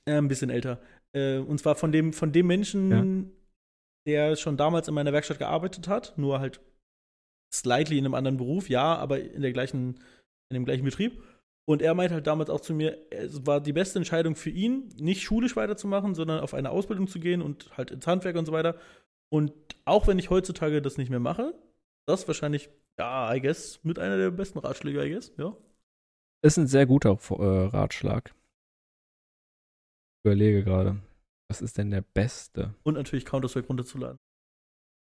[0.08, 0.80] Äh, ein bisschen älter.
[1.14, 3.32] Äh, und zwar von dem, von dem Menschen,
[4.08, 6.62] der schon damals in meiner Werkstatt gearbeitet hat, nur halt
[7.54, 10.00] slightly in einem anderen Beruf, ja, aber in der gleichen,
[10.50, 11.24] in dem gleichen Betrieb.
[11.68, 14.90] Und er meinte halt damals auch zu mir, es war die beste Entscheidung für ihn,
[15.00, 18.52] nicht schulisch weiterzumachen, sondern auf eine Ausbildung zu gehen und halt ins Handwerk und so
[18.52, 18.76] weiter.
[19.30, 19.54] Und
[19.86, 21.56] auch wenn ich heutzutage das nicht mehr mache,
[22.08, 25.58] das wahrscheinlich, ja, I guess, mit einer der besten Ratschläge, I guess, ja.
[26.44, 28.36] Ist ein sehr guter äh, Ratschlag.
[30.26, 30.98] Überlege gerade.
[31.50, 32.74] Was ist denn der beste?
[32.84, 34.18] Und natürlich Counter-Strike runterzuladen.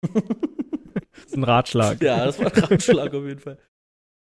[1.19, 1.99] Das ist ein Ratschlag.
[2.03, 3.57] ja, das war ein Ratschlag auf jeden Fall.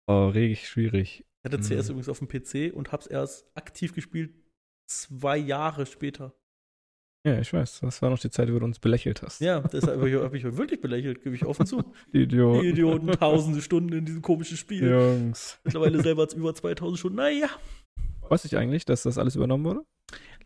[0.08, 1.26] Oh, richtig schwierig.
[1.44, 1.94] Ich hatte CS Mhm.
[1.94, 4.36] übrigens auf dem PC und hab's erst aktiv gespielt
[4.88, 6.36] zwei Jahre später.
[7.26, 7.80] Ja, ich weiß.
[7.80, 9.42] Das war noch die Zeit, wo du uns belächelt hast.
[9.42, 11.92] Ja, deshalb habe ich, hab ich wirklich belächelt, gebe ich offen zu.
[12.14, 12.62] Idiot.
[12.62, 14.92] Die Idioten, tausende Stunden in diesem komischen Spiel.
[14.92, 15.60] Jungs.
[15.64, 17.18] Mittlerweile selber über 2000 Stunden.
[17.18, 17.50] Naja,
[18.30, 19.86] Weiß ich eigentlich, dass das alles übernommen wurde?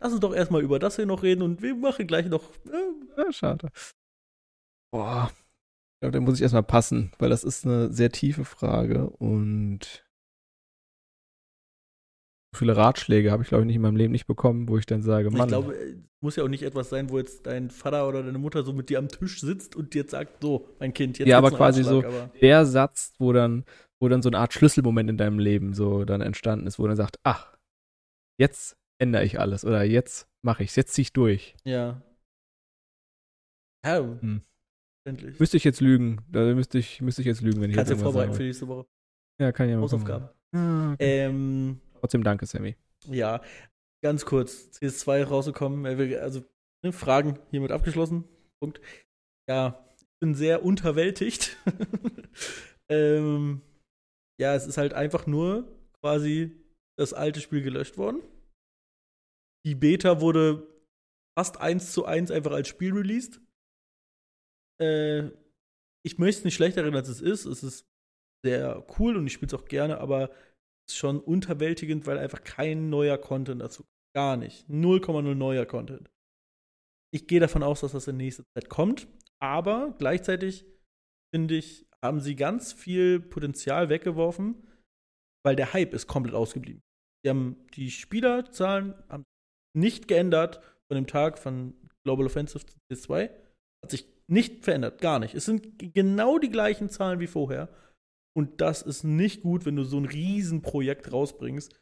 [0.00, 2.42] Lass uns doch erstmal über das hier noch reden und wir machen gleich noch.
[2.66, 3.68] Äh, Ja, schade.
[4.92, 5.30] Boah.
[5.32, 10.06] Ich glaube, da muss ich erstmal passen, weil das ist eine sehr tiefe Frage und
[12.52, 14.86] so viele Ratschläge habe ich, glaube ich, nicht in meinem Leben nicht bekommen, wo ich
[14.86, 17.70] dann sage, ich Mann, glaube, es muss ja auch nicht etwas sein, wo jetzt dein
[17.70, 20.66] Vater oder deine Mutter so mit dir am Tisch sitzt und dir jetzt sagt, so,
[20.80, 23.64] mein Kind, jetzt Ja, aber quasi Ratschlag, aber der Satz, wo dann,
[24.00, 26.96] wo dann so eine Art Schlüsselmoment in deinem Leben so dann entstanden ist, wo dann
[26.96, 27.56] sagt, ach,
[28.40, 31.56] jetzt ändere ich alles oder jetzt mache ich's, jetzt zieh ich durch.
[31.64, 32.02] Ja.
[33.84, 34.42] Ja, Hm.
[35.02, 35.40] verständlich.
[35.40, 37.96] Müsste ich jetzt lügen, da müsste ich, müsste ich jetzt lügen, wenn ich Kannst du
[37.96, 38.86] vorbereiten für sagen nächste Woche.
[39.40, 40.28] Ja, kann ich ja mal Hausaufgaben.
[40.54, 41.24] Ja, okay.
[41.26, 42.76] Ähm, Trotzdem danke, Sammy.
[43.06, 43.40] ja,
[44.02, 44.70] ganz kurz.
[44.78, 45.84] CS2 rausgekommen.
[45.86, 46.42] äh, Also,
[46.84, 48.24] ne, Fragen hiermit abgeschlossen.
[48.60, 48.80] Punkt.
[49.48, 51.56] Ja, ich bin sehr unterwältigt.
[52.90, 53.62] ähm,
[54.38, 55.66] ja, es ist halt einfach nur
[56.02, 56.52] quasi
[56.98, 58.20] das alte Spiel gelöscht worden.
[59.66, 60.66] Die Beta wurde
[61.38, 63.40] fast eins zu eins einfach als Spiel released.
[64.80, 65.30] Äh,
[66.04, 67.44] ich möchte es nicht schlechter reden, als es ist.
[67.44, 67.86] Es ist
[68.44, 70.30] sehr cool und ich spiele es auch gerne, aber
[70.86, 73.84] es ist schon unterwältigend, weil einfach kein neuer Content dazu.
[74.14, 74.68] Gar nicht.
[74.68, 76.10] 0,0 neuer Content.
[77.12, 79.08] Ich gehe davon aus, dass das in nächster Zeit kommt,
[79.40, 80.64] aber gleichzeitig
[81.34, 84.66] finde ich, haben sie ganz viel Potenzial weggeworfen,
[85.44, 86.82] weil der Hype ist komplett ausgeblieben.
[87.24, 89.24] Die haben die Spielerzahlen haben
[89.74, 93.30] nicht geändert von dem Tag von Global Offensive zu CS2.
[93.82, 95.34] Hat sich nicht verändert, gar nicht.
[95.34, 97.68] Es sind genau die gleichen Zahlen wie vorher.
[98.36, 101.80] Und das ist nicht gut, wenn du so ein Riesenprojekt rausbringst.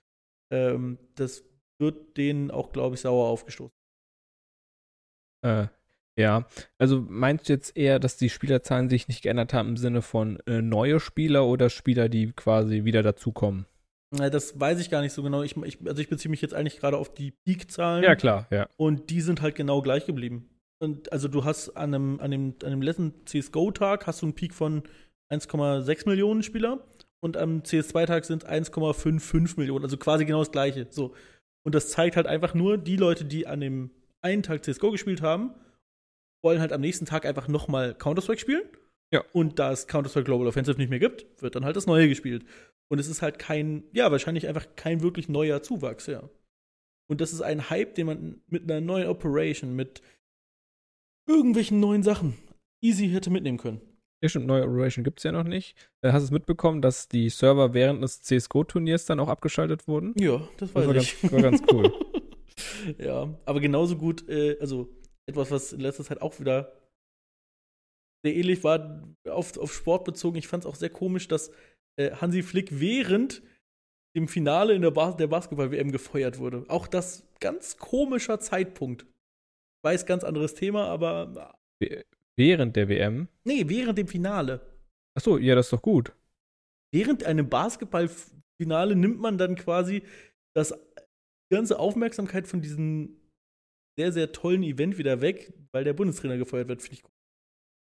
[0.50, 1.44] Ähm, das
[1.78, 3.76] wird denen auch, glaube ich, sauer aufgestoßen.
[5.44, 5.68] Äh,
[6.18, 6.48] ja,
[6.78, 10.40] also meinst du jetzt eher, dass die Spielerzahlen sich nicht geändert haben im Sinne von
[10.46, 13.66] äh, neue Spieler oder Spieler, die quasi wieder dazukommen?
[14.16, 15.42] Äh, Das weiß ich gar nicht so genau.
[15.42, 18.04] Ich, ich, also ich beziehe mich jetzt eigentlich gerade auf die Peak-Zahlen.
[18.04, 18.68] Ja, klar, ja.
[18.76, 20.48] Und die sind halt genau gleich geblieben.
[20.80, 24.34] Und also du hast an einem, an dem, an dem letzten CSGO-Tag hast du einen
[24.34, 24.82] Peak von
[25.32, 26.86] 1,6 Millionen Spieler
[27.20, 30.86] und am CS2-Tag sind 1,55 Millionen, also quasi genau das gleiche.
[30.90, 31.14] So.
[31.64, 33.90] Und das zeigt halt einfach nur, die Leute, die an dem
[34.22, 35.52] einen Tag CSGO gespielt haben,
[36.42, 38.62] wollen halt am nächsten Tag einfach nochmal Counter-Strike spielen.
[39.12, 39.24] Ja.
[39.32, 42.44] Und da es Counter-Strike Global Offensive nicht mehr gibt, wird dann halt das Neue gespielt.
[42.90, 46.28] Und es ist halt kein, ja, wahrscheinlich einfach kein wirklich neuer Zuwachs, ja.
[47.10, 50.02] Und das ist ein Hype, den man mit einer neuen Operation, mit
[51.26, 52.34] irgendwelchen neuen Sachen
[52.82, 53.80] easy hätte mitnehmen können.
[54.22, 55.76] Ja, stimmt, neue Operation gibt es ja noch nicht.
[56.02, 60.12] Äh, hast du es mitbekommen, dass die Server während des CSGO-Turniers dann auch abgeschaltet wurden?
[60.18, 61.20] Ja, das weiß war ich.
[61.20, 61.92] ganz- war ganz cool.
[62.98, 64.88] ja, aber genauso gut, äh, also
[65.26, 66.72] etwas, was in letzter Zeit auch wieder
[68.24, 70.36] sehr ähnlich, war auf, auf Sport bezogen.
[70.36, 71.50] Ich fand es auch sehr komisch, dass
[71.98, 73.42] äh, Hansi Flick während
[74.16, 76.64] dem Finale in der, Bas der Basketball-WM gefeuert wurde.
[76.68, 79.02] Auch das ganz komischer Zeitpunkt.
[79.02, 81.56] Ich weiß, ganz anderes Thema, aber.
[82.36, 83.28] Während der WM?
[83.44, 84.60] Nee, während dem Finale.
[85.16, 86.12] Achso, ja, das ist doch gut.
[86.92, 90.02] Während einem Basketballfinale nimmt man dann quasi
[90.56, 93.20] das, die ganze Aufmerksamkeit von diesem
[93.98, 97.17] sehr, sehr tollen Event wieder weg, weil der Bundestrainer gefeuert wird, finde ich gut.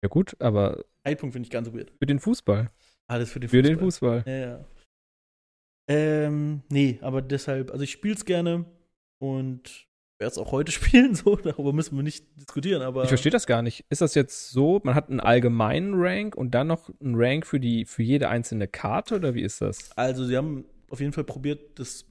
[0.02, 0.84] Ja, gut, aber.
[1.04, 1.92] Zeitpunkt finde ich ganz weird.
[1.98, 2.70] Für den Fußball.
[3.08, 3.74] Alles für den Für Fußball.
[3.74, 4.24] den Fußball.
[4.26, 4.66] Ja, ja.
[5.88, 8.64] Ähm, nee, aber deshalb, also ich spiele es gerne
[9.22, 9.86] und
[10.18, 13.02] werde es auch heute spielen, so, darüber müssen wir nicht diskutieren, aber.
[13.04, 13.84] Ich verstehe das gar nicht.
[13.88, 17.60] Ist das jetzt so, man hat einen allgemeinen Rank und dann noch einen Rank für,
[17.60, 19.92] die, für jede einzelne Karte oder wie ist das?
[19.96, 22.06] Also, sie haben auf jeden Fall probiert, das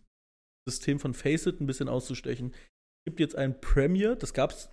[0.67, 2.51] System von Faceit ein bisschen auszustechen.
[2.51, 4.69] Es gibt jetzt ein Premier, das gab es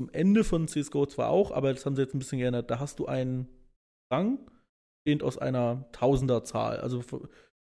[0.00, 2.70] zum Ende von CSGO zwar auch, aber das haben sie jetzt ein bisschen geändert.
[2.70, 3.48] Da hast du einen
[4.10, 4.38] Rang,
[5.04, 6.78] bestehend aus einer Tausenderzahl.
[6.78, 7.04] Also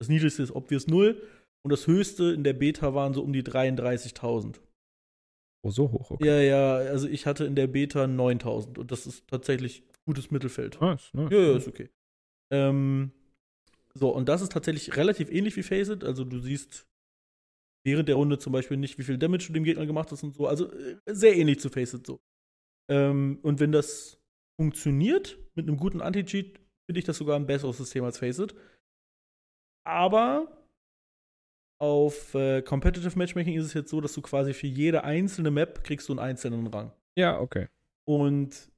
[0.00, 1.22] das niedrigste ist obvious 0
[1.62, 4.58] und das höchste in der Beta waren so um die 33.000.
[5.64, 6.26] Oh, so hoch, okay.
[6.26, 10.80] Ja, ja, also ich hatte in der Beta 9000 und das ist tatsächlich gutes Mittelfeld.
[10.80, 11.30] Nice, nice.
[11.30, 11.88] Ja, ja, ist okay.
[12.52, 13.12] Ähm,
[13.94, 16.02] so, und das ist tatsächlich relativ ähnlich wie Faceit.
[16.02, 16.88] Also du siehst
[17.84, 20.34] während der Runde zum Beispiel nicht, wie viel Damage du dem Gegner gemacht hast und
[20.34, 20.46] so.
[20.46, 22.20] Also äh, sehr ähnlich zu Faceit so.
[22.90, 24.20] Ähm, und wenn das
[24.60, 28.54] funktioniert mit einem guten Anti-Cheat, finde ich das sogar ein besseres System als Faceit.
[29.86, 30.64] Aber
[31.80, 35.84] auf äh, Competitive Matchmaking ist es jetzt so, dass du quasi für jede einzelne Map
[35.84, 36.92] kriegst du einen einzelnen Rang.
[37.18, 37.68] Ja, okay.
[38.06, 38.72] Und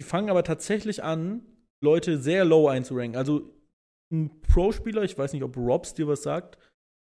[0.00, 1.46] die fangen aber tatsächlich an,
[1.82, 3.16] Leute sehr low einzuranken.
[3.16, 3.52] Also
[4.12, 6.58] ein Pro-Spieler, ich weiß nicht, ob Robs dir was sagt,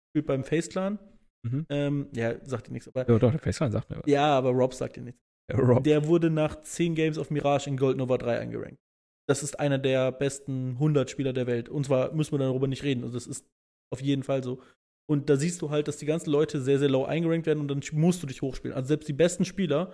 [0.10, 0.98] spielt beim Face Clan.
[1.44, 1.66] Mhm.
[1.70, 2.88] Ähm, ja, sagt dir nichts.
[2.88, 4.04] Aber, Ja, doch, der Faceclan sagt mir was.
[4.06, 5.22] ja, aber Robs sagt dir nichts.
[5.50, 5.84] Der Rob.
[5.84, 8.80] Der wurde nach 10 Games auf Mirage in Gold Nova 3 eingerankt.
[9.28, 11.70] Das ist einer der besten 100 Spieler der Welt.
[11.70, 13.04] Und zwar müssen wir darüber nicht reden.
[13.04, 13.46] Also das ist
[13.94, 14.62] auf jeden Fall so.
[15.10, 17.68] Und da siehst du halt, dass die ganzen Leute sehr, sehr low eingerankt werden und
[17.68, 18.76] dann musst du dich hochspielen.
[18.76, 19.94] Also selbst die besten Spieler,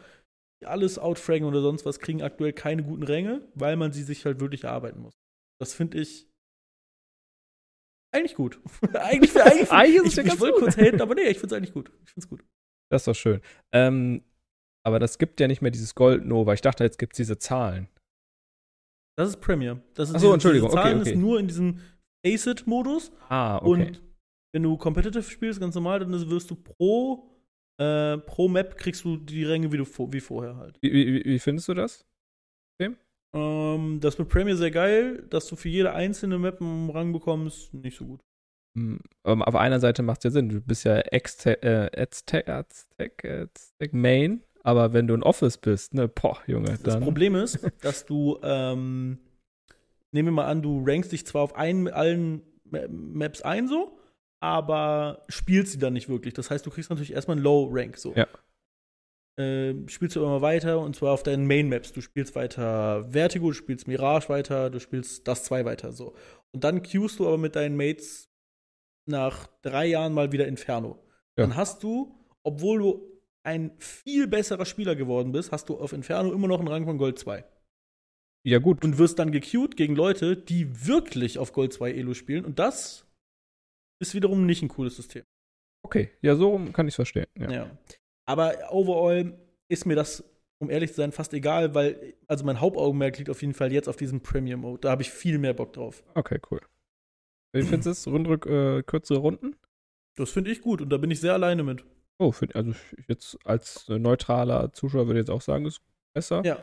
[0.61, 4.25] die alles outfragen oder sonst was, kriegen aktuell keine guten Ränge, weil man sie sich
[4.25, 5.17] halt wirklich erarbeiten muss.
[5.59, 6.26] Das finde ich
[8.11, 8.59] eigentlich gut.
[8.93, 10.63] eigentlich, eigentlich, Eigentlich ist es ich, ja ich ganz wollte gut.
[10.63, 11.91] kurz haten, aber nee, ich finde es eigentlich gut.
[12.05, 12.43] Ich finde es gut.
[12.91, 13.41] Das ist doch schön.
[13.73, 14.23] Ähm,
[14.85, 16.53] aber das gibt ja nicht mehr dieses Gold Nova.
[16.53, 17.87] Ich dachte, jetzt gibt es diese Zahlen.
[19.17, 19.81] Das ist Premier.
[19.95, 21.11] Das ist Ach so, diese- Entschuldigung, Diese Zahlen okay, okay.
[21.17, 21.79] ist nur in diesem
[22.25, 23.11] Acid-Modus.
[23.29, 23.67] Ah, okay.
[23.67, 24.01] Und
[24.53, 27.29] wenn du Competitive spielst, ganz normal, dann wirst du pro,
[27.81, 30.77] äh, pro Map kriegst du die Ränge wie, du, vor- wie vorher halt.
[30.81, 32.05] wie, wie, wie findest du das?
[33.37, 37.73] Ähm, das mit Premier sehr geil, dass du für jede einzelne Map einen Rang bekommst,
[37.73, 38.19] nicht so gut.
[38.77, 40.49] Hm, ähm, auf einer Seite macht es ja Sinn.
[40.49, 45.93] Du bist ja Aztec, äh, Aztec, Aztec, Aztec Main, aber wenn du in Office bist,
[45.93, 47.03] ne, boah, Junge, Das dann.
[47.03, 49.19] Problem ist, dass du, ähm,
[50.11, 53.97] nehmen wir mal an, du rankst dich zwar auf einen, allen Ma- Maps ein so,
[54.39, 56.33] aber spielst sie dann nicht wirklich.
[56.33, 58.13] Das heißt, du kriegst natürlich erstmal einen Low Rank so.
[58.15, 58.27] Ja.
[59.39, 61.93] Ähm, spielst du immer weiter und zwar auf deinen Main Maps.
[61.93, 66.15] Du spielst weiter Vertigo, du spielst Mirage weiter, du spielst das 2 weiter so.
[66.51, 68.29] Und dann queuest du aber mit deinen Mates
[69.05, 71.03] nach drei Jahren mal wieder Inferno.
[71.37, 71.45] Ja.
[71.45, 76.33] Dann hast du, obwohl du ein viel besserer Spieler geworden bist, hast du auf Inferno
[76.33, 77.45] immer noch einen Rang von Gold 2
[78.43, 78.83] ja, gut.
[78.83, 82.45] und wirst dann gecued gegen Leute, die wirklich auf Gold 2 Elo spielen.
[82.45, 83.05] Und das
[83.99, 85.23] ist wiederum nicht ein cooles System.
[85.85, 87.27] Okay, ja, so kann ich es verstehen.
[87.37, 87.51] Ja.
[87.51, 87.77] Ja.
[88.27, 89.33] Aber overall
[89.69, 90.23] ist mir das,
[90.59, 93.87] um ehrlich zu sein, fast egal, weil, also mein Hauptaugenmerk liegt auf jeden Fall jetzt
[93.89, 94.81] auf diesem Premium Mode.
[94.81, 96.03] Da habe ich viel mehr Bock drauf.
[96.13, 96.59] Okay, cool.
[97.53, 98.07] Wie findest du es?
[98.07, 99.55] Rundrück, äh, kürzere Runden?
[100.15, 101.83] Das finde ich gut und da bin ich sehr alleine mit.
[102.19, 105.81] Oh, find, also ich jetzt als äh, neutraler Zuschauer würde ich jetzt auch sagen, ist
[106.13, 106.43] besser.
[106.45, 106.57] Ja.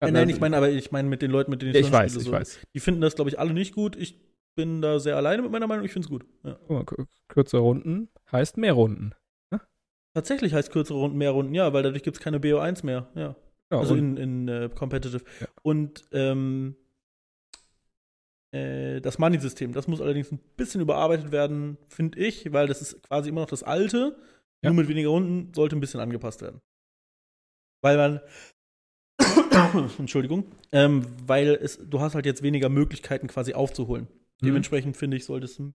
[0.00, 2.12] Äh, nein, ich meine, aber ich meine mit den Leuten, mit denen ich zusammen weiß,
[2.12, 2.32] spiele, ich so.
[2.32, 2.58] weiß.
[2.74, 3.96] Die finden das, glaube ich, alle nicht gut.
[3.96, 4.20] Ich
[4.54, 5.84] bin da sehr alleine mit meiner Meinung.
[5.84, 6.24] Ich finde es gut.
[6.44, 6.58] Ja.
[6.66, 9.14] Guck mal, kür- kürzere Runden heißt mehr Runden.
[10.18, 13.06] Tatsächlich heißt kürzere Runden mehr Runden, ja, weil dadurch gibt es keine BO1 mehr.
[13.14, 13.36] Ja.
[13.70, 15.22] Ja, also in, in äh, Competitive.
[15.38, 15.46] Ja.
[15.62, 16.74] Und ähm,
[18.52, 23.00] äh, das Money-System, das muss allerdings ein bisschen überarbeitet werden, finde ich, weil das ist
[23.04, 24.16] quasi immer noch das alte,
[24.64, 24.70] Ja.
[24.70, 26.60] nur mit weniger Runden, sollte ein bisschen angepasst werden.
[27.80, 28.20] Weil man
[30.00, 34.08] Entschuldigung, ähm, weil es, du hast halt jetzt weniger Möglichkeiten quasi aufzuholen.
[34.40, 34.46] Mhm.
[34.46, 35.74] Dementsprechend finde ich, sollte es ein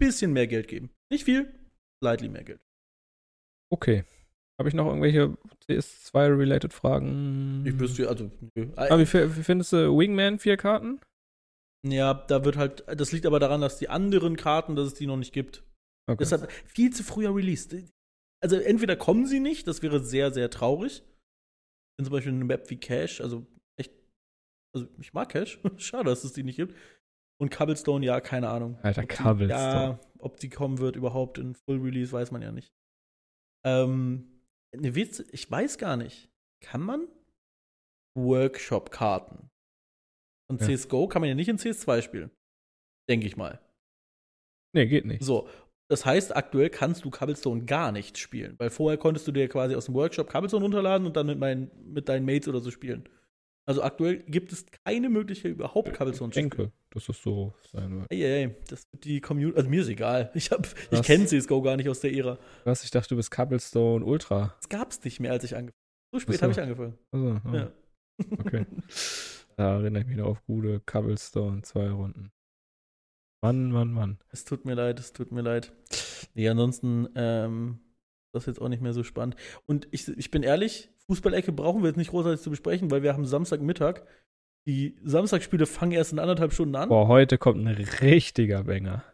[0.00, 0.90] bisschen mehr Geld geben.
[1.12, 1.52] Nicht viel,
[2.02, 2.60] slightly mehr Geld.
[3.70, 4.04] Okay.
[4.58, 5.36] Habe ich noch irgendwelche
[5.68, 7.64] CS2-related Fragen?
[7.66, 8.68] Ich wüsste, also, nö.
[8.76, 11.00] Aber wie, fi- wie findest du Wingman vier Karten?
[11.86, 15.06] Ja, da wird halt, das liegt aber daran, dass die anderen Karten, dass es die
[15.06, 15.64] noch nicht gibt.
[16.08, 16.18] Okay.
[16.20, 17.74] Deshalb viel zu früher released.
[18.42, 21.02] Also entweder kommen sie nicht, das wäre sehr, sehr traurig.
[21.98, 23.46] Wenn zum Beispiel eine Map wie Cash, also
[23.78, 23.92] echt
[24.74, 25.58] Also ich mag Cash.
[25.78, 26.74] Schade, dass es die nicht gibt.
[27.40, 28.78] Und Cobblestone, ja, keine Ahnung.
[28.82, 29.50] Alter, Ob die- Cobblestone.
[29.60, 32.72] Ja, ob die kommen wird überhaupt in Full Release, weiß man ja nicht.
[33.66, 34.42] Ähm,
[34.76, 36.30] ne Witz, ich weiß gar nicht.
[36.62, 37.08] Kann man
[38.16, 39.50] Workshop-Karten
[40.48, 40.66] von Ja.
[40.76, 42.30] CSGO kann man ja nicht in CS2 spielen.
[43.08, 43.60] Denke ich mal.
[44.74, 45.22] Nee, geht nicht.
[45.22, 45.48] So,
[45.90, 49.74] das heißt, aktuell kannst du Cobblestone gar nicht spielen, weil vorher konntest du dir quasi
[49.74, 53.08] aus dem Workshop Cobblestone runterladen und dann mit, meinen, mit deinen Mates oder so spielen.
[53.66, 56.50] Also aktuell gibt es keine Möglichkeit, überhaupt Cobblestone Ich zu spielen.
[56.50, 58.06] denke, dass das so sein wird.
[58.12, 60.30] Ey, ey, das wird die Community, also mir ist egal.
[60.34, 62.38] Ich, hab- ich kenne CSGO gar nicht aus der Ära.
[62.64, 62.84] Was?
[62.84, 64.54] Ich dachte, du bist Cobblestone Ultra.
[64.60, 65.72] Das gab's nicht mehr, als ich angefangen
[66.12, 66.20] habe.
[66.20, 66.98] So spät habe ich angefangen.
[67.10, 67.72] Also, ah, Ja.
[68.38, 68.66] Okay.
[69.56, 72.32] Da erinnere ich mich noch auf gute Cobblestone, zwei Runden.
[73.40, 74.18] Mann, Mann, Mann.
[74.30, 75.72] Es tut mir leid, es tut mir leid.
[76.34, 77.78] Nee, ansonsten, ähm,
[78.32, 79.36] das ist jetzt auch nicht mehr so spannend.
[79.66, 83.12] Und ich, ich bin ehrlich, Fußballecke brauchen wir jetzt nicht großartig zu besprechen, weil wir
[83.12, 84.02] haben Samstagmittag.
[84.66, 86.88] Die Samstagsspiele fangen erst in anderthalb Stunden an.
[86.88, 87.66] Boah, heute kommt ein
[88.00, 89.04] richtiger Banger.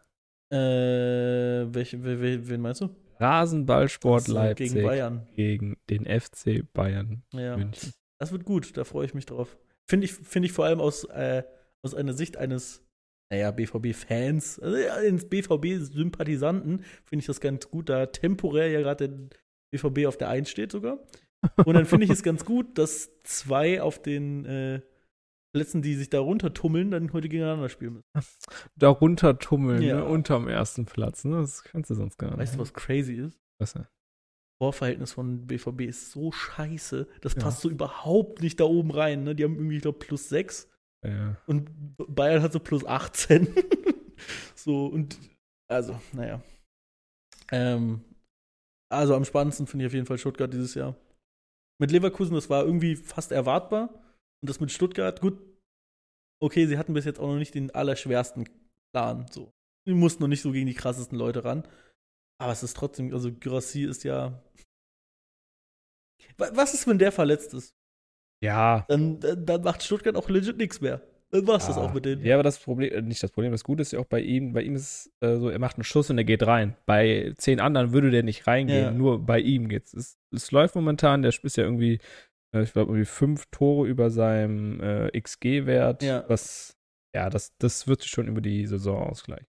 [0.52, 2.90] Äh, welche, wen, wen- wen meinst du?
[3.18, 5.26] Rasenballsport Leipzig Gegen Bayern.
[5.34, 7.56] gegen den FC Bayern Ja.
[7.56, 7.92] München.
[8.18, 9.58] Das wird gut, da freue ich mich drauf.
[9.88, 11.42] Finde ich, find ich vor allem aus, äh,
[11.82, 12.82] aus einer Sicht eines,
[13.30, 19.18] naja, BVB-Fans, also eines BVB-Sympathisanten, finde ich das ganz gut, da temporär ja gerade der
[19.72, 20.98] BVB auf der 1 steht sogar.
[21.64, 24.80] Und dann finde ich es ganz gut, dass zwei auf den äh,
[25.54, 28.28] Plätzen, die sich da runtertummeln, dann heute gegeneinander spielen müssen.
[28.76, 29.96] Da runtertummeln, Ja.
[29.96, 31.24] ne, unterm ersten Platz.
[31.24, 31.40] Ne?
[31.40, 32.38] Das kannst du sonst gar nicht.
[32.38, 33.40] Weißt du, was crazy ist?
[33.58, 33.86] Was denn?
[34.62, 37.40] Vorverhältnis von BVB ist so scheiße, das Ja.
[37.40, 39.24] passt so überhaupt nicht da oben rein.
[39.24, 39.34] Ne?
[39.34, 40.68] Die haben irgendwie, ich glaube, plus 6.
[41.06, 41.36] Ja.
[41.46, 43.48] Und Bayern hat so plus 18.
[44.54, 45.18] so, und
[45.68, 46.42] also, naja.
[47.50, 48.04] Ähm,
[48.92, 50.94] also am spannendsten finde ich auf jeden Fall Stuttgart dieses Jahr.
[51.80, 53.88] Mit Leverkusen, das war irgendwie fast erwartbar.
[54.42, 55.38] Und das mit Stuttgart, gut.
[56.42, 58.48] Okay, sie hatten bis jetzt auch noch nicht den allerschwersten
[58.94, 59.26] Plan.
[59.30, 59.50] So.
[59.86, 61.66] Sie mussten noch nicht so gegen die krassesten Leute ran.
[62.40, 64.42] Aber es ist trotzdem, also Gyrassi ist ja.
[66.38, 67.70] Wa- Was ist, wenn der verletzt ist?
[68.42, 68.86] Ja.
[68.88, 71.06] Dann, dann macht Stuttgart auch legit nichts mehr.
[71.32, 71.82] Dann war's das Ah.
[71.82, 72.24] auch mit denen.
[72.24, 74.52] Ja, aber das Problem, äh, nicht das Problem, das Gute ist ja auch bei ihm,
[74.52, 74.82] bei ihm ist
[75.20, 76.76] es äh, so, er macht einen Schuss und er geht rein.
[76.86, 78.90] Bei zehn anderen würde der nicht reingehen, Ja.
[78.90, 79.94] nur bei ihm geht's.
[79.94, 82.00] Es, es läuft momentan, der ist ja irgendwie,
[82.54, 86.24] äh, ich glaube, irgendwie fünf Tore über seinem äh, XG-Wert, Ja.
[86.28, 86.76] was,
[87.14, 89.46] ja, das, das wird sich schon über die Saison ausgleichen.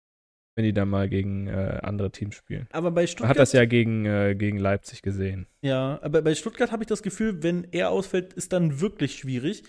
[0.57, 2.67] Wenn die dann mal gegen äh, andere Teams spielen.
[2.73, 3.29] Aber bei Man Stuttgart.
[3.31, 5.47] hat das ja gegen, äh, gegen Leipzig gesehen.
[5.63, 9.63] Ja, aber bei Stuttgart habe ich das Gefühl, wenn er ausfällt, ist dann wirklich schwierig.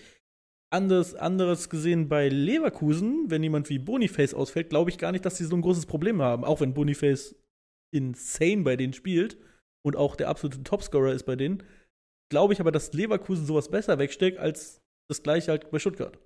[0.72, 5.36] Anderes, anderes gesehen bei Leverkusen, wenn jemand wie Boniface ausfällt, glaube ich gar nicht, dass
[5.36, 6.44] sie so ein großes Problem haben.
[6.44, 7.34] Auch wenn Boniface
[7.92, 9.36] insane bei denen spielt
[9.84, 11.64] und auch der absolute Topscorer ist bei denen,
[12.30, 14.80] glaube ich aber, dass Leverkusen sowas besser wegsteckt als
[15.10, 16.18] das gleiche halt bei Stuttgart.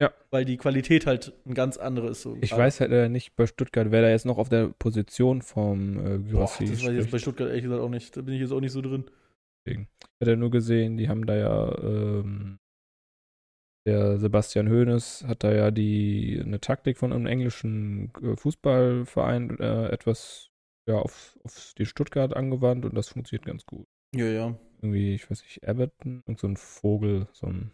[0.00, 0.12] Ja.
[0.30, 2.22] Weil die Qualität halt ein ganz andere ist.
[2.22, 2.38] So.
[2.40, 5.98] Ich weiß halt äh, nicht bei Stuttgart, wer da jetzt noch auf der Position vom
[5.98, 8.16] äh, Boah, Gyrassi das weiß ich jetzt bei Stuttgart ehrlich gesagt auch nicht.
[8.16, 9.04] Da bin ich jetzt auch nicht so drin.
[9.66, 9.76] Ich
[10.22, 12.58] hatte nur gesehen, die haben da ja, ähm,
[13.88, 19.88] der Sebastian Hoeneß hat da ja die eine Taktik von einem englischen äh, Fußballverein äh,
[19.88, 20.50] etwas
[20.86, 23.86] ja, auf, auf die Stuttgart angewandt und das funktioniert ganz gut.
[24.14, 24.58] Ja, ja.
[24.82, 27.72] Irgendwie, ich weiß nicht, Everton, irgend so ein Vogel, so ein,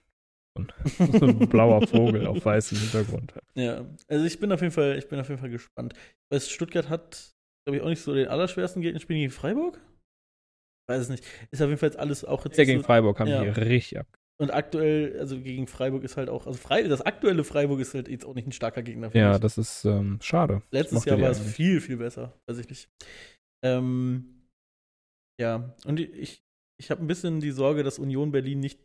[0.57, 3.35] so ein, blauer Vogel auf weißem Hintergrund.
[3.57, 5.95] Ja, also ich bin auf jeden Fall, ich bin auf jeden Fall gespannt.
[6.31, 7.35] Weil Stuttgart hat,
[7.67, 9.01] glaube ich, auch nicht so den allerschwersten Gegner.
[9.01, 9.81] Spielen gegen Freiburg?
[10.89, 11.25] Weiß es nicht.
[11.51, 13.43] Ist auf jeden Fall jetzt alles auch jetzt Ja, gegen so, Freiburg haben ja.
[13.43, 14.07] die richtig ab.
[14.41, 18.09] Und aktuell, also gegen Freiburg ist halt auch, also Frei, das aktuelle Freiburg ist halt
[18.09, 19.11] jetzt auch nicht ein starker Gegner.
[19.11, 19.41] finde Ja, ich.
[19.41, 20.63] das ist ähm, schade.
[20.73, 22.37] Letztes Jahr war es viel, viel besser.
[22.49, 22.89] Weiß ich nicht.
[23.65, 24.49] Ähm,
[25.41, 26.45] ja, und ich,
[26.81, 28.81] ich habe ein bisschen die Sorge, dass Union Berlin nicht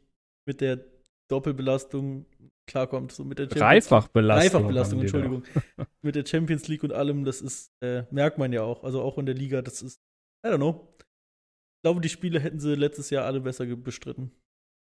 [0.47, 0.85] mit der
[1.31, 2.26] Doppelbelastung
[2.67, 3.11] klarkommt.
[3.11, 4.51] So mit der Champions Dreifachbelastung.
[4.51, 5.01] Dreifachbelastung.
[5.01, 5.43] Entschuldigung.
[6.03, 8.84] mit der Champions League und allem, das ist, äh, merkt man ja auch.
[8.84, 9.99] Also auch in der Liga, das ist,
[10.45, 10.88] I don't know.
[10.99, 14.31] Ich glaube, die Spiele hätten sie letztes Jahr alle besser bestritten.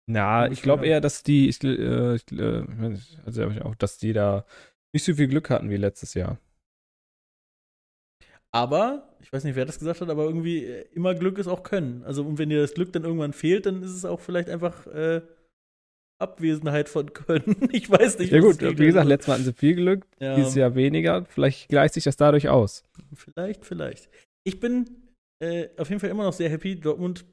[0.07, 4.45] Na, ich glaube eher, dass die, ich, äh, ich, äh, also auch, dass die da
[4.93, 6.37] nicht so viel Glück hatten wie letztes Jahr.
[8.53, 11.63] Aber, ich weiß nicht, wer das gesagt hat, aber irgendwie äh, immer Glück ist auch
[11.63, 12.03] Können.
[12.03, 14.87] Also, und wenn dir das Glück dann irgendwann fehlt, dann ist es auch vielleicht einfach
[14.87, 15.21] äh,
[16.19, 17.55] Abwesenheit von Können.
[17.71, 18.31] Ich weiß nicht.
[18.31, 21.25] Ja gut, wie gesagt, letztes Mal hatten sie viel Glück, ja, dieses Jahr weniger.
[21.25, 22.83] Vielleicht gleicht sich das dadurch aus.
[23.13, 24.09] Vielleicht, vielleicht.
[24.43, 24.89] Ich bin
[25.41, 26.79] äh, auf jeden Fall immer noch sehr happy.
[26.79, 27.25] Dortmund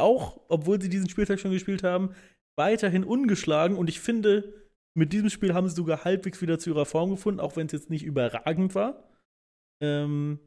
[0.00, 2.14] auch, obwohl sie diesen Spieltag schon gespielt haben,
[2.58, 3.76] weiterhin ungeschlagen.
[3.76, 4.54] Und ich finde,
[4.96, 7.72] mit diesem Spiel haben sie sogar halbwegs wieder zu ihrer Form gefunden, auch wenn es
[7.72, 9.08] jetzt nicht überragend war.
[9.82, 10.38] Ähm,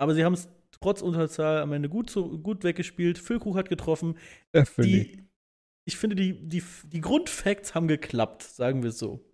[0.00, 3.18] aber sie haben es trotz Unterzahl am Ende gut, so, gut weggespielt.
[3.18, 4.18] Füllkrug hat getroffen.
[4.54, 4.74] Ja, ich.
[4.76, 5.28] Die,
[5.84, 9.24] ich finde, die, die, die Grundfacts haben geklappt, sagen wir es so.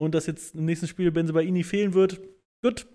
[0.00, 2.20] Und dass jetzt im nächsten Spiel Benzebaini fehlen wird,
[2.62, 2.86] gut,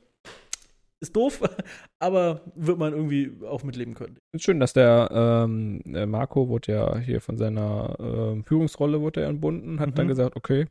[1.02, 1.42] ist doof,
[2.00, 4.18] aber wird man irgendwie auch mitleben können.
[4.34, 9.30] Ist schön, dass der ähm, Marco wurde ja hier von seiner ähm, Führungsrolle wurde er
[9.30, 9.96] entbunden, hat Mhm.
[9.96, 10.68] dann gesagt, okay,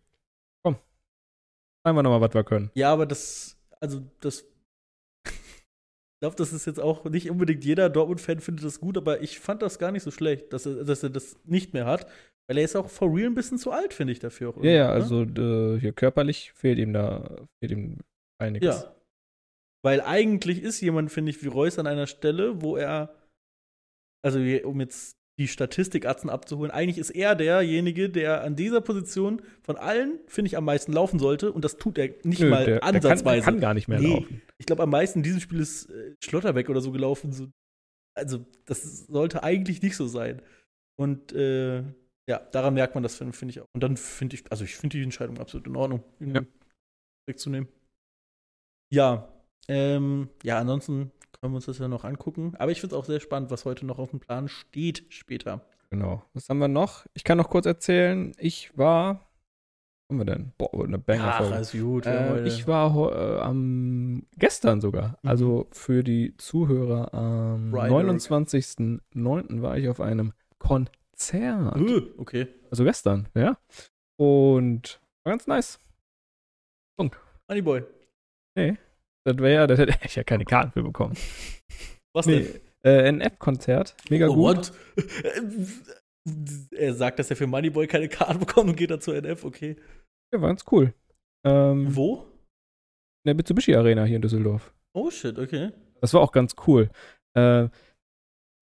[0.64, 0.76] komm,
[1.84, 2.70] zeigen wir nochmal, was wir können.
[2.74, 4.44] Ja, aber das, also das,
[5.24, 9.38] ich glaube, das ist jetzt auch nicht unbedingt jeder Dortmund-Fan findet das gut, aber ich
[9.38, 12.06] fand das gar nicht so schlecht, dass er, dass er das nicht mehr hat,
[12.48, 14.62] weil er ist auch for real ein bisschen zu alt, finde ich dafür auch.
[14.62, 14.92] Ja, ja, ne?
[14.92, 17.98] also äh, hier körperlich fehlt ihm da, fehlt ihm
[18.38, 18.82] einiges.
[18.82, 18.92] Ja.
[19.86, 23.14] Weil eigentlich ist jemand, finde ich, wie Reus an einer Stelle, wo er,
[24.24, 29.76] also um jetzt die Statistikatzen abzuholen, eigentlich ist er derjenige, der an dieser Position von
[29.76, 31.52] allen, finde ich, am meisten laufen sollte.
[31.52, 33.44] Und das tut er nicht Nö, mal der, der, kann, ansatzweise.
[33.44, 34.14] der kann gar nicht mehr Nee.
[34.14, 34.42] laufen.
[34.58, 37.30] Ich glaube, am meisten in diesem Spiel ist äh, Schlotterbeck oder so gelaufen.
[37.32, 37.46] So.
[38.16, 40.42] Also, das sollte eigentlich nicht so sein.
[40.98, 41.84] Und äh,
[42.28, 43.68] ja, daran merkt man das, finde find ich auch.
[43.72, 46.42] Und dann finde ich, also ich finde die Entscheidung absolut in Ordnung, ihn Ja.
[47.28, 47.68] wegzunehmen.
[48.92, 49.32] Ja,
[49.68, 51.10] ähm, ja, ansonsten
[51.40, 52.54] können wir uns das ja noch angucken.
[52.58, 55.60] Aber ich finde es auch sehr spannend, was heute noch auf dem Plan steht später.
[55.90, 56.22] Genau.
[56.34, 57.06] Was haben wir noch?
[57.14, 60.52] Ich kann noch kurz erzählen, ich war, was haben wir denn?
[60.58, 61.54] Boah, eine Banger-Folge.
[61.54, 62.06] alles gut.
[62.06, 65.28] Äh, ich war äh, am gestern sogar, Mhm.
[65.28, 67.94] also für die Zuhörer am Ryder.
[68.12, 69.62] 29.09.
[69.62, 71.76] war ich auf einem Konzert.
[71.76, 72.48] Äh, okay.
[72.70, 73.56] Also gestern, ja.
[74.16, 75.78] Und war ganz nice.
[77.48, 77.82] Moneyboy.
[79.26, 81.16] Das wäre ja, das hätte ich ja keine Karten für bekommen.
[82.14, 82.60] Was Nee, denn?
[82.84, 84.44] äh, ein App-Konzert, mega Oh, gut.
[84.44, 84.72] what?
[86.72, 89.76] er sagt, dass er für Moneyboy keine Karte bekommt und geht dann zur NF, okay.
[90.32, 90.94] Ja, war ganz cool.
[91.44, 92.22] Ähm, Wo?
[93.24, 94.72] in der Mitsubishi Arena hier in Düsseldorf.
[94.94, 95.72] Oh shit, okay.
[96.00, 96.90] Das war auch ganz cool.
[97.36, 97.64] Äh,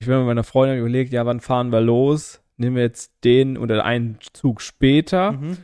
[0.01, 2.43] ich habe mit meiner Freundin überlegt, ja, wann fahren wir los?
[2.57, 5.33] Nehmen wir jetzt den oder einen Zug später?
[5.33, 5.59] Mhm.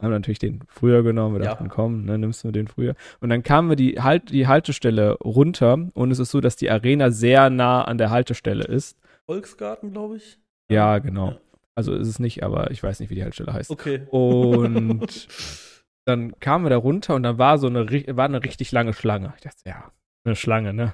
[0.00, 1.36] Haben natürlich den früher genommen.
[1.36, 1.50] Wir Ja.
[1.52, 2.94] dachten, komm, ne, nimmst du den früher.
[3.20, 6.70] Und dann kamen wir die, halt, die Haltestelle runter und es ist so, dass die
[6.70, 8.98] Arena sehr nah an der Haltestelle ist.
[9.26, 10.38] Volksgarten, glaube ich.
[10.68, 11.30] Ja, genau.
[11.30, 11.36] Ja.
[11.76, 13.70] Also ist es nicht, aber ich weiß nicht, wie die Haltestelle heißt.
[13.70, 14.02] Okay.
[14.10, 15.28] Und
[16.06, 19.32] dann kamen wir da runter und dann war so eine, war eine richtig lange Schlange.
[19.36, 19.92] Ich dachte, ja,
[20.24, 20.92] eine Schlange, ne?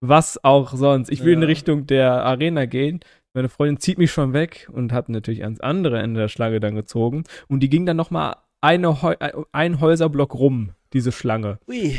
[0.00, 1.10] Was auch sonst.
[1.10, 1.46] Ich will in Ja.
[1.48, 3.00] Richtung der Arena gehen.
[3.34, 6.74] Meine Freundin zieht mich schon weg und hat natürlich ans andere Ende der Schlange dann
[6.74, 7.24] gezogen.
[7.48, 9.14] Und die ging dann noch mal eine Heu
[9.52, 11.58] ein Häuserblock rum, diese Schlange.
[11.68, 11.96] Ui.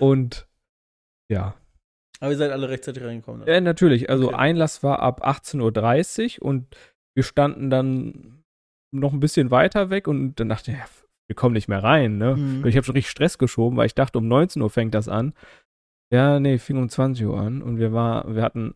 [0.00, 0.48] Und
[1.30, 1.54] ja,
[2.18, 3.42] Aber ihr seid alle rechtzeitig reingekommen.
[3.44, 3.52] Ne?
[3.52, 4.10] ja natürlich.
[4.10, 4.36] Also Okay.
[4.36, 6.76] Einlass war ab 18.30 Uhr und
[7.14, 8.42] wir standen dann
[8.92, 10.84] noch ein bisschen weiter weg und dann dachte ich, ja,
[11.28, 12.34] wir kommen nicht mehr rein, ne?
[12.36, 12.66] Mhm.
[12.66, 15.32] Ich habe schon richtig Stress geschoben, weil ich dachte, um 19 Uhr fängt das an.
[16.12, 18.74] Ja, nee, fing um 20 Uhr an und wir war, wir hatten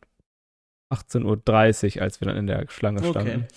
[0.92, 3.44] 18.30 Uhr, als wir dann in der Schlange standen.
[3.44, 3.48] Okay.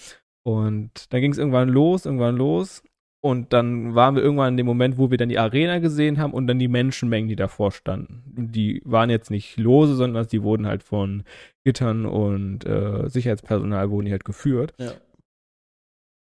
[0.45, 2.83] Und dann ging es irgendwann los, irgendwann los.
[3.23, 6.33] Und dann waren wir irgendwann in dem Moment, wo wir dann die Arena gesehen haben
[6.33, 8.23] und dann die Menschenmengen, die davor standen.
[8.53, 11.23] Die waren jetzt nicht lose, sondern die wurden halt von
[11.65, 14.73] Gittern und äh, Sicherheitspersonal wurden die halt geführt.
[14.77, 14.93] Ja.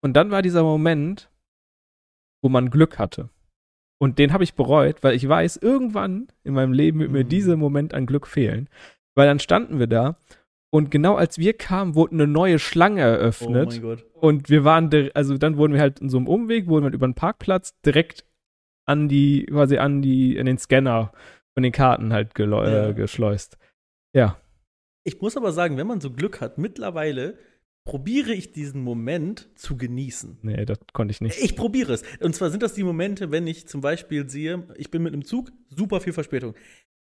[0.02, 1.30] Und dann war dieser Moment,
[2.42, 3.30] wo man Glück hatte.
[4.02, 7.28] Und den habe ich bereut, weil ich weiß, irgendwann in meinem Leben wird mir Mhm.
[7.28, 8.68] dieser Moment an Glück fehlen.
[9.14, 10.16] Weil dann standen wir da
[10.70, 13.68] und genau als wir kamen, wurde eine neue Schlange Oh eröffnet.
[13.70, 14.06] mein Gott.
[14.14, 17.08] Und wir waren, also dann wurden wir halt in so einem Umweg, wurden wir über
[17.08, 18.24] den Parkplatz direkt
[18.86, 21.12] an die, quasi an die, an den Scanner
[21.54, 22.88] von den Karten halt gelo- Ja.
[22.88, 23.58] äh, geschleust.
[24.14, 24.36] Ja.
[25.04, 27.38] Ich muss aber sagen, wenn man so Glück hat, mittlerweile
[27.86, 30.38] probiere ich diesen Moment zu genießen.
[30.42, 31.42] Nee, das konnte ich nicht.
[31.42, 32.02] Ich probiere es.
[32.20, 35.24] Und zwar sind das die Momente, wenn ich zum Beispiel sehe, ich bin mit einem
[35.24, 36.54] Zug, super viel Verspätung,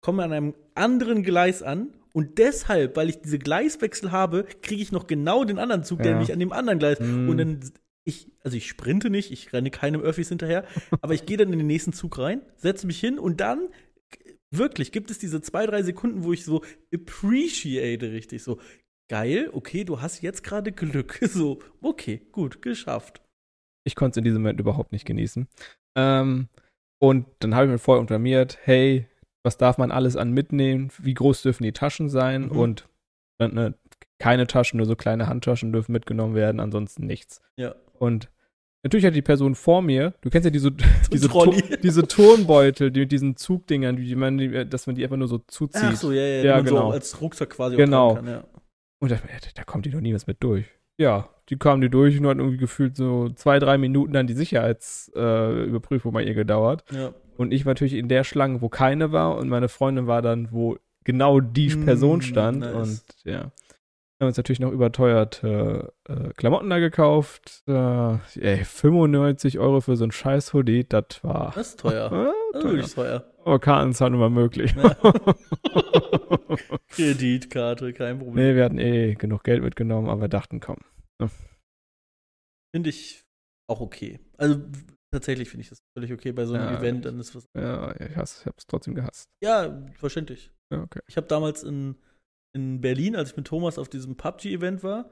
[0.00, 4.92] komme an einem anderen Gleis an und deshalb, weil ich diese Gleiswechsel habe, kriege ich
[4.92, 6.18] noch genau den anderen Zug, der Ja.
[6.18, 6.98] mich an dem anderen Gleis.
[7.00, 7.28] Mm.
[7.28, 7.60] Und dann,
[8.04, 10.64] ich, also ich sprinte nicht, ich renne keinem Öffis hinterher,
[11.02, 13.68] aber ich gehe dann in den nächsten Zug rein, setze mich hin und dann
[14.50, 16.62] wirklich gibt es diese zwei, drei Sekunden, wo ich so
[16.92, 18.58] appreciate richtig so.
[19.08, 21.18] Geil, okay, du hast jetzt gerade Glück.
[21.28, 23.20] So, okay, gut, geschafft.
[23.84, 25.48] Ich konnte es in diesem Moment überhaupt nicht genießen.
[25.96, 26.48] Ähm,
[27.00, 29.06] und dann habe ich mir vorher untermiert, hey,
[29.42, 30.90] was darf man alles an mitnehmen?
[30.98, 32.46] Wie groß dürfen die Taschen sein?
[32.46, 32.50] Mhm.
[32.52, 32.88] Und
[33.38, 33.74] ne,
[34.18, 37.40] keine Taschen, nur so kleine Handtaschen dürfen mitgenommen werden, ansonsten nichts.
[37.56, 37.74] Ja.
[37.98, 38.30] Und
[38.82, 40.72] natürlich hat die Person vor mir, du kennst ja diese,
[41.12, 41.28] diese,
[41.82, 45.38] diese Turnbeutel, die mit diesen Zugdingern, die man, die, dass man die einfach nur so
[45.38, 45.82] zuzieht.
[45.84, 46.80] Ach so, ja, ja, Ja, so genau.
[46.88, 48.14] auch als Rucksack quasi Genau.
[48.16, 48.44] kann, ja.
[49.02, 49.18] Und da,
[49.54, 50.66] da kommt die doch niemals mit durch.
[51.00, 54.34] Ja, die kamen die durch und hat irgendwie gefühlt so zwei, drei Minuten dann die
[54.34, 56.84] Sicherheitsüberprüfung äh, bei ihr gedauert.
[56.92, 57.12] ja.
[57.36, 60.48] Und ich war natürlich in der Schlange, wo keine war und meine Freundin war dann,
[60.52, 62.60] wo genau die Mm, Person stand.
[62.60, 62.74] nice.
[62.74, 63.50] Und ja,
[64.20, 67.62] haben uns natürlich noch überteuerte äh, Klamotten da gekauft.
[67.66, 71.52] Äh, ey, 95 Euro für so ein scheiß Hoodie, das war.
[71.54, 72.12] Das ist teuer.
[72.12, 73.24] Äh, Das ist wirklich teuer.
[73.44, 74.74] Aber Kartenzahlen war möglich.
[74.76, 74.94] Ja.
[76.88, 78.34] Kreditkarte, kein Problem.
[78.44, 80.78] nee, wir hatten eh genug Geld mitgenommen, aber wir dachten, komm.
[82.74, 83.24] Finde ich
[83.68, 84.20] auch okay.
[84.36, 84.60] Also
[85.12, 87.04] tatsächlich finde ich das völlig okay bei so einem Ja, Event.
[87.04, 87.44] Dann ist was.
[87.56, 89.24] Ja, ich hasse- ich hab's trotzdem gehasst.
[89.42, 90.50] Ja, verständlich.
[90.72, 91.00] Ja, okay.
[91.08, 91.96] Ich habe damals in,
[92.54, 95.10] in Berlin, als ich mit Thomas auf diesem PUBG-Event war,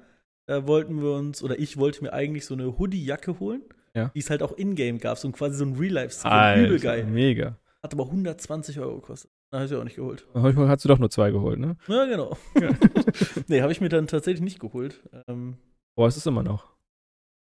[0.48, 3.62] da wollten wir uns, oder ich wollte mir eigentlich so eine Hoodie-Jacke holen,
[3.94, 4.10] Ja.
[4.14, 6.64] die es halt auch in-game gab, so quasi so ein Real-Life-Skin.
[6.64, 7.04] Übel geil.
[7.06, 7.58] Mega.
[7.84, 9.30] Hat aber 120 Euro gekostet.
[9.50, 10.26] Da habe ich auch nicht geholt.
[10.34, 11.76] Hast du doch nur zwei geholt, ne?
[11.86, 12.36] Ja, genau.
[12.60, 12.70] Ja.
[13.48, 15.00] nee, habe ich mir dann tatsächlich nicht geholt.
[15.28, 15.56] Ähm,
[15.96, 16.74] Boah, es ist immer noch.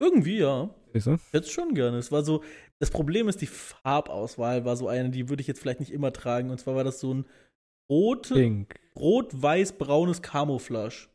[0.01, 0.71] irgendwie, ja.
[0.93, 1.17] Siehst du?
[1.33, 1.99] Jetzt schon gerne.
[1.99, 2.43] Es war so,
[2.79, 6.13] das Problem ist, die Farbauswahl war so eine, die würde ich jetzt vielleicht nicht immer
[6.13, 6.51] tragen.
[6.51, 7.25] Und zwar war das so ein
[8.23, 8.75] Pink.
[8.97, 11.09] rot-weiß-braunes Camouflage.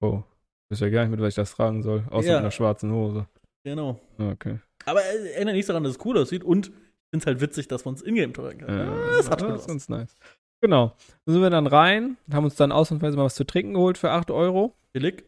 [0.00, 0.22] Oh.
[0.68, 2.06] Ich weiß ja gar nicht, mit was ich das tragen soll.
[2.10, 2.34] Außer Ja.
[2.34, 3.26] mit einer schwarzen Hose.
[3.64, 4.00] Genau.
[4.18, 4.58] Ah, Okay.
[4.86, 6.42] Aber äh, ändert nichts daran, dass es cool aussieht.
[6.42, 6.72] Und
[7.12, 8.68] finde es halt witzig, dass man es in-game tragen kann.
[8.68, 10.14] Ja, Ja, das hat schon das ist ganz nice.
[10.62, 10.96] Genau.
[11.26, 14.10] Dann sind wir dann rein, haben uns dann ausnahmsweise mal was zu trinken geholt für
[14.10, 14.74] 8 Euro.
[14.92, 15.24] Billig.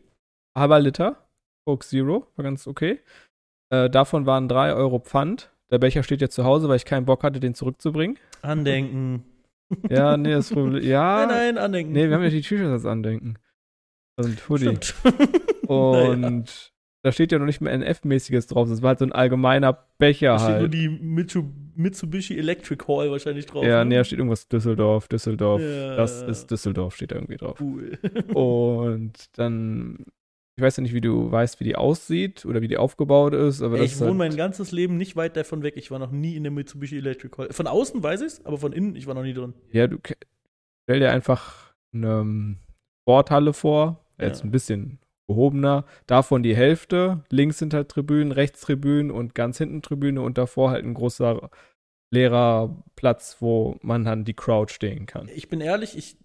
[0.56, 1.28] Halber Liter.
[1.66, 2.26] Coke Zero.
[2.36, 3.00] War ganz okay.
[3.70, 5.50] Äh, davon waren 3 Euro Pfand.
[5.70, 8.18] Der Becher steht jetzt zu Hause, weil ich keinen Bock hatte, den zurückzubringen.
[8.42, 9.24] Andenken.
[9.88, 10.84] Ja, nee, das Problem.
[10.84, 11.26] Ja.
[11.26, 11.92] Nein, nein, Andenken.
[11.94, 13.38] Nee, wir haben ja die T-Shirts als Andenken.
[14.16, 14.76] Und Hoodie.
[14.80, 14.94] Stimmt.
[15.68, 16.73] Und.
[17.04, 18.68] Da steht ja noch nicht mehr NF-mäßiges drauf.
[18.68, 20.74] Das war halt so ein allgemeiner Becher Da steht nur halt.
[20.74, 23.62] die Mitsu- Mitsubishi Electric Hall wahrscheinlich drauf.
[23.64, 23.90] Ja, ne?
[23.90, 25.60] nee, da steht irgendwas Düsseldorf, Düsseldorf.
[25.60, 25.96] Ja.
[25.96, 27.60] Das ist Düsseldorf, steht da irgendwie drauf.
[27.60, 27.98] cool.
[28.34, 30.06] Und dann,
[30.56, 33.60] ich weiß ja nicht, wie du weißt, wie die aussieht oder wie die aufgebaut ist,
[33.60, 35.74] aber ich wohne halt, mein ganzes Leben nicht weit davon weg.
[35.76, 37.48] Ich war noch nie in der Mitsubishi Electric Hall.
[37.52, 39.52] Von außen weiß ich es, aber von innen, ich war noch nie drin.
[39.72, 39.98] ja, du
[40.84, 42.58] stell dir einfach eine ähm,
[43.02, 44.44] Sporthalle vor, jetzt Ja.
[44.46, 44.98] ein bisschen
[45.28, 50.38] gehobener, davon die Hälfte, links sind halt Tribünen, rechts Tribünen und ganz hinten Tribüne und
[50.38, 51.50] davor halt ein großer
[52.12, 55.28] leerer Platz, wo man dann die Crowd stehen kann.
[55.34, 56.16] Ich bin ehrlich, ich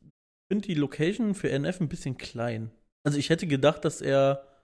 [0.52, 2.72] finde die Location für NF ein bisschen klein.
[3.06, 4.64] Also ich hätte gedacht, dass er,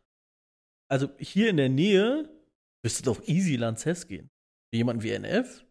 [0.90, 2.30] also hier in der Nähe,
[2.84, 4.30] müsste doch easy Lanzess gehen.
[4.72, 5.66] Für jemanden wie NF?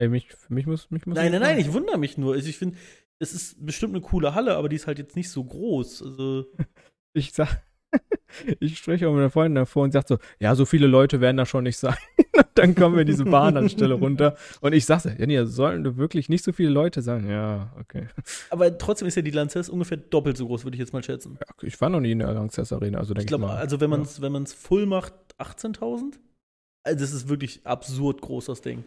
[0.00, 2.34] Ey, mich, für mich muss, mich muss Nein, nein, nein, ich wundere mich nur.
[2.34, 2.76] Also ich finde,
[3.20, 6.02] es ist bestimmt eine coole Halle, aber die ist halt jetzt nicht so groß.
[6.02, 6.46] Also,
[7.14, 7.62] ich sag,
[8.60, 11.36] ich spreche auch mit einer Freundin davor und sag so, ja, so viele Leute werden
[11.36, 11.96] da schon nicht sein.
[12.36, 16.28] Und dann kommen wir diese Bahnanstelle runter und ich sagte, ja, nee, sollen da wirklich
[16.28, 17.28] nicht so viele Leute sein?
[17.28, 18.08] Ja, okay.
[18.50, 21.38] aber trotzdem ist ja die Lanzess ungefähr doppelt so groß, würde ich jetzt mal schätzen.
[21.40, 24.02] Ja, ich war noch nie in der Lanxess Arena, also Ich glaube, also wenn man
[24.02, 26.14] es wenn man's full macht, 18.000?
[26.82, 28.82] Also das ist wirklich absurd groß, das Ding.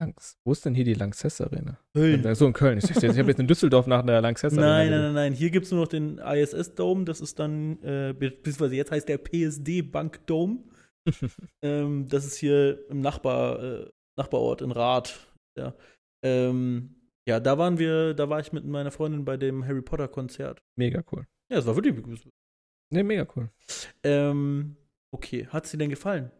[0.00, 1.78] Lanx- Wo ist denn hier die Lanxess Arena?
[1.94, 2.78] Nein, So in Köln.
[2.78, 4.66] Ich, ich habe jetzt in Düsseldorf nach der Lanxess Arena.
[4.68, 5.02] nein, gesehen.
[5.04, 5.32] nein, nein.
[5.34, 7.04] Hier gibt es nur noch den ISS-Dome.
[7.04, 10.58] Das ist dann, äh, be- beziehungsweise jetzt heißt der PSD-Bank-Dome.
[11.62, 15.28] ähm, das ist hier im Nachbar, äh, Nachbarort in Rath.
[15.58, 15.74] Ja.
[16.24, 16.94] Ähm,
[17.28, 20.62] ja, da waren wir, da war ich mit meiner Freundin bei dem Harry Potter-Konzert.
[20.76, 21.26] Mega cool.
[21.50, 22.26] Ja, es war wirklich begrüßt.
[22.92, 23.50] Nee, mega cool.
[24.02, 24.76] Ähm,
[25.14, 26.30] okay, hat sie denn gefallen?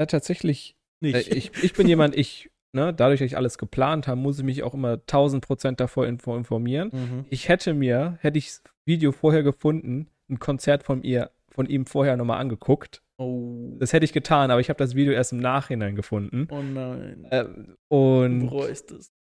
[0.00, 1.28] Ja, tatsächlich Nicht.
[1.28, 4.44] Äh, ich, ich bin jemand, ich, ne, dadurch, dass ich alles geplant habe, muss ich
[4.44, 6.90] mich auch immer 1000 Prozent davor info informieren.
[6.92, 7.24] mhm.
[7.30, 11.86] Ich hätte mir, hätte ich das Video vorher gefunden, ein Konzert von ihr, von ihm
[11.86, 13.02] vorher nochmal angeguckt.
[13.18, 13.76] Oh.
[13.78, 16.48] Das hätte ich getan, aber ich habe das Video erst im Nachhinein gefunden.
[16.50, 17.26] oh nein.
[17.30, 19.12] Du und, bereust es.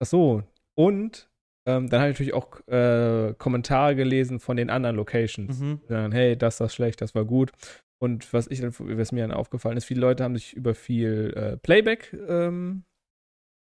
[0.00, 0.42] ach so,
[0.74, 1.28] und
[1.66, 5.60] ähm, dann habe ich natürlich auch äh, Kommentare gelesen von den anderen Locations.
[5.60, 5.80] Mhm.
[5.88, 7.52] Dann, hey, das war schlecht, das war gut.
[8.00, 11.56] Und was ich was mir dann aufgefallen ist, viele Leute haben sich über viel äh,
[11.56, 12.82] Playback ähm,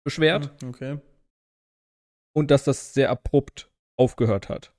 [0.05, 0.61] beschwert.
[0.61, 0.99] Mhm, Okay.
[2.35, 4.73] und dass das sehr abrupt aufgehört hat.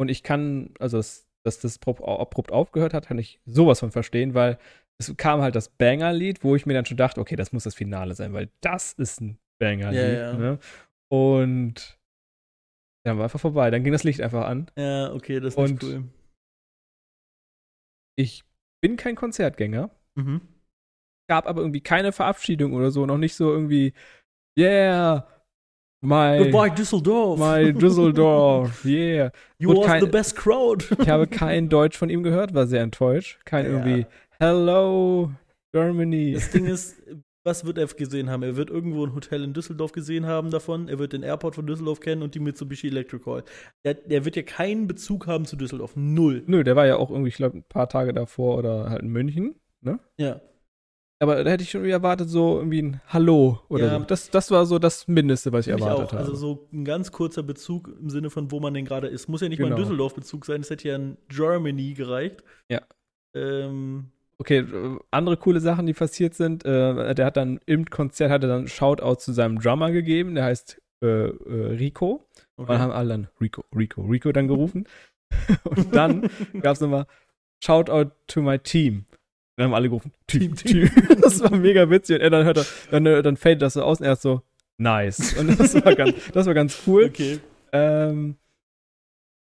[0.00, 4.34] Und ich kann, also dass, dass das abrupt- aufgehört hat, kann ich sowas von verstehen,
[4.34, 4.58] weil
[5.00, 7.74] es kam halt das Banger-Lied, wo ich mir dann schon dachte, okay, das muss das
[7.76, 10.00] Finale sein, weil das ist ein Banger-Lied.
[10.00, 10.32] Ja, ja.
[10.34, 10.58] Ne?
[11.10, 11.98] Und
[13.06, 13.70] dann war einfach vorbei.
[13.70, 14.70] Dann ging das Licht einfach an.
[14.76, 16.04] Ja, okay, das ist Und- cool.
[18.18, 18.44] Ich
[18.82, 20.40] bin kein Konzertgänger, Mhm.
[21.30, 23.94] gab aber irgendwie keine Verabschiedung oder so, noch nicht so irgendwie,
[24.58, 25.26] yeah,
[26.00, 27.38] my, Goodbye, Düsseldorf.
[27.38, 29.30] my Düsseldorf, yeah.
[29.58, 30.84] you und are kein- the best crowd.
[31.00, 33.38] Ich habe kein Deutsch von ihm gehört, war sehr enttäuscht.
[33.44, 33.70] Kein Ja.
[33.72, 34.06] irgendwie
[34.40, 35.30] Hello
[35.72, 36.32] Germany.
[36.34, 36.96] Das Ding ist,
[37.44, 38.42] was wird er gesehen haben?
[38.42, 40.88] Er wird irgendwo ein Hotel in Düsseldorf gesehen haben davon.
[40.88, 43.42] Er wird den Airport von Düsseldorf kennen und die Mitsubishi Electric Hall.
[43.84, 45.92] Der, der wird ja keinen Bezug haben zu Düsseldorf.
[45.96, 46.42] Null.
[46.46, 49.08] Nö, der war ja auch irgendwie, ich glaube, ein paar Tage davor oder halt in
[49.08, 49.54] München.
[50.18, 50.40] Ja.
[51.20, 53.98] Aber da hätte ich schon erwartet, so irgendwie ein Hallo oder Ja.
[53.98, 54.04] so.
[54.04, 56.12] Das, das war so das Mindeste, was ich Finde ich erwartet auch.
[56.12, 56.22] habe.
[56.22, 59.28] Also so ein ganz kurzer Bezug im Sinne von, wo man denn gerade ist.
[59.28, 59.82] Muss ja nicht mal ein Genau.
[59.82, 62.44] Düsseldorf-Bezug sein, es hätte ja ein Germany gereicht.
[62.70, 62.82] Ja.
[63.34, 66.64] Ähm, Okay, äh, andere coole Sachen, die passiert sind.
[66.64, 70.44] Äh, der hat dann im Konzert hat er dann Shoutout zu seinem Drummer gegeben, der
[70.44, 72.24] heißt äh, äh, Rico.
[72.54, 74.86] Und dann haben alle dann Rico, Rico, Rico dann gerufen.
[75.64, 76.30] Und dann
[76.60, 77.06] gab es nochmal
[77.64, 79.06] Shoutout to my team.
[79.58, 80.88] Dann haben alle gerufen, Team, Team.
[81.20, 82.18] Das war mega witzig.
[82.18, 84.22] Und er dann hört er, dann, äh, dann fadet das so aus und er ist
[84.22, 84.42] so,
[84.78, 85.34] nice.
[85.36, 87.06] Und das war ganz, das war ganz cool.
[87.06, 87.40] Okay.
[87.72, 88.36] Ähm,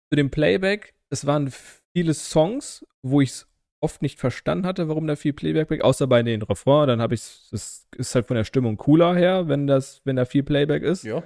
[0.10, 1.50] zu dem Playback, es waren
[1.94, 3.48] viele Songs, wo ich es
[3.80, 6.90] oft nicht verstanden hatte, warum da viel Playback weg, außer bei den Refrain.
[6.90, 10.26] Dann habe ich es ist halt von der Stimmung cooler her, wenn das, wenn da
[10.26, 11.06] viel Playback ist.
[11.06, 11.24] Ja.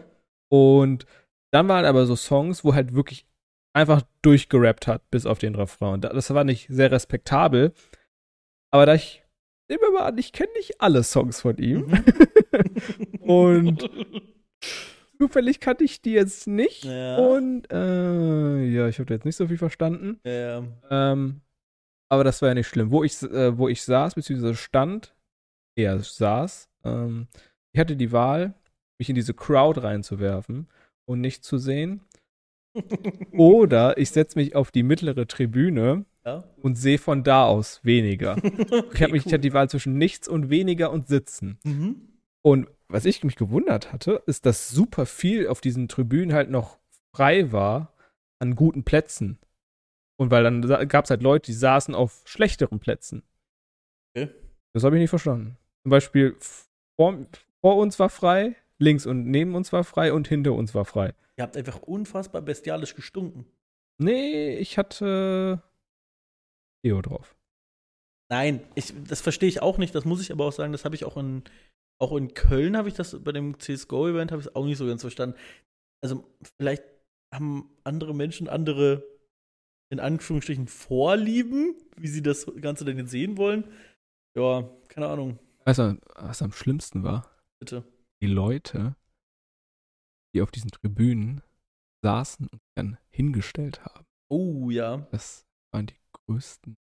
[0.50, 1.08] Und
[1.52, 3.26] dann waren aber so Songs, wo halt wirklich
[3.74, 5.96] einfach durchgerappt hat, bis auf den Refrain.
[5.96, 7.74] Und das war nicht sehr respektabel.
[8.76, 9.24] Aber da ich,
[9.70, 11.94] nehmen wir mal an, ich kenne nicht alle Songs von ihm.
[13.22, 13.90] Und
[15.18, 16.84] zufällig kannte ich die jetzt nicht.
[16.84, 17.16] Ja.
[17.16, 20.20] Und äh, ja, ich habe jetzt nicht so viel verstanden.
[20.26, 20.62] Ja.
[20.90, 21.40] Ähm,
[22.12, 22.92] aber das war ja nicht schlimm.
[22.92, 25.16] Wo ich, äh, wo ich saß, beziehungsweise stand,
[25.80, 27.30] eher saß, ähm,
[27.74, 28.56] ich hatte die Wahl,
[29.00, 30.68] mich in diese Crowd reinzuwerfen
[31.10, 32.02] und nicht zu sehen.
[33.32, 36.44] Oder ich setze mich auf die mittlere Tribüne ja.
[36.62, 38.36] und sehe von da aus weniger.
[38.46, 39.34] Okay, ich habe mich, ich cool.
[39.34, 41.60] hatte die Wahl zwischen nichts und weniger und sitzen.
[41.64, 42.10] Mhm.
[42.42, 46.80] Und was ich mich gewundert hatte, ist, dass super viel auf diesen Tribünen halt noch
[47.14, 47.94] frei war
[48.40, 49.40] an guten Plätzen.
[50.18, 53.24] Und weil dann gab es halt Leute, die saßen auf schlechteren Plätzen.
[54.16, 54.30] Okay.
[54.74, 55.58] Das habe ich nicht verstanden.
[55.84, 56.36] Zum Beispiel
[56.96, 57.18] vor,
[57.62, 61.14] vor uns war frei, links und neben uns war frei und hinter uns war frei.
[61.38, 63.46] Ihr habt einfach unfassbar bestialisch gestunken.
[63.98, 65.62] Nee, ich hatte
[66.86, 67.36] Theo drauf.
[68.30, 69.96] Nein, ich, das verstehe ich auch nicht.
[69.96, 71.44] Das muss ich aber auch sagen, das habe ich auch in,
[72.00, 74.86] auch in Köln, habe ich das bei dem CSGO-Event, habe ich es auch nicht so
[74.86, 75.36] ganz verstanden.
[76.04, 76.24] Also,
[76.58, 76.84] vielleicht
[77.34, 79.04] haben andere Menschen andere,
[79.90, 83.66] in Anführungsstrichen, Vorlieben, wie sie das Ganze denn jetzt sehen wollen.
[84.38, 87.32] Ja, keine Ahnung, Weißt du, was am schlimmsten war?
[87.60, 87.84] bitte.
[88.22, 88.96] Die Leute,
[90.34, 91.42] die auf diesen Tribünen
[92.04, 94.06] saßen und dann hingestellt haben.
[94.30, 95.08] Oh, ja.
[95.12, 95.96] Das waren die
[96.28, 96.76] größten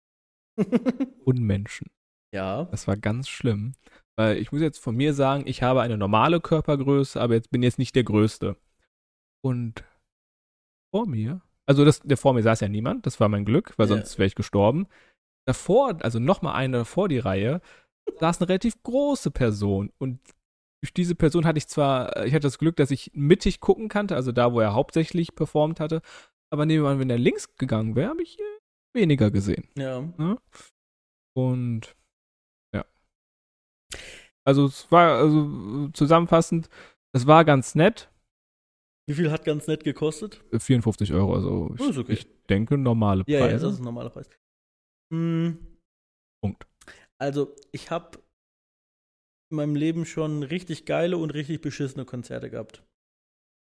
[1.26, 1.88] Unmenschen.
[2.34, 2.66] ja.
[2.66, 3.74] Das war ganz schlimm.
[4.18, 7.64] Weil ich muss jetzt von mir sagen, ich habe eine normale Körpergröße, aber jetzt bin
[7.64, 8.56] jetzt nicht der Größte.
[9.44, 9.84] Und
[10.94, 13.88] vor mir, also das, der vor mir saß ja niemand, das war mein Glück, weil
[13.90, 13.96] Ja.
[13.96, 14.88] sonst wäre ich gestorben.
[15.48, 17.62] Davor, also nochmal eine davor die Reihe,
[18.20, 19.92] saß eine relativ große Person.
[19.98, 20.20] Und
[20.82, 24.16] durch diese Person hatte ich zwar, ich hatte das Glück, dass ich mittig gucken kannte,
[24.16, 26.02] also da, wo er hauptsächlich performt hatte.
[26.52, 28.55] Aber nebenan, wenn er links gegangen wäre, habe ich äh,
[28.96, 29.68] weniger gesehen.
[29.78, 30.02] Ja.
[30.18, 30.38] Ne?
[31.36, 31.96] Und
[32.74, 32.86] ja.
[34.46, 36.70] Also es war, also zusammenfassend,
[37.14, 38.10] es war ganz nett.
[39.08, 40.44] Wie viel hat ganz nett gekostet?
[40.52, 42.14] Äh, 54 Euro, also ich, Oh, okay.
[42.14, 43.66] ich denke normale Ja, ja, Preise.
[43.66, 44.28] das ist ein normaler Preis.
[45.14, 45.60] Hm,
[46.44, 46.66] Punkt.
[47.22, 48.18] Also, ich habe
[49.52, 52.84] in meinem Leben schon richtig geile und richtig beschissene Konzerte gehabt.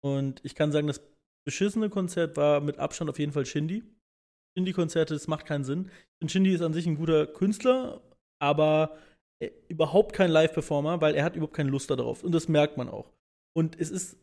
[0.03, 1.01] Und ich kann sagen, das
[1.45, 3.83] beschissene Konzert war mit Abstand auf jeden Fall Shindy.
[4.55, 5.91] Shindy-Konzerte, das macht keinen Sinn.
[6.19, 8.01] Finde, Shindy ist an sich ein guter Künstler,
[8.39, 8.97] aber
[9.39, 12.23] äh, überhaupt kein Live-Performer, weil er hat überhaupt keine Lust darauf.
[12.23, 13.11] Und das merkt man auch.
[13.53, 14.17] Und es ist,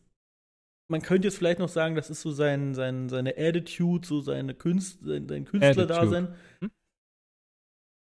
[0.89, 4.53] man könnte jetzt vielleicht noch sagen, das ist so sein, sein, seine Attitude, so seine
[4.53, 6.35] Künst, sein, sein Künstlerdasein.
[6.59, 6.71] Hm?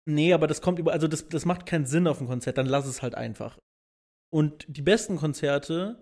[0.09, 2.67] Nee, aber das kommt über, also das, das macht keinen Sinn auf dem Konzert, dann
[2.67, 3.59] lass es halt einfach.
[4.33, 5.99] Und die besten Konzerte,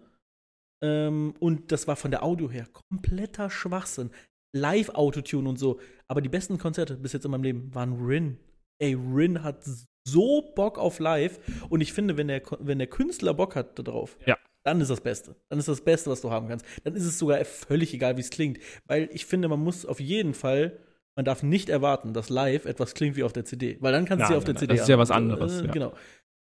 [0.83, 4.11] ähm, und das war von der Audio her kompletter Schwachsinn.
[4.53, 5.81] Live-Autotune und so.
[6.07, 8.39] Aber die besten Konzerte bis jetzt in meinem Leben waren Rin.
[8.81, 9.65] Ey, Rin hat
[10.07, 11.39] so Bock auf Live.
[11.69, 14.39] Und ich finde, wenn der, wenn der Künstler Bock hat darauf, Ja.
[14.65, 15.37] dann ist das Beste.
[15.49, 16.65] Dann ist das Beste, was du haben kannst.
[16.85, 18.59] Dann ist es sogar völlig egal, wie es klingt.
[18.87, 20.79] Weil ich finde, man muss auf jeden Fall,
[21.17, 23.77] man darf nicht erwarten, dass live etwas klingt wie auf der CD.
[23.81, 25.67] Weil dann kannst du Nein, sie auf der CD das ist ja was anderes, Äh,
[25.67, 25.73] ja.
[25.73, 25.93] Genau.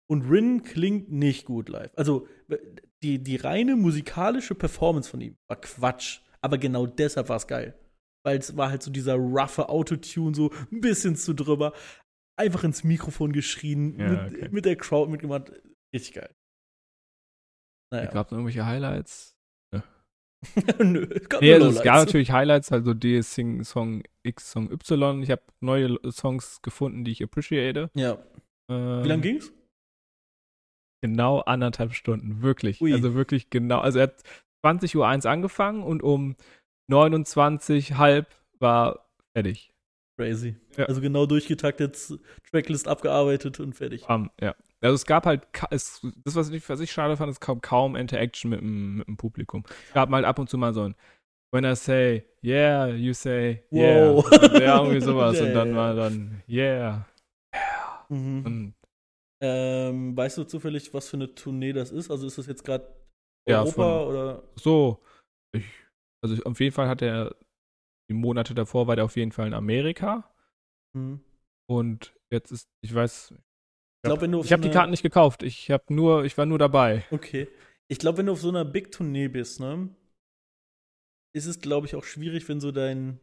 [0.07, 1.91] Und Rin klingt nicht gut live.
[1.95, 2.27] Also
[3.03, 6.19] die, die reine musikalische Performance von ihm war Quatsch.
[6.41, 7.73] Aber genau deshalb war es geil.
[8.25, 11.73] Weil es war halt so dieser roughe Autotune, so ein bisschen zu drüber.
[12.37, 14.49] Einfach ins Mikrofon geschrien, Ja, mit, okay.
[14.51, 15.51] mit der Crowd mitgemacht.
[15.93, 16.33] Richtig geil.
[17.91, 18.09] Naja.
[18.09, 19.33] Gab es irgendwelche Highlights?
[20.79, 25.21] Nö, es gab Nee, also es gab natürlich Highlights, also Sing Song X, Song Y.
[25.23, 27.89] Ich habe neue Songs gefunden, die ich appreciate.
[27.93, 28.17] Ja.
[28.69, 29.53] Ähm, Wie lang ging's?
[31.01, 32.81] Genau anderthalb Stunden, wirklich.
[32.81, 32.93] Ui.
[32.93, 33.79] Also wirklich genau.
[33.79, 34.23] Also er hat
[34.65, 36.35] 20 Uhr angefangen und um
[36.89, 38.27] 29 halb
[38.59, 39.73] war fertig.
[40.17, 40.55] Crazy.
[40.77, 40.85] Ja.
[40.85, 42.19] Also genau durchgetaktet,
[42.51, 44.05] Tracklist abgearbeitet und fertig.
[44.05, 44.55] Bam, ja.
[44.81, 47.95] Also es gab halt, es, das, was ich, was ich schade fand, ist kaum, kaum
[47.95, 49.63] Interaction mit dem, mit dem Publikum.
[49.87, 50.95] Es gab mal ab und zu mal so ein
[51.51, 54.11] When I say yeah, you say yeah.
[54.13, 54.29] Wow.
[54.59, 55.37] Ja, irgendwie sowas.
[55.39, 57.07] Ja, und dann ja, war dann yeah.
[58.09, 58.45] Mhm.
[58.45, 58.73] Und
[59.41, 62.09] Ähm, weißt du zufällig, was für eine Tournee das ist?
[62.11, 62.87] Also ist das jetzt gerade
[63.47, 64.43] Ja, Europa von- oder?
[64.55, 64.99] so,
[65.55, 65.65] ich,
[66.23, 67.35] also auf jeden Fall hat er,
[68.09, 70.33] die Monate davor war der auf jeden Fall in Amerika.
[70.93, 71.19] Mhm.
[71.69, 73.33] Und jetzt ist, ich weiß,
[74.05, 75.43] Ich auf ich habe so die Karten nicht gekauft.
[75.43, 77.05] Ich habe nur, ich war nur dabei.
[77.11, 77.47] Okay.
[77.89, 79.89] Ich glaube, wenn du auf so einer Big-Tournee bist, ne,
[81.35, 83.19] ist es, glaube ich, auch schwierig, wenn so dein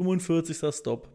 [0.00, 0.74] 45.
[0.74, 1.08] Stop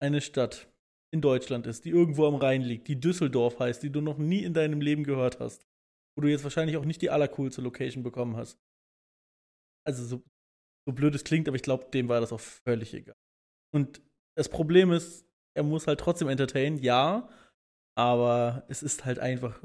[0.00, 0.72] eine Stadt
[1.12, 4.44] in Deutschland ist, die irgendwo am Rhein liegt, die Düsseldorf heißt, die du noch nie
[4.44, 5.66] in deinem Leben gehört hast,
[6.16, 8.58] wo du jetzt wahrscheinlich auch nicht die allercoolste Location bekommen hast.
[9.88, 10.22] Also so,
[10.86, 13.16] so blöd es klingt, aber ich glaube, dem war das auch völlig egal.
[13.74, 14.02] Und
[14.36, 17.28] das Problem ist, er muss halt trotzdem entertainen, ja,
[17.96, 19.64] aber es ist halt einfach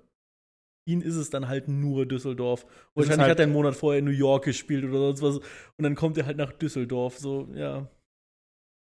[0.85, 2.63] ihn ist es dann halt nur Düsseldorf.
[2.63, 5.37] Ist Wahrscheinlich halt- hat er einen Monat vorher in New York gespielt oder sonst was.
[5.37, 7.17] Und dann kommt er halt nach Düsseldorf.
[7.19, 7.87] So, ja.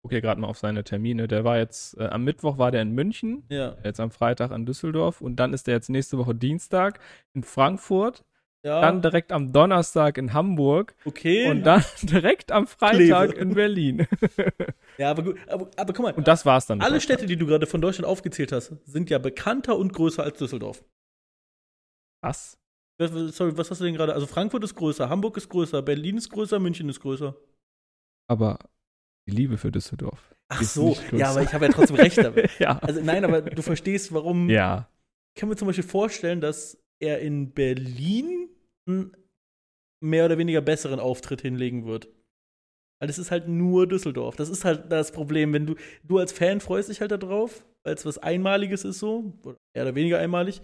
[0.03, 1.29] gucke hier gerade mal auf seine Termine.
[1.29, 3.77] Der war jetzt, äh, am Mittwoch war der in München, Ja.
[3.85, 7.01] jetzt am Freitag in Düsseldorf und dann ist der jetzt nächste Woche Dienstag
[7.35, 8.25] in Frankfurt,
[8.65, 8.81] Ja.
[8.81, 11.49] dann direkt am Donnerstag in Hamburg okay.
[11.49, 13.41] und dann direkt am Freitag Kleve.
[13.41, 14.07] in Berlin.
[14.99, 15.39] ja, aber gut.
[15.49, 16.81] Aber, aber guck mal, und das war's dann.
[16.81, 17.01] alle.
[17.01, 20.85] Städte, die du gerade von Deutschland aufgezählt hast, sind ja bekannter und größer als Düsseldorf.
[22.21, 22.59] Was?
[23.01, 24.13] Sorry, was hast du denn gerade?
[24.13, 27.37] Also Frankfurt ist größer, Hamburg ist größer, Berlin ist größer, München ist größer.
[28.29, 28.59] Aber
[29.29, 30.35] die Liebe für Düsseldorf.
[30.49, 32.59] Ach so, ja, aber ich habe ja trotzdem recht damit.
[32.59, 32.79] ja.
[32.79, 34.51] Also nein, aber du verstehst, warum.
[34.51, 34.89] ja.
[35.35, 38.49] Ich kann mir zum Beispiel vorstellen, dass er in Berlin
[38.87, 39.17] einen
[40.03, 42.09] mehr oder weniger besseren Auftritt hinlegen wird.
[43.01, 44.37] Weil es ist halt nur Düsseldorf.
[44.37, 45.53] Das ist halt das Problem.
[45.53, 49.39] Wenn du, du als Fan freust dich halt darauf, weil es was Einmaliges ist so,
[49.45, 50.61] oder mehr oder weniger einmalig.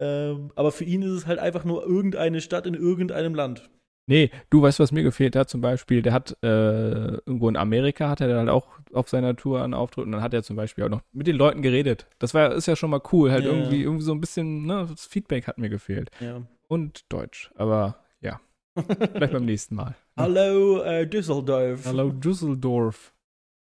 [0.00, 3.70] Ähm, aber für ihn ist es halt einfach nur irgendeine Stadt in irgendeinem Land.
[4.08, 6.00] Nee, du weißt, was mir gefehlt hat zum Beispiel.
[6.00, 9.74] Der hat äh, irgendwo in Amerika hat er dann halt auch auf seiner Tour einen
[9.74, 12.06] Auftritt und dann hat er zum Beispiel auch noch mit den Leuten geredet.
[12.18, 13.30] Das war ist ja schon mal cool.
[13.30, 13.50] Halt Ja.
[13.50, 16.10] irgendwie, irgendwie so ein bisschen, ne, das Feedback hat mir gefehlt.
[16.20, 16.40] Ja.
[16.68, 17.50] Und Deutsch.
[17.54, 18.40] Aber ja,
[18.74, 19.94] vielleicht beim nächsten Mal.
[20.16, 21.84] Hallo äh, Düsseldorf.
[21.84, 23.14] Hallo Düsseldorf.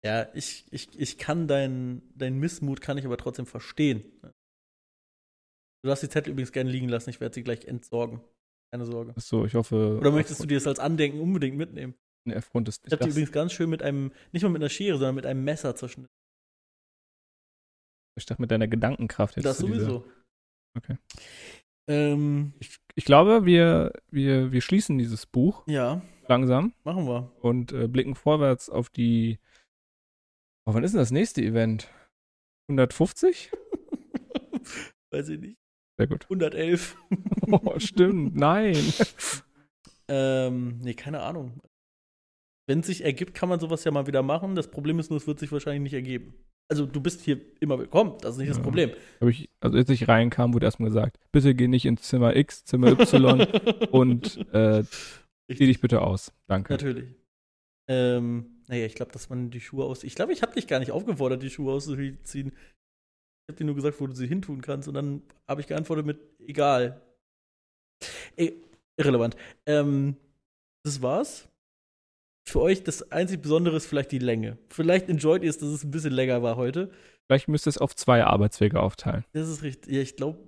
[0.03, 4.03] Ja, ich, ich, ich kann deinen dein Missmut, kann ich aber trotzdem verstehen.
[5.83, 8.21] Du darfst die Zettel übrigens gerne liegen lassen, ich werde sie gleich entsorgen.
[8.73, 9.13] Keine Sorge.
[9.17, 9.99] Achso, ich hoffe.
[9.99, 11.95] Oder möchtest du dir das als Andenken unbedingt mitnehmen?
[12.25, 12.81] Nee, aufgrund des.
[12.87, 15.27] Ich habe die übrigens ganz schön mit einem, nicht mal mit einer Schere, sondern mit
[15.27, 16.11] einem Messer zerschnitten.
[18.17, 20.13] ich dachte, mit deiner Gedankenkraft hättest Das du diese- sowieso.
[20.77, 20.97] Okay.
[21.89, 27.33] Ähm, Ich, ich glaube, wir, wir, wir schließen dieses Buch ja, langsam machen wir.
[27.41, 29.39] und äh, blicken vorwärts auf die.
[30.67, 31.89] Oh, wann ist denn das nächste Event?
[32.69, 33.51] 150?
[35.11, 35.59] Weiß ich nicht.
[36.01, 36.25] Sehr gut.
[36.25, 36.97] 111.
[37.53, 38.37] Oh, stimmt.
[38.37, 38.77] Nein.
[40.09, 41.61] ähm, nee, keine Ahnung.
[42.69, 44.55] Wenn es sich ergibt, kann man sowas ja mal wieder machen.
[44.55, 46.33] Das Problem ist nur, es wird sich wahrscheinlich nicht ergeben.
[46.71, 48.63] Also, du bist hier immer willkommen, das ist nicht das Ja.
[48.63, 48.93] Problem.
[49.21, 52.65] Hab ich, also als ich reinkam, wurde erstmal gesagt, bitte geh nicht ins Zimmer X,
[52.65, 53.41] Zimmer Y
[53.91, 56.33] und äh, zieh dich bitte aus.
[56.47, 56.73] Danke.
[56.75, 57.17] Natürlich.
[57.89, 60.05] Ähm, naja, ich glaube, dass man die Schuhe aus.
[60.05, 62.53] Ich glaube, ich habe dich gar nicht aufgefordert, die Schuhe auszuziehen.
[63.51, 64.87] Ich habe dir nur gesagt, wo du sie hintun kannst.
[64.87, 67.01] Und dann habe ich geantwortet mit egal.
[68.37, 68.63] Ey,
[68.97, 69.35] irrelevant.
[69.67, 70.15] Ähm,
[70.85, 71.49] das war's.
[72.49, 74.57] Für euch das einzig Besondere ist vielleicht die Länge.
[74.69, 76.93] Vielleicht enjoyt ihr es, dass es ein bisschen länger war heute.
[77.27, 79.25] Vielleicht müsst ihr es auf zwei Arbeitswege aufteilen.
[79.33, 79.93] Das ist richtig.
[79.93, 80.39] Ja, ich glaube.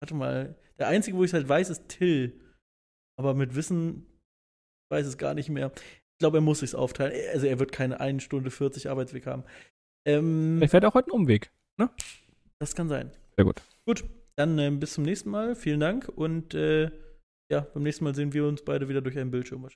[0.00, 0.56] Warte mal.
[0.80, 2.40] Der einzige, wo ich es halt weiß, ist Till.
[3.16, 4.06] Aber mit Wissen
[4.90, 5.70] weiß es gar nicht mehr.
[5.76, 7.12] Ich glaube, er muss sich aufteilen.
[7.32, 9.44] Also er wird keine 1 Stunde 40 Arbeitsweg haben.
[10.04, 11.52] Ähm, Vielleicht fährt auch heute ein Umweg.
[12.58, 13.10] Das kann sein.
[13.36, 13.62] Sehr gut.
[13.86, 14.04] Gut,
[14.36, 15.54] dann ähm, bis zum nächsten Mal.
[15.54, 16.08] Vielen Dank.
[16.08, 16.90] Und äh,
[17.50, 19.66] ja, beim nächsten Mal sehen wir uns beide wieder durch einen Bildschirm.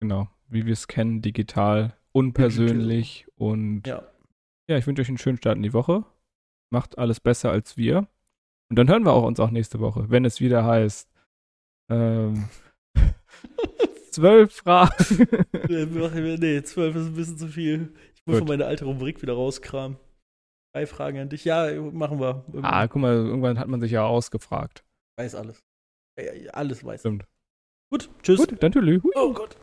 [0.00, 0.28] Genau.
[0.48, 4.06] Wie wir es kennen, digital, unpersönlich und Ja.
[4.68, 6.04] ja, ich wünsche euch einen schönen Start in die Woche.
[6.70, 8.08] Macht alles besser als wir.
[8.70, 11.08] Und dann hören wir auch uns auch nächste Woche, wenn es wieder heißt.
[11.90, 12.48] Ähm,
[14.10, 15.26] zwölf Fragen.
[15.52, 15.86] Äh,
[16.38, 17.94] nee, 12 ist ein bisschen zu viel.
[18.14, 18.38] Ich muss Gut.
[18.40, 19.96] von meiner alte Rubrik wieder rauskramen.
[20.74, 21.44] Drei Fragen an dich.
[21.44, 22.44] Ja, machen wir.
[22.62, 24.84] ah, guck mal, irgendwann hat man sich ja ausgefragt.
[25.18, 25.60] Weiß alles.
[26.52, 27.00] Alles weiß.
[27.00, 27.24] Stimmt.
[27.90, 28.38] Gut, tschüss.
[28.38, 29.02] Gut, dann tschüss.
[29.14, 29.56] Oh Gott.